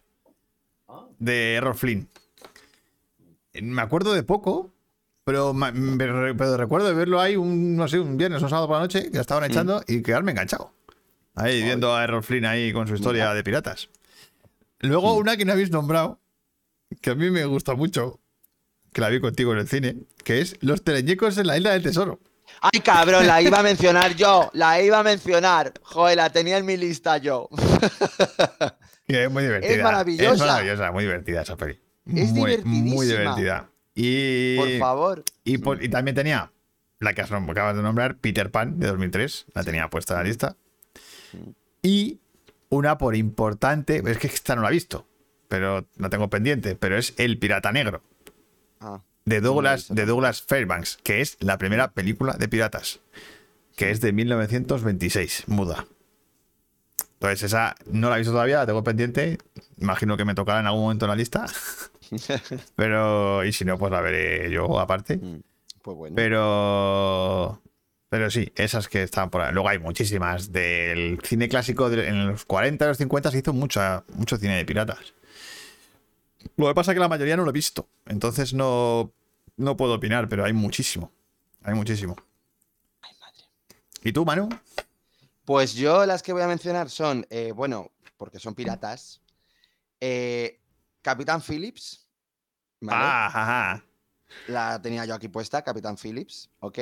[1.18, 2.08] de Errol Flynn.
[3.60, 4.72] Me acuerdo de poco,
[5.28, 5.74] pero, me
[6.34, 8.80] pero recuerdo de verlo ahí un, no sé, un viernes o un sábado por la
[8.84, 10.72] noche, que estaban echando, y quedarme enganchado.
[11.34, 13.90] Ahí, viendo a Errol Flynn ahí con su historia de piratas.
[14.78, 16.18] Luego, una que no habéis nombrado,
[17.02, 18.20] que a mí me gusta mucho,
[18.94, 21.82] que la vi contigo en el cine, que es Los teleñecos en la isla del
[21.82, 22.20] tesoro.
[22.62, 23.26] ¡Ay, cabrón!
[23.26, 24.48] La iba a mencionar yo.
[24.54, 25.74] La iba a mencionar.
[25.82, 27.50] Joder, la tenía en mi lista yo.
[29.06, 29.82] Es muy divertida.
[29.82, 30.32] maravillosa.
[30.32, 31.78] Es maravillosa, muy divertida esa peli.
[32.06, 32.94] Es muy, divertidísima.
[32.94, 33.70] Muy divertida.
[34.00, 35.24] Y, Por favor.
[35.44, 36.52] Y, por- y también tenía
[37.00, 39.46] la que acabas de nombrar, Peter Pan, de 2003.
[39.54, 40.56] La tenía puesta en la lista.
[41.82, 42.20] Y
[42.68, 45.06] una por importante, es que esta no la he visto,
[45.48, 48.02] pero la tengo pendiente, pero es El Pirata Negro,
[48.80, 53.00] Ah, de Douglas, de Douglas Fairbanks, que es la primera película de piratas,
[53.76, 55.86] que es de 1926, muda.
[57.14, 59.38] Entonces, esa no la he visto todavía, la tengo pendiente.
[59.78, 61.46] Imagino que me tocará en algún momento en la lista.
[62.76, 65.18] Pero, y si no, pues la veré yo aparte.
[65.82, 66.14] pues bueno.
[66.16, 67.62] Pero,
[68.08, 69.52] pero sí, esas que están por ahí.
[69.52, 70.50] Luego hay muchísimas.
[70.52, 74.56] Del cine clásico, de- en los 40 y los 50 se hizo mucha, mucho cine
[74.56, 75.14] de piratas.
[76.56, 77.88] Lo que pasa es que la mayoría no lo he visto.
[78.06, 79.12] Entonces no,
[79.56, 81.12] no puedo opinar, pero hay muchísimo.
[81.62, 82.16] Hay muchísimo.
[84.02, 84.48] ¿Y tú, Manu?
[85.44, 89.20] Pues yo las que voy a mencionar son, eh, bueno, porque son piratas.
[90.00, 90.60] eh,
[91.02, 92.08] Capitán Phillips.
[92.80, 92.98] ¿vale?
[93.02, 93.84] Ah, ajá.
[94.46, 96.78] La tenía yo aquí puesta, Capitán Phillips, ¿ok?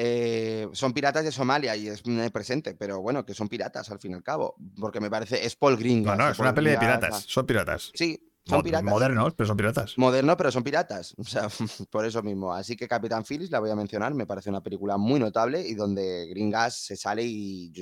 [0.00, 2.02] Eh, son piratas de Somalia y es
[2.32, 4.54] presente, pero bueno, que son piratas al fin y al cabo.
[4.78, 5.44] Porque me parece.
[5.44, 6.04] Es Paul Green.
[6.04, 7.24] No, no, es una peli de piratas.
[7.26, 7.90] Son piratas.
[7.94, 8.88] Sí, Son piratas.
[8.88, 9.98] Modernos, pero son piratas.
[9.98, 11.14] Moderno, pero son piratas.
[11.18, 11.48] O sea,
[11.90, 12.54] por eso mismo.
[12.54, 14.14] Así que Capitán Phillips la voy a mencionar.
[14.14, 17.72] Me parece una película muy notable y donde Green Gas se sale y,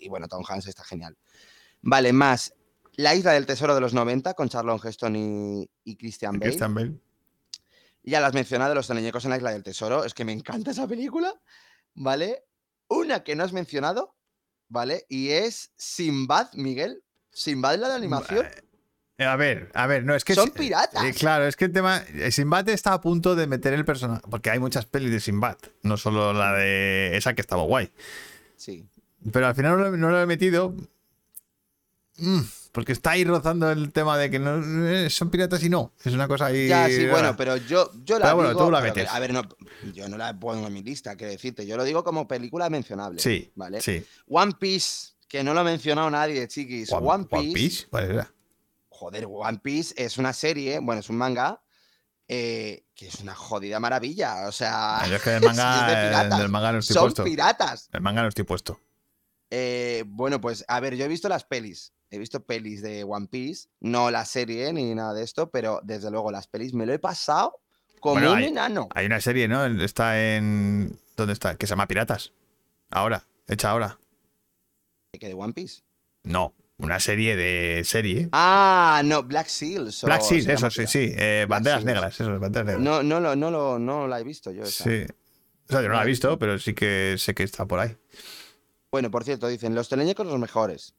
[0.00, 1.18] y bueno, Tom Hanks está genial.
[1.82, 2.54] Vale, más
[2.98, 6.46] La Isla del Tesoro de los 90 con Charlon Heston y, y Christian Bale.
[6.50, 6.92] Christian Bale.
[8.02, 10.04] Ya las mencionado, Los Teleñecos en la Isla del Tesoro.
[10.04, 11.32] Es que me encanta esa película.
[11.94, 12.42] ¿Vale?
[12.88, 14.16] Una que no has mencionado,
[14.68, 15.04] ¿vale?
[15.08, 17.02] Y es Sinbad, Miguel.
[17.30, 18.46] Sinbad, la de animación.
[19.18, 20.34] Eh, A ver, a ver, no, es que.
[20.34, 21.04] Son piratas.
[21.04, 22.02] eh, claro, es que el tema.
[22.14, 24.22] eh, Sinbad está a punto de meter el personaje.
[24.28, 27.92] Porque hay muchas pelis de Sinbad, no solo la de esa que estaba guay.
[28.56, 28.88] Sí.
[29.32, 30.74] Pero al final no lo, no lo he metido.
[32.18, 32.40] Mm,
[32.72, 35.92] porque está ahí rozando el tema de que no, eh, son piratas y no.
[36.04, 36.68] Es una cosa ahí.
[36.68, 39.10] Ya, sí, bueno, pero yo, yo la Pero bueno, digo, tú la pero metes.
[39.10, 39.42] a ver, no,
[39.94, 41.66] yo no la pongo en mi lista, quiero decirte.
[41.66, 43.20] Yo lo digo como película mencionable.
[43.20, 43.80] Sí, ¿Vale?
[43.80, 44.04] sí.
[44.28, 46.90] One Piece, que no lo ha mencionado nadie, chiquis.
[46.92, 48.32] One, Piece, ¿Cuál era?
[48.90, 51.62] Joder, One Piece es una serie, bueno, es un manga.
[52.30, 54.48] eh, que es una jodida maravilla.
[54.48, 56.38] O sea, Yo es que del manga, es de piratas.
[56.40, 57.24] del manga no estoy son puesto.
[57.24, 57.88] piratas.
[57.92, 58.80] El manga no estoy puesto.
[59.50, 61.92] Eh, bueno, pues a ver, yo he visto las pelis.
[62.10, 66.10] He visto pelis de One Piece, no la serie ni nada de esto, pero desde
[66.10, 67.60] luego las pelis me lo he pasado
[68.00, 68.88] como Bueno, un hay- enano.
[68.94, 69.66] Hay una serie, ¿no?
[69.66, 70.98] Está en.
[71.16, 71.56] ¿Dónde está?
[71.56, 72.32] Que se llama Piratas.
[72.90, 73.26] Ahora.
[73.46, 73.98] Hecha ahora.
[75.18, 75.82] ¿Que de One Piece?
[76.24, 76.54] No.
[76.78, 78.28] Una serie de serie.
[78.32, 80.02] Ah, no, Black Seals.
[80.04, 81.12] Black Seals, se eso sí, sí.
[81.16, 81.86] eh, banderas Seals.
[81.94, 82.82] negras, eso, banderas negras.
[82.84, 84.62] No, no, lo, no, lo, no la he visto yo.
[84.62, 84.84] esa.
[84.84, 85.04] Sí.
[85.68, 87.96] O sea, yo no la he visto, pero sí que sé que está por ahí.
[88.92, 90.94] Bueno, por cierto, dicen, los teleñecos los mejores.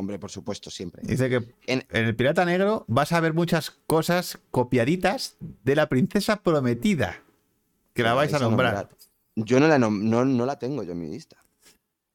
[0.00, 1.02] Hombre, por supuesto, siempre.
[1.04, 1.36] Dice que
[1.66, 7.20] En- en el Pirata Negro vas a ver muchas cosas copiaditas de la princesa prometida.
[7.92, 8.88] Que la vais a nombrar.
[9.36, 11.36] Yo no la, nom- no, no la tengo yo en mi lista.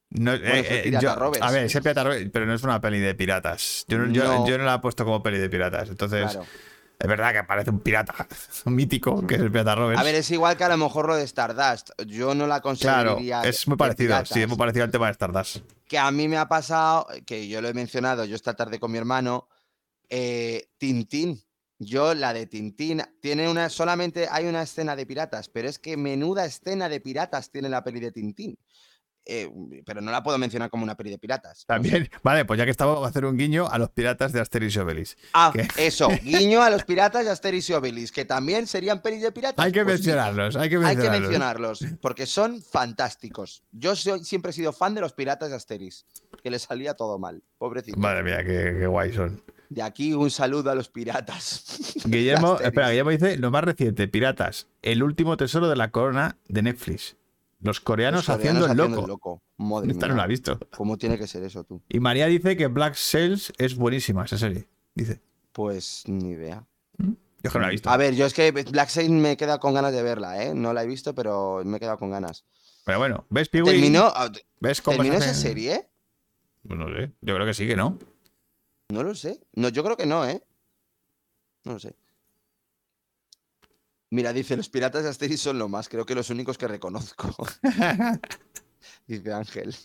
[0.09, 2.63] No, Bueno, eh, es el eh, yo- a ver, ese Pirata Roberts, pero no es
[2.63, 3.85] una peli de piratas.
[3.87, 4.47] Yo no, yo- No.
[4.47, 5.87] yo no la he puesto como peli de piratas.
[5.89, 6.45] Entonces, Claro.
[6.97, 8.15] es verdad que aparece un pirata,
[8.65, 10.01] un mítico, que es el Pirata Roberts.
[10.01, 11.91] A ver, es igual que a lo mejor lo de Stardust.
[12.07, 13.41] Yo no la claro, consideraría.
[13.43, 14.25] es muy parecido.
[14.25, 15.57] Sí, es muy parecido al tema de Stardust.
[15.87, 18.91] Que a mí me ha pasado, que yo lo he mencionado yo esta tarde con
[18.91, 19.47] mi hermano,
[20.09, 21.41] eh, Tintín.
[21.77, 25.97] Yo, la de Tintín, tiene una, solamente hay una escena de piratas, pero es que
[25.97, 28.57] menuda escena de piratas tiene la peli de Tintín.
[29.27, 29.49] Eh,
[29.85, 31.65] pero no la puedo mencionar como una peli de piratas.
[31.65, 34.39] También, vale, pues ya que estamos, vamos a hacer un guiño a los piratas de
[34.39, 35.17] Asterix y Obelix.
[35.33, 39.31] Ah, eso, guiño a los piratas de Asterix y Obelix, que también serían pelis de
[39.31, 39.65] piratas.
[39.65, 41.11] Hay que Pues mencionarlos, hay que Hay mencionarlos.
[41.13, 43.63] que mencionarlos, porque son fantásticos.
[43.71, 46.05] Yo soy- siempre he sido fan de los piratas de Asterix,
[46.43, 47.97] que les salía todo mal, pobrecito.
[47.99, 49.41] Madre mía, qué, qué guay son.
[49.69, 51.65] De aquí un saludo a los piratas.
[52.05, 56.61] Guillermo, espera, Guillermo dice lo más reciente, Piratas, el último tesoro de la corona de
[56.61, 57.15] Netflix.
[57.59, 59.41] Los coreanos, Los coreanos haciendo el loco.
[59.87, 60.59] Esta no la ha visto.
[60.75, 61.81] ¿Cómo tiene que ser eso tú?
[61.89, 64.67] Y María dice que Black Sails es buenísima esa serie.
[64.93, 65.21] Dice.
[65.51, 66.65] Pues ni idea.
[66.97, 67.89] Yo es que no la he visto.
[67.89, 70.53] A ver, yo es que Black Sail me he quedado con ganas de verla, ¿eh?
[70.53, 72.45] No la he visto, pero me he quedado con ganas.
[72.85, 73.65] Pero bueno, ¿ves, Piwi?
[73.65, 74.13] ¿Terminó,
[74.59, 75.89] ¿Ves cómo ¿terminó esa serie?
[76.67, 77.97] Pues no sé, yo creo que sí, que no.
[78.89, 79.39] No lo sé.
[79.53, 80.43] No, yo creo que no, ¿eh?
[81.63, 81.95] No lo sé.
[84.11, 87.33] Mira, dice, los piratas de Asterix son lo más, creo que los únicos que reconozco.
[89.07, 89.75] dice Ángel.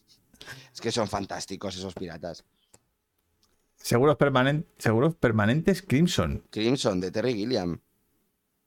[0.72, 2.44] Es que son fantásticos esos piratas.
[3.76, 6.44] Seguros, permanen- Seguros permanentes Crimson.
[6.50, 7.80] Crimson, de Terry Gilliam.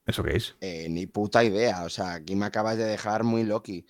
[0.05, 0.55] ¿Eso qué es?
[0.59, 1.83] Eh, ni puta idea.
[1.83, 3.85] O sea, aquí me acabas de dejar muy loki.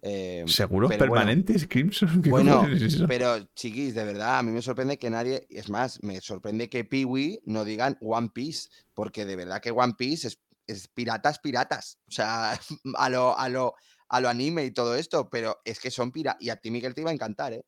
[0.00, 0.98] Eh, ¿Seguros bueno.
[0.98, 2.22] permanentes Crimson?
[2.22, 6.02] ¿Qué Bueno, es pero chiquis, de verdad, a mí me sorprende que nadie, es más,
[6.02, 10.38] me sorprende que Peewee no digan One Piece, porque de verdad que One Piece es,
[10.66, 11.98] es piratas, piratas.
[12.08, 12.52] O sea,
[12.96, 13.74] a lo, a lo,
[14.08, 16.42] a lo anime y todo esto, pero es que son piratas.
[16.42, 17.64] Y a ti, Miguel, te iba a encantar, ¿eh?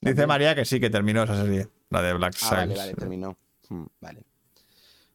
[0.00, 0.28] Dice También.
[0.28, 1.68] María que sí, que terminó esa serie.
[1.90, 2.78] La de Black Ah, vale, Sails.
[2.78, 3.36] vale, terminó.
[3.68, 4.22] Mm, Vale.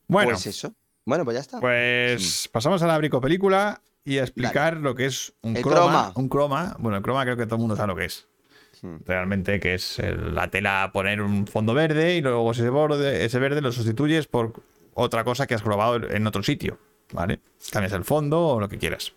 [0.07, 0.73] Bueno, Pues eso.
[1.05, 1.59] Bueno, pues ya está.
[1.59, 6.13] Pues pasamos a la bricopelícula y a explicar lo que es un croma, croma.
[6.15, 6.75] Un croma.
[6.79, 8.27] Bueno, el croma creo que todo el mundo sabe lo que es.
[8.81, 8.97] Hmm.
[9.05, 13.61] Realmente que es la tela poner un fondo verde y luego ese, borde, ese verde
[13.61, 14.61] lo sustituyes por
[14.93, 16.79] otra cosa que has grabado en otro sitio.
[17.13, 17.39] ¿Vale?
[17.71, 19.13] Cambias el fondo o lo que quieras.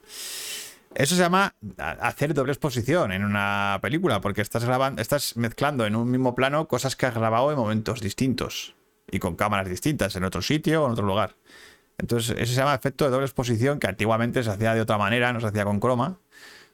[0.94, 5.94] Eso se llama hacer doble exposición en una película, porque estás grabando, estás mezclando en
[5.94, 8.74] un mismo plano cosas que has grabado en momentos distintos
[9.10, 11.34] y con cámaras distintas en otro sitio o en otro lugar.
[11.98, 15.32] Entonces, eso se llama efecto de doble exposición, que antiguamente se hacía de otra manera,
[15.32, 16.18] no se hacía con croma.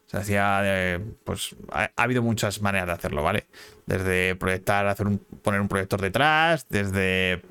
[0.06, 1.00] Se hacía de.
[1.24, 3.46] Pues ha, ha habido muchas maneras de hacerlo, ¿vale?
[3.86, 7.42] Desde proyectar, hacer un, poner un proyector detrás, desde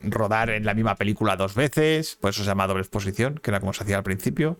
[0.00, 3.60] rodar en la misma película dos veces, por eso se llama doble exposición, que era
[3.60, 4.58] como se hacía al principio.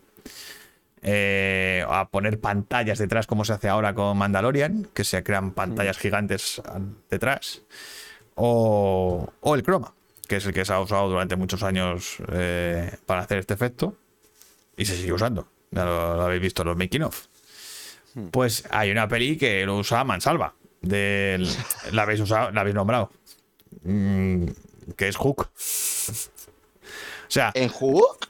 [1.03, 5.97] Eh, a poner pantallas detrás, como se hace ahora con Mandalorian, que se crean pantallas
[5.97, 7.63] gigantes al- detrás.
[8.35, 9.93] O, o el croma,
[10.27, 13.95] que es el que se ha usado durante muchos años eh, para hacer este efecto.
[14.77, 15.47] Y se sigue usando.
[15.71, 17.25] Ya lo, lo habéis visto en los making of.
[18.29, 20.53] Pues hay una peli que lo usa Mansalva.
[20.81, 21.47] Del,
[21.93, 23.11] la habéis usado, la habéis nombrado.
[23.83, 24.45] Mm,
[24.95, 25.41] que es Hook.
[25.43, 28.27] O sea, ¿En Hook?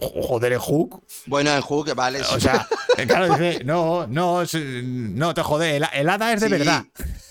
[0.00, 1.02] joder, es Hook.
[1.26, 2.20] Bueno, en Hook, vale.
[2.20, 2.66] O sea,
[2.98, 6.52] eh, claro, dice, no, no, no te jode, el, el hada es de Sí.
[6.52, 6.84] verdad.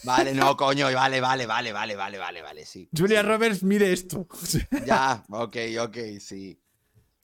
[0.03, 2.89] Vale, no, coño, vale, vale, vale, vale, vale, vale, vale, sí.
[2.97, 4.25] Julia Roberts mide esto.
[4.85, 6.57] Ya, ok, ok, sí.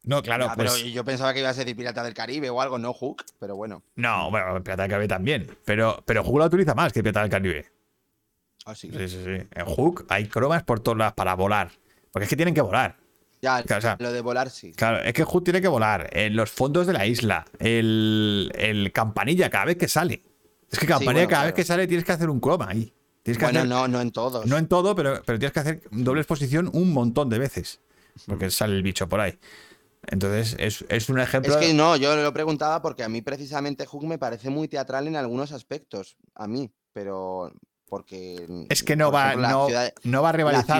[0.03, 0.71] No, claro, Ah, pues.
[0.73, 3.55] Pero yo pensaba que iba a ser Pirata del Caribe o algo, no Hook, pero
[3.55, 3.81] bueno.
[3.95, 5.57] No, bueno, Pirata del Caribe también.
[5.65, 7.71] Pero, pero Hook la utiliza más que Pirata del Caribe.
[8.67, 8.91] Así.
[8.91, 9.47] Sí, sí, sí.
[9.51, 11.71] En Hook hay cromas por todas las para volar.
[12.11, 12.97] Porque es que tienen que volar.
[13.41, 14.71] Ya, Claro, o sea, lo de volar sí.
[14.73, 16.09] Claro, es que Hook tiene que volar.
[16.11, 17.45] En los fondos de la isla.
[17.59, 20.21] El, el campanilla cada vez que sale.
[20.69, 22.93] Es que campanilla bueno, cada vez que sale tienes que hacer un croma ahí.
[23.23, 24.45] Tienes que Bueno, hacer, no, no en todos.
[24.45, 27.79] no en todo, pero, pero tienes que hacer doble exposición un montón de veces.
[28.25, 29.37] Porque sale el bicho por ahí.
[30.07, 31.53] Entonces, es, es un ejemplo.
[31.53, 35.07] Es que no, yo lo preguntaba porque a mí precisamente Hook me parece muy teatral
[35.07, 36.17] en algunos aspectos.
[36.33, 37.51] A mí, pero
[37.87, 38.45] porque.
[38.69, 40.29] Es que no va, ejemplo, no, ciudad- no va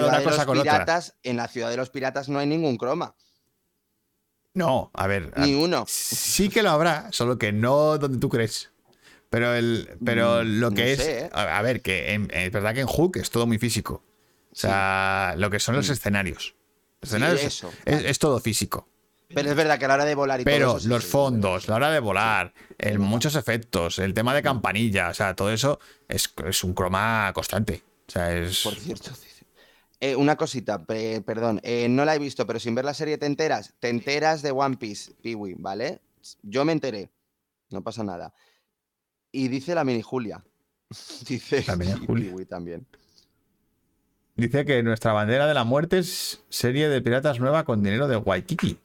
[0.08, 0.72] una cosa con otra.
[1.24, 3.16] En la ciudad de los piratas no hay ningún croma,
[4.54, 5.32] No, a ver.
[5.36, 5.86] a- ni uno.
[5.88, 8.72] Sí que lo habrá, solo que no donde tú crees.
[9.30, 10.98] Pero, el, pero Mm, lo que no es.
[11.00, 11.30] sé, ¿eh?
[11.34, 14.04] A a ver, que en- es verdad que en Hook es todo muy físico.
[14.52, 16.56] O sea, lo que son los escenarios.
[17.02, 17.48] Escenarios Mm.
[17.48, 18.88] eso, es, es todo físico.
[19.34, 21.04] Pero es verdad que a la hora de volar y todo Pero eso sí, los
[21.04, 21.10] sí.
[21.10, 25.52] fondos, la hora de volar, el, muchos efectos, el tema de campanilla, o sea, todo
[25.52, 27.84] eso es, es un croma constante.
[28.08, 28.64] O sea, es.
[28.64, 29.12] Por cierto.
[30.00, 33.18] Eh, una cosita, pe- perdón, eh, no la he visto, pero sin ver la serie
[33.18, 33.74] te enteras.
[33.80, 36.00] Te enteras de One Piece, Peewee, ¿vale?
[36.44, 37.10] Yo me enteré,
[37.72, 38.34] no pasa nada.
[39.32, 40.44] Y dice la mini Julia.
[41.28, 42.32] dice La mini Julia.
[42.48, 42.86] También.
[44.36, 48.18] Dice que nuestra bandera de la muerte es serie de piratas nueva con dinero de
[48.18, 48.78] Waikiki.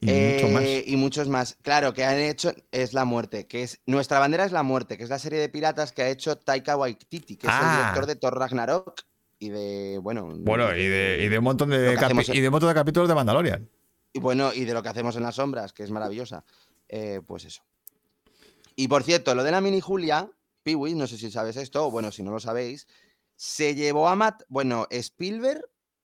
[0.00, 0.62] Y mucho más.
[0.64, 1.56] Eh, y muchos más.
[1.62, 5.04] Claro, que han hecho es la muerte, que es nuestra bandera es la muerte, que
[5.04, 7.78] es la serie de piratas que ha hecho Taika Waititi, que es el Ah.
[7.80, 9.00] director de Thor Ragnarok
[9.38, 12.52] y de bueno, Bueno, y de, y de un montón de, hacemos y de un
[12.52, 13.68] montón de capítulos de Mandalorian.
[14.12, 16.44] Y bueno, y de lo que hacemos en las sombras, que es maravillosa.
[16.88, 17.62] Eh, pues eso.
[18.76, 20.30] Y por cierto, lo de la mini Julia,
[20.62, 22.86] Peewee, no sé si sabes esto, o bueno, si no lo sabéis,
[23.36, 24.42] se llevó a Matt.
[24.48, 25.62] Bueno, Spielberg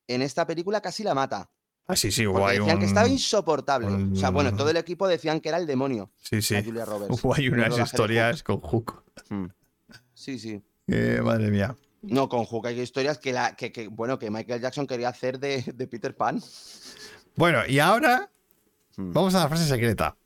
[0.09, 1.51] en esta película casi la mata.
[1.87, 2.81] Ah, sí, sí, ahí decían un...
[2.81, 3.89] que estaba insoportable.
[4.13, 6.11] O sea, bueno, todo el equipo decían que era el demonio.
[6.23, 6.57] Sí, sí.
[6.65, 7.23] Julia Roberts.
[7.53, 8.91] Unas historias con Hook.
[8.93, 9.05] Hook.
[9.31, 9.47] Mm.
[10.15, 10.63] Sí, sí.
[10.87, 11.77] Eh, madre mía.
[12.03, 15.39] No, con Hook hay historias que, la, que, que, bueno, que Michael Jackson quería hacer
[15.39, 16.43] de, de Peter Pan.
[17.37, 18.31] Bueno, y ahora
[18.97, 19.13] Mm.
[19.13, 20.17] vamos a la frase secreta.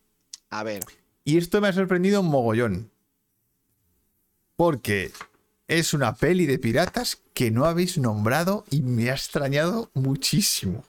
[0.51, 0.82] A ver,
[1.24, 2.90] Y esto me ha sorprendido un mogollón.
[4.56, 5.10] Porque
[5.68, 10.85] es una peli de piratas que no habéis nombrado y me ha extrañado muchísimo.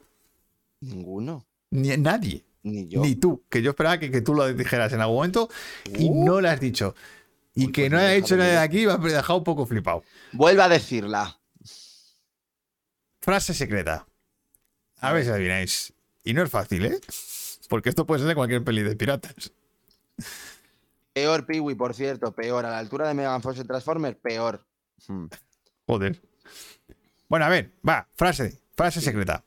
[0.82, 1.46] Ninguno.
[1.72, 2.46] Ni nadie.
[2.64, 3.02] Ni yo.
[3.02, 3.44] Ni tú.
[3.50, 5.50] Que yo esperaba que, que tú lo dijeras en algún momento
[5.98, 6.26] y Uh.
[6.26, 6.96] no lo has dicho.
[7.56, 9.44] Y que pues no me ha deja hecho nadie de aquí me ha dejado un
[9.44, 10.04] poco flipado.
[10.34, 11.40] Vuelve a decirla.
[13.22, 14.08] Frase secreta.
[15.02, 15.94] A ver si adivináis.
[16.24, 17.00] Y no es fácil, ¿eh?
[17.70, 19.52] Porque esto puede ser de cualquier peli de piratas.
[21.14, 22.66] Peor Peewee, por cierto, peor.
[22.66, 24.66] A la altura de Megan Fox en Transformers, peor.
[25.08, 25.26] Hmm.
[25.86, 26.22] Joder.
[27.28, 29.44] Bueno, a ver, va, frase, frase secreta.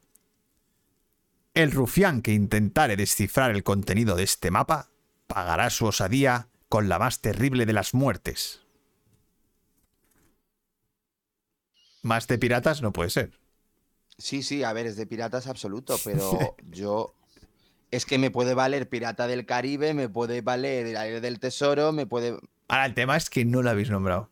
[1.54, 4.88] El rufián que intentare descifrar el contenido de este mapa
[5.26, 8.60] pagará su osadía con la más terrible de las muertes.
[12.02, 13.38] Más de piratas no puede ser.
[14.18, 17.14] Sí, sí, a ver, es de piratas absoluto, pero yo.
[17.90, 21.92] Es que me puede valer Pirata del Caribe, me puede valer El Aire del Tesoro,
[21.92, 22.38] me puede.
[22.68, 24.30] Ahora, el tema es que no la habéis nombrado.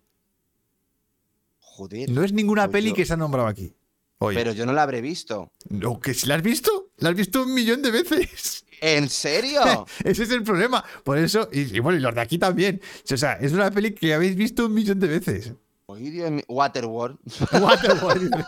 [1.59, 2.09] Joder.
[2.11, 3.75] No es ninguna Pues peli yo- que se ha nombrado aquí.
[4.19, 5.53] Oye, Pero yo no la habré visto.
[5.69, 6.90] ¿no, que si la has visto?
[7.01, 8.64] La has visto un millón de veces.
[8.81, 9.86] ¿En serio?
[10.05, 10.85] Ese es el problema.
[11.05, 12.81] Por eso, y, y bueno, y los de aquí también.
[13.10, 15.52] O sea, es una peli que habéis visto un millón de veces.
[16.48, 17.18] Waterworld.
[17.60, 18.31] Waterworld.
[18.32, 18.44] Los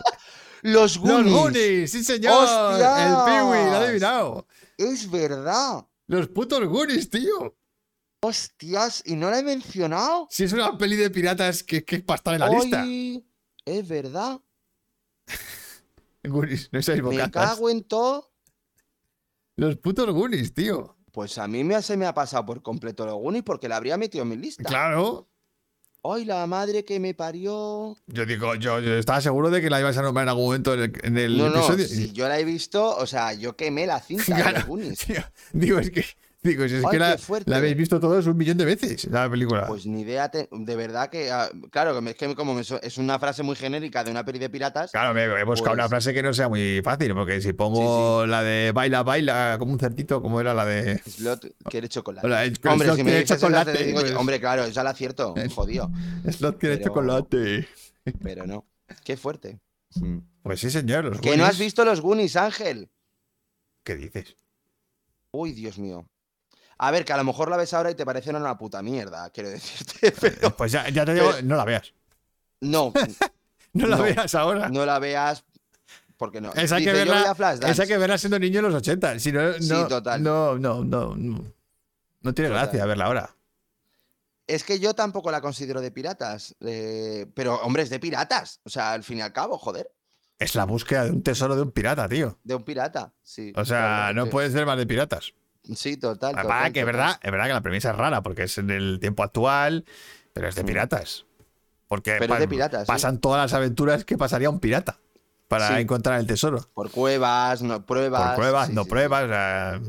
[0.63, 1.33] Los Goonies.
[1.33, 2.33] Goonies, sí señor.
[2.33, 2.99] ¡Hostias!
[2.99, 4.47] El Peewee, lo ha adivinado.
[4.77, 5.85] Es verdad.
[6.07, 7.55] Los putos Goonies, tío.
[8.21, 10.27] Hostias, y no la he mencionado.
[10.31, 12.81] Si es una peli de piratas que, que es para estar en la lista.
[12.81, 13.25] Ay,
[13.65, 14.39] es verdad.
[16.23, 18.32] Goonies, no seáis Me cago en todo.
[19.55, 20.95] Los putos Goonies, tío.
[21.11, 23.97] Pues a mí me, se me ha pasado por completo los Goonies porque la habría
[23.97, 24.63] metido en mi lista.
[24.63, 25.27] Claro.
[26.05, 27.95] ¡Ay, la madre que me parió!
[28.07, 30.73] Yo digo, yo, yo estaba seguro de que la ibas a nombrar en algún momento
[30.73, 31.87] en el, en el No, no, episodio.
[31.87, 34.99] si yo la he visto, o sea, yo quemé la cinta de los Goonies.
[34.99, 35.23] tío,
[35.53, 36.03] digo, es que
[36.43, 39.65] Digo, si es Ay, que la, habéis visto todos un millón de veces, la película.
[39.65, 43.43] Pues ni idea, te- de verdad que, ah, claro, es que como es una frase
[43.43, 46.21] muy genérica de una peli de piratas, Claro, me he buscado Pues- una frase que
[46.21, 50.41] no sea muy fácil, porque si pongo la de baila, baila, como un cerdito, como
[50.41, 50.97] era la de.
[50.99, 52.27] Slot quiere chocolate.
[52.27, 54.83] Hola, el- hombre, Slot si me esa, te chocolate, digo yo, pues- hombre, claro, ya
[54.83, 55.89] la acierto, jodido,
[56.29, 57.67] Slot quiere Pero- chocolate.
[58.21, 58.65] pero no.
[59.05, 59.59] Qué fuerte.
[60.41, 61.05] Pues sí, señor.
[61.05, 62.89] Los Que no has visto los Goonies, Ángel.
[63.85, 64.35] ¿Qué dices?
[65.31, 66.05] Uy, Dios mío.
[66.77, 69.29] A ver, que a lo mejor la ves ahora y te parece una puta mierda,
[69.29, 71.93] quiero decirte, pero Pues ya, ya te digo, Pero- no la veas.
[72.61, 72.91] no,
[73.73, 74.03] No la No.
[74.03, 74.69] veas ahora.
[74.69, 75.43] no la veas
[76.17, 76.53] porque no.
[76.53, 77.35] Esa que verla,
[77.67, 79.19] esa que verla siendo niño en los 80.
[79.19, 80.21] Si no, Sí, no, total.
[80.21, 81.43] no, no, no, no.
[82.21, 82.67] No tiene Total.
[82.67, 83.35] gracia verla ahora.
[84.47, 88.69] Es que yo tampoco la considero de piratas, eh, pero hombre, es de piratas, o
[88.69, 89.89] sea, al fin y al cabo, joder,
[90.37, 92.37] Es la búsqueda de un tesoro de un pirata, tío.
[92.43, 93.51] de un pirata, sí.
[93.55, 94.29] O sea, claro, no sí.
[94.31, 95.33] puede ser más de piratas.
[95.75, 96.35] Sí, total.
[96.73, 99.23] Que es verdad, es verdad que la premisa es rara porque es en el tiempo
[99.23, 99.85] actual,
[100.33, 101.25] pero es de piratas.
[101.87, 102.87] Porque Pero es de piratas, sí.
[102.87, 104.99] pasan todas las aventuras que pasaría un pirata
[105.47, 105.81] para Sí.
[105.81, 106.67] encontrar el tesoro.
[106.73, 108.35] Por cuevas, no pruebas.
[108.35, 109.23] Por sí, no pruebas.
[109.25, 109.81] o sea,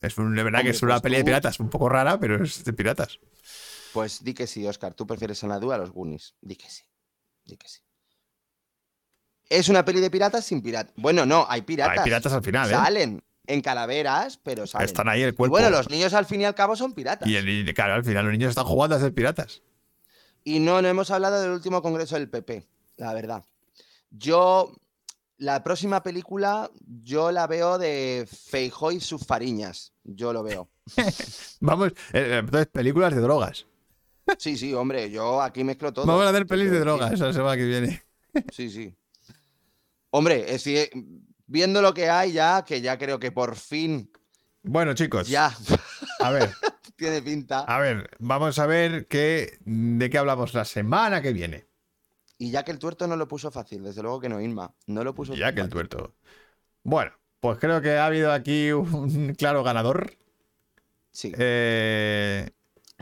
[0.00, 2.18] es un- de verdad que es una pues peli de tú- piratas un poco rara,
[2.20, 3.18] pero es de piratas.
[3.92, 6.34] Pues di que sí, Oscar, tú prefieres en la duda a los Goonies.
[6.40, 6.84] Di que sí.
[7.44, 7.80] Di que sí.
[9.48, 10.92] Es una peli de piratas sin piratas.
[10.96, 11.98] Bueno, no, hay piratas.
[11.98, 12.74] Hay piratas al final, ¿eh?
[12.74, 14.86] Salen en calaveras, pero salen.
[14.86, 15.52] Están ahí el Y cuerpo.
[15.52, 17.28] bueno, los niños al fin y al cabo son piratas.
[17.28, 19.62] Y, el- y, claro, al final los niños están jugando a ser piratas.
[20.44, 22.66] Y no, no hemos hablado del último congreso del PP,
[22.96, 23.44] la verdad.
[24.10, 24.72] Yo,
[25.36, 26.70] la próxima película,
[27.02, 29.92] yo la veo de Feijó y sus fariñas.
[30.04, 30.68] Yo lo veo.
[31.60, 33.66] Vamos, eh, entonces, películas de drogas.
[34.38, 36.06] Sí, sí, hombre, yo aquí mezclo todo.
[36.06, 38.02] Vamos a hacer ¿qué pelis de drogas la semana que viene.
[38.52, 38.94] Sí, sí.
[40.10, 40.90] Hombre, es que,
[41.50, 44.10] viendo lo que hay ya, que ya creo que por fin,
[44.62, 45.52] Bueno, chicos, ya
[46.20, 46.50] a ver,
[46.96, 47.60] tiene pinta.
[47.60, 51.66] a ver, vamos a ver qué, de qué hablamos la semana que viene.
[52.38, 54.72] Y ya que el tuerto no lo puso fácil, desde luego que no, Inma.
[54.86, 55.88] No lo puso Ya que el fácil.
[55.88, 56.14] tuerto.
[56.84, 60.16] Bueno, pues creo que ha habido aquí un claro ganador.
[61.10, 61.32] Sí.
[61.36, 62.48] Eh,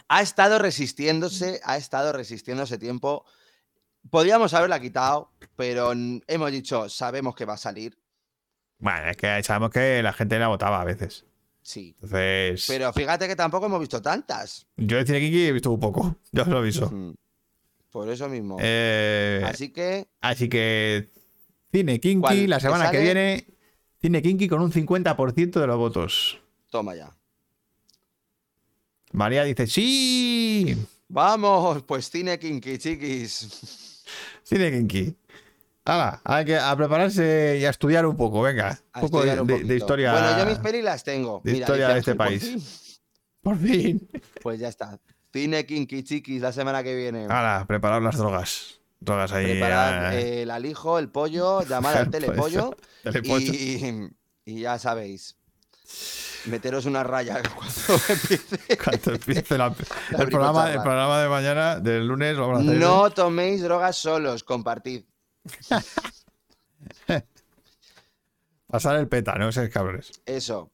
[0.08, 3.24] ha estado resistiéndose, ha estado resistiéndose tiempo.
[4.10, 7.98] Podríamos haberla quitado, pero hemos dicho, sabemos que va a salir.
[8.78, 11.24] Bueno, es que sabemos que la gente la votaba a veces.
[11.62, 11.94] Sí.
[12.00, 14.66] Entonces, Pero fíjate que tampoco hemos visto tantas.
[14.76, 16.92] yo de Cine Kiki he visto un poco, ya os lo aviso.
[17.90, 18.56] Por eso mismo.
[18.60, 21.10] Eh, Así que, Así que
[21.72, 22.48] Cine Kinky, ¿Cuál?
[22.50, 23.46] la ¿Te semana que viene,
[24.00, 26.40] Cine Kinky con un 50% de los votos.
[26.70, 27.14] toma ya.
[29.12, 30.76] María dice, sí,
[31.10, 34.04] Vamos, pues cine kinky, chiquis.
[34.44, 35.16] Cine Kinky.
[35.88, 38.78] Hala, hay que a prepararse y a estudiar un poco, venga.
[38.94, 39.74] Un poco de, estudiar un de- de poquito.
[39.74, 40.12] historia.
[40.12, 41.40] Bueno, yo mis pelis las tengo.
[41.44, 42.42] de Mira, historia de este por país.
[42.42, 42.62] fin.
[43.42, 44.10] Por fin.
[44.42, 44.98] Pues ya está.
[45.32, 47.24] Cine kinky, chiquis, la semana que viene.
[47.30, 48.80] Hala, preparar las drogas.
[49.00, 49.46] Drogas ahí.
[49.46, 52.76] Preparad ah, eh, el alijo, el pollo, llamar al El telepollo.
[53.02, 53.38] telepollo.
[53.52, 54.10] Y,
[54.44, 55.36] y ya sabéis.
[56.46, 58.78] Meteros una raya cuando empiece.
[58.84, 59.68] Cuando empiece la-
[60.10, 60.72] La el, programa, bricocharla.
[60.74, 62.76] el programa de mañana, del lunes, vamos a hacer.
[62.76, 65.04] No toméis drogas solos, compartid.
[68.66, 70.12] Pasar el peta, no seáis cabrones.
[70.26, 70.70] Eso.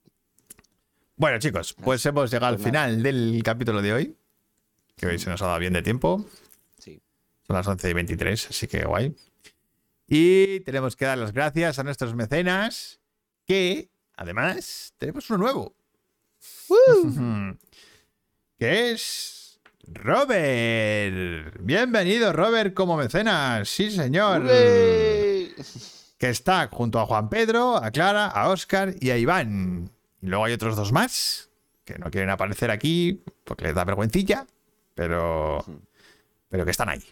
[1.16, 4.16] Bueno, chicos, pues hemos llegado al Pues final del capítulo de hoy.
[4.96, 6.26] Que hoy se nos ha dado bien de tiempo.
[6.78, 7.00] Sí.
[7.46, 9.14] Son las 11 y 23, así que guay.
[10.08, 13.00] Y tenemos que dar las gracias a nuestros mecenas.
[13.46, 15.76] Que, además, tenemos uno nuevo.
[18.58, 19.33] que es.
[19.92, 21.56] Robert.
[21.60, 23.68] Bienvenido, Robert, como mecenas.
[23.68, 24.42] Sí, señor.
[24.46, 29.90] Que está junto a Juan Pedro, a Clara, a Oscar y a Iván.
[30.22, 31.50] Y luego hay otros dos más
[31.84, 34.46] que no quieren aparecer aquí porque les da vergüencilla,
[34.94, 35.64] pero,
[36.48, 37.02] pero que están ahí.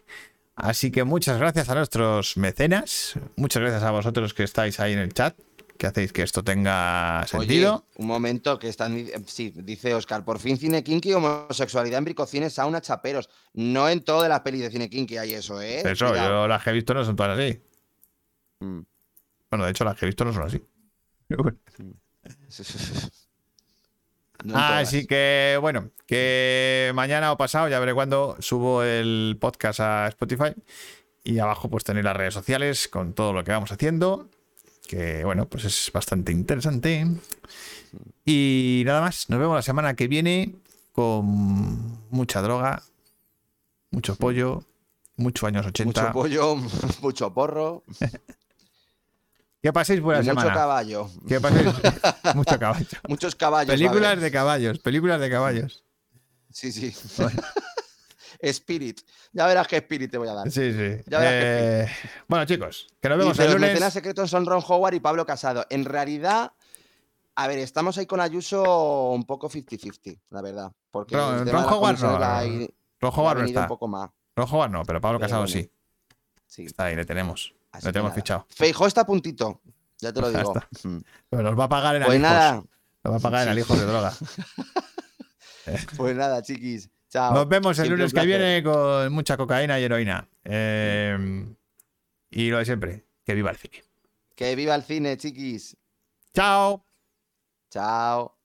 [0.56, 4.98] Así que muchas gracias a nuestros mecenas, muchas gracias a vosotros que estáis ahí en
[4.98, 5.34] el chat,
[5.82, 7.74] que hacéis que esto tenga sentido.
[7.74, 8.94] Oye, un momento que están.
[8.94, 13.28] di- Sí, dice Oscar, por fin cine kinky, homosexualidad en bricocines, sauna, chaperos.
[13.54, 15.80] No en todas las pelis de cine kinky hay eso, ¿eh?
[15.84, 16.42] Eso, Cuidado.
[16.44, 17.60] yo las que he visto no son todas así.
[18.60, 18.80] Mm.
[19.50, 20.62] Bueno, de hecho las que he visto no son así.
[24.44, 24.56] No.
[24.58, 30.52] Así que bueno, que mañana o pasado, ya veré cuándo subo el podcast a Spotify.
[31.22, 34.28] Y abajo pues tenéis las redes sociales con todo lo que vamos haciendo.
[34.86, 37.06] Que bueno, pues es bastante interesante.
[38.24, 40.54] Y nada más, nos vemos la semana que viene
[40.92, 41.24] con
[42.10, 42.82] mucha droga,
[43.90, 44.64] mucho pollo,
[45.16, 46.00] mucho años 80.
[46.02, 46.56] Mucho pollo,
[47.00, 47.82] mucho porro.
[49.62, 50.54] Que paséis buena mucho semana.
[50.54, 51.10] caballo.
[51.28, 51.66] Que paséis
[52.34, 52.86] mucho caballo.
[53.08, 53.70] Muchos caballos.
[53.72, 55.84] Películas de caballos, películas de caballos.
[56.50, 56.94] Sí, sí.
[58.42, 59.00] Spirit.
[59.32, 60.50] Ya verás qué Spirit te voy a dar.
[60.50, 61.02] Sí, sí.
[61.06, 61.88] Ya verás que Eh,
[62.28, 63.72] bueno, chicos, que nos Y vemos de el los lunes.
[63.74, 65.64] mecenas secretos son Ron Howard y Pablo Casado.
[65.70, 66.52] En realidad,
[67.36, 70.72] a ver, estamos ahí con Ayuso un poco 50-50, la verdad.
[70.90, 72.68] Porque Ron- Ron Howard no, la no,
[73.30, 73.44] ha no.
[73.44, 73.60] está.
[73.62, 74.10] un poco más.
[74.34, 75.52] Rojo Bar no, pero Pablo Pero Casado bueno.
[75.60, 75.70] sí.
[76.46, 76.64] Sí.
[76.64, 77.54] Está ahí, le tenemos.
[77.70, 78.14] Así Lo que tenemos nada.
[78.22, 78.46] fichado.
[78.50, 79.60] Feijó está a puntito.
[80.00, 80.54] Ya te lo digo.
[80.84, 80.98] Mm.
[81.30, 82.30] Pero nos va a pagar en Pues alijos.
[82.32, 82.62] nada,
[83.04, 84.12] Nos va a pagar en alijos de droga.
[85.96, 86.90] pues nada, chiquis.
[87.12, 87.34] Chao.
[87.34, 90.26] Nos vemos el Siempre lunes que viene con mucha cocaína y heroína.
[90.44, 91.44] Eh,
[92.30, 93.84] y lo de siempre, que viva el cine.
[94.34, 95.76] Que viva el cine, chiquis.
[96.32, 96.86] Chao.
[97.70, 98.38] Chao.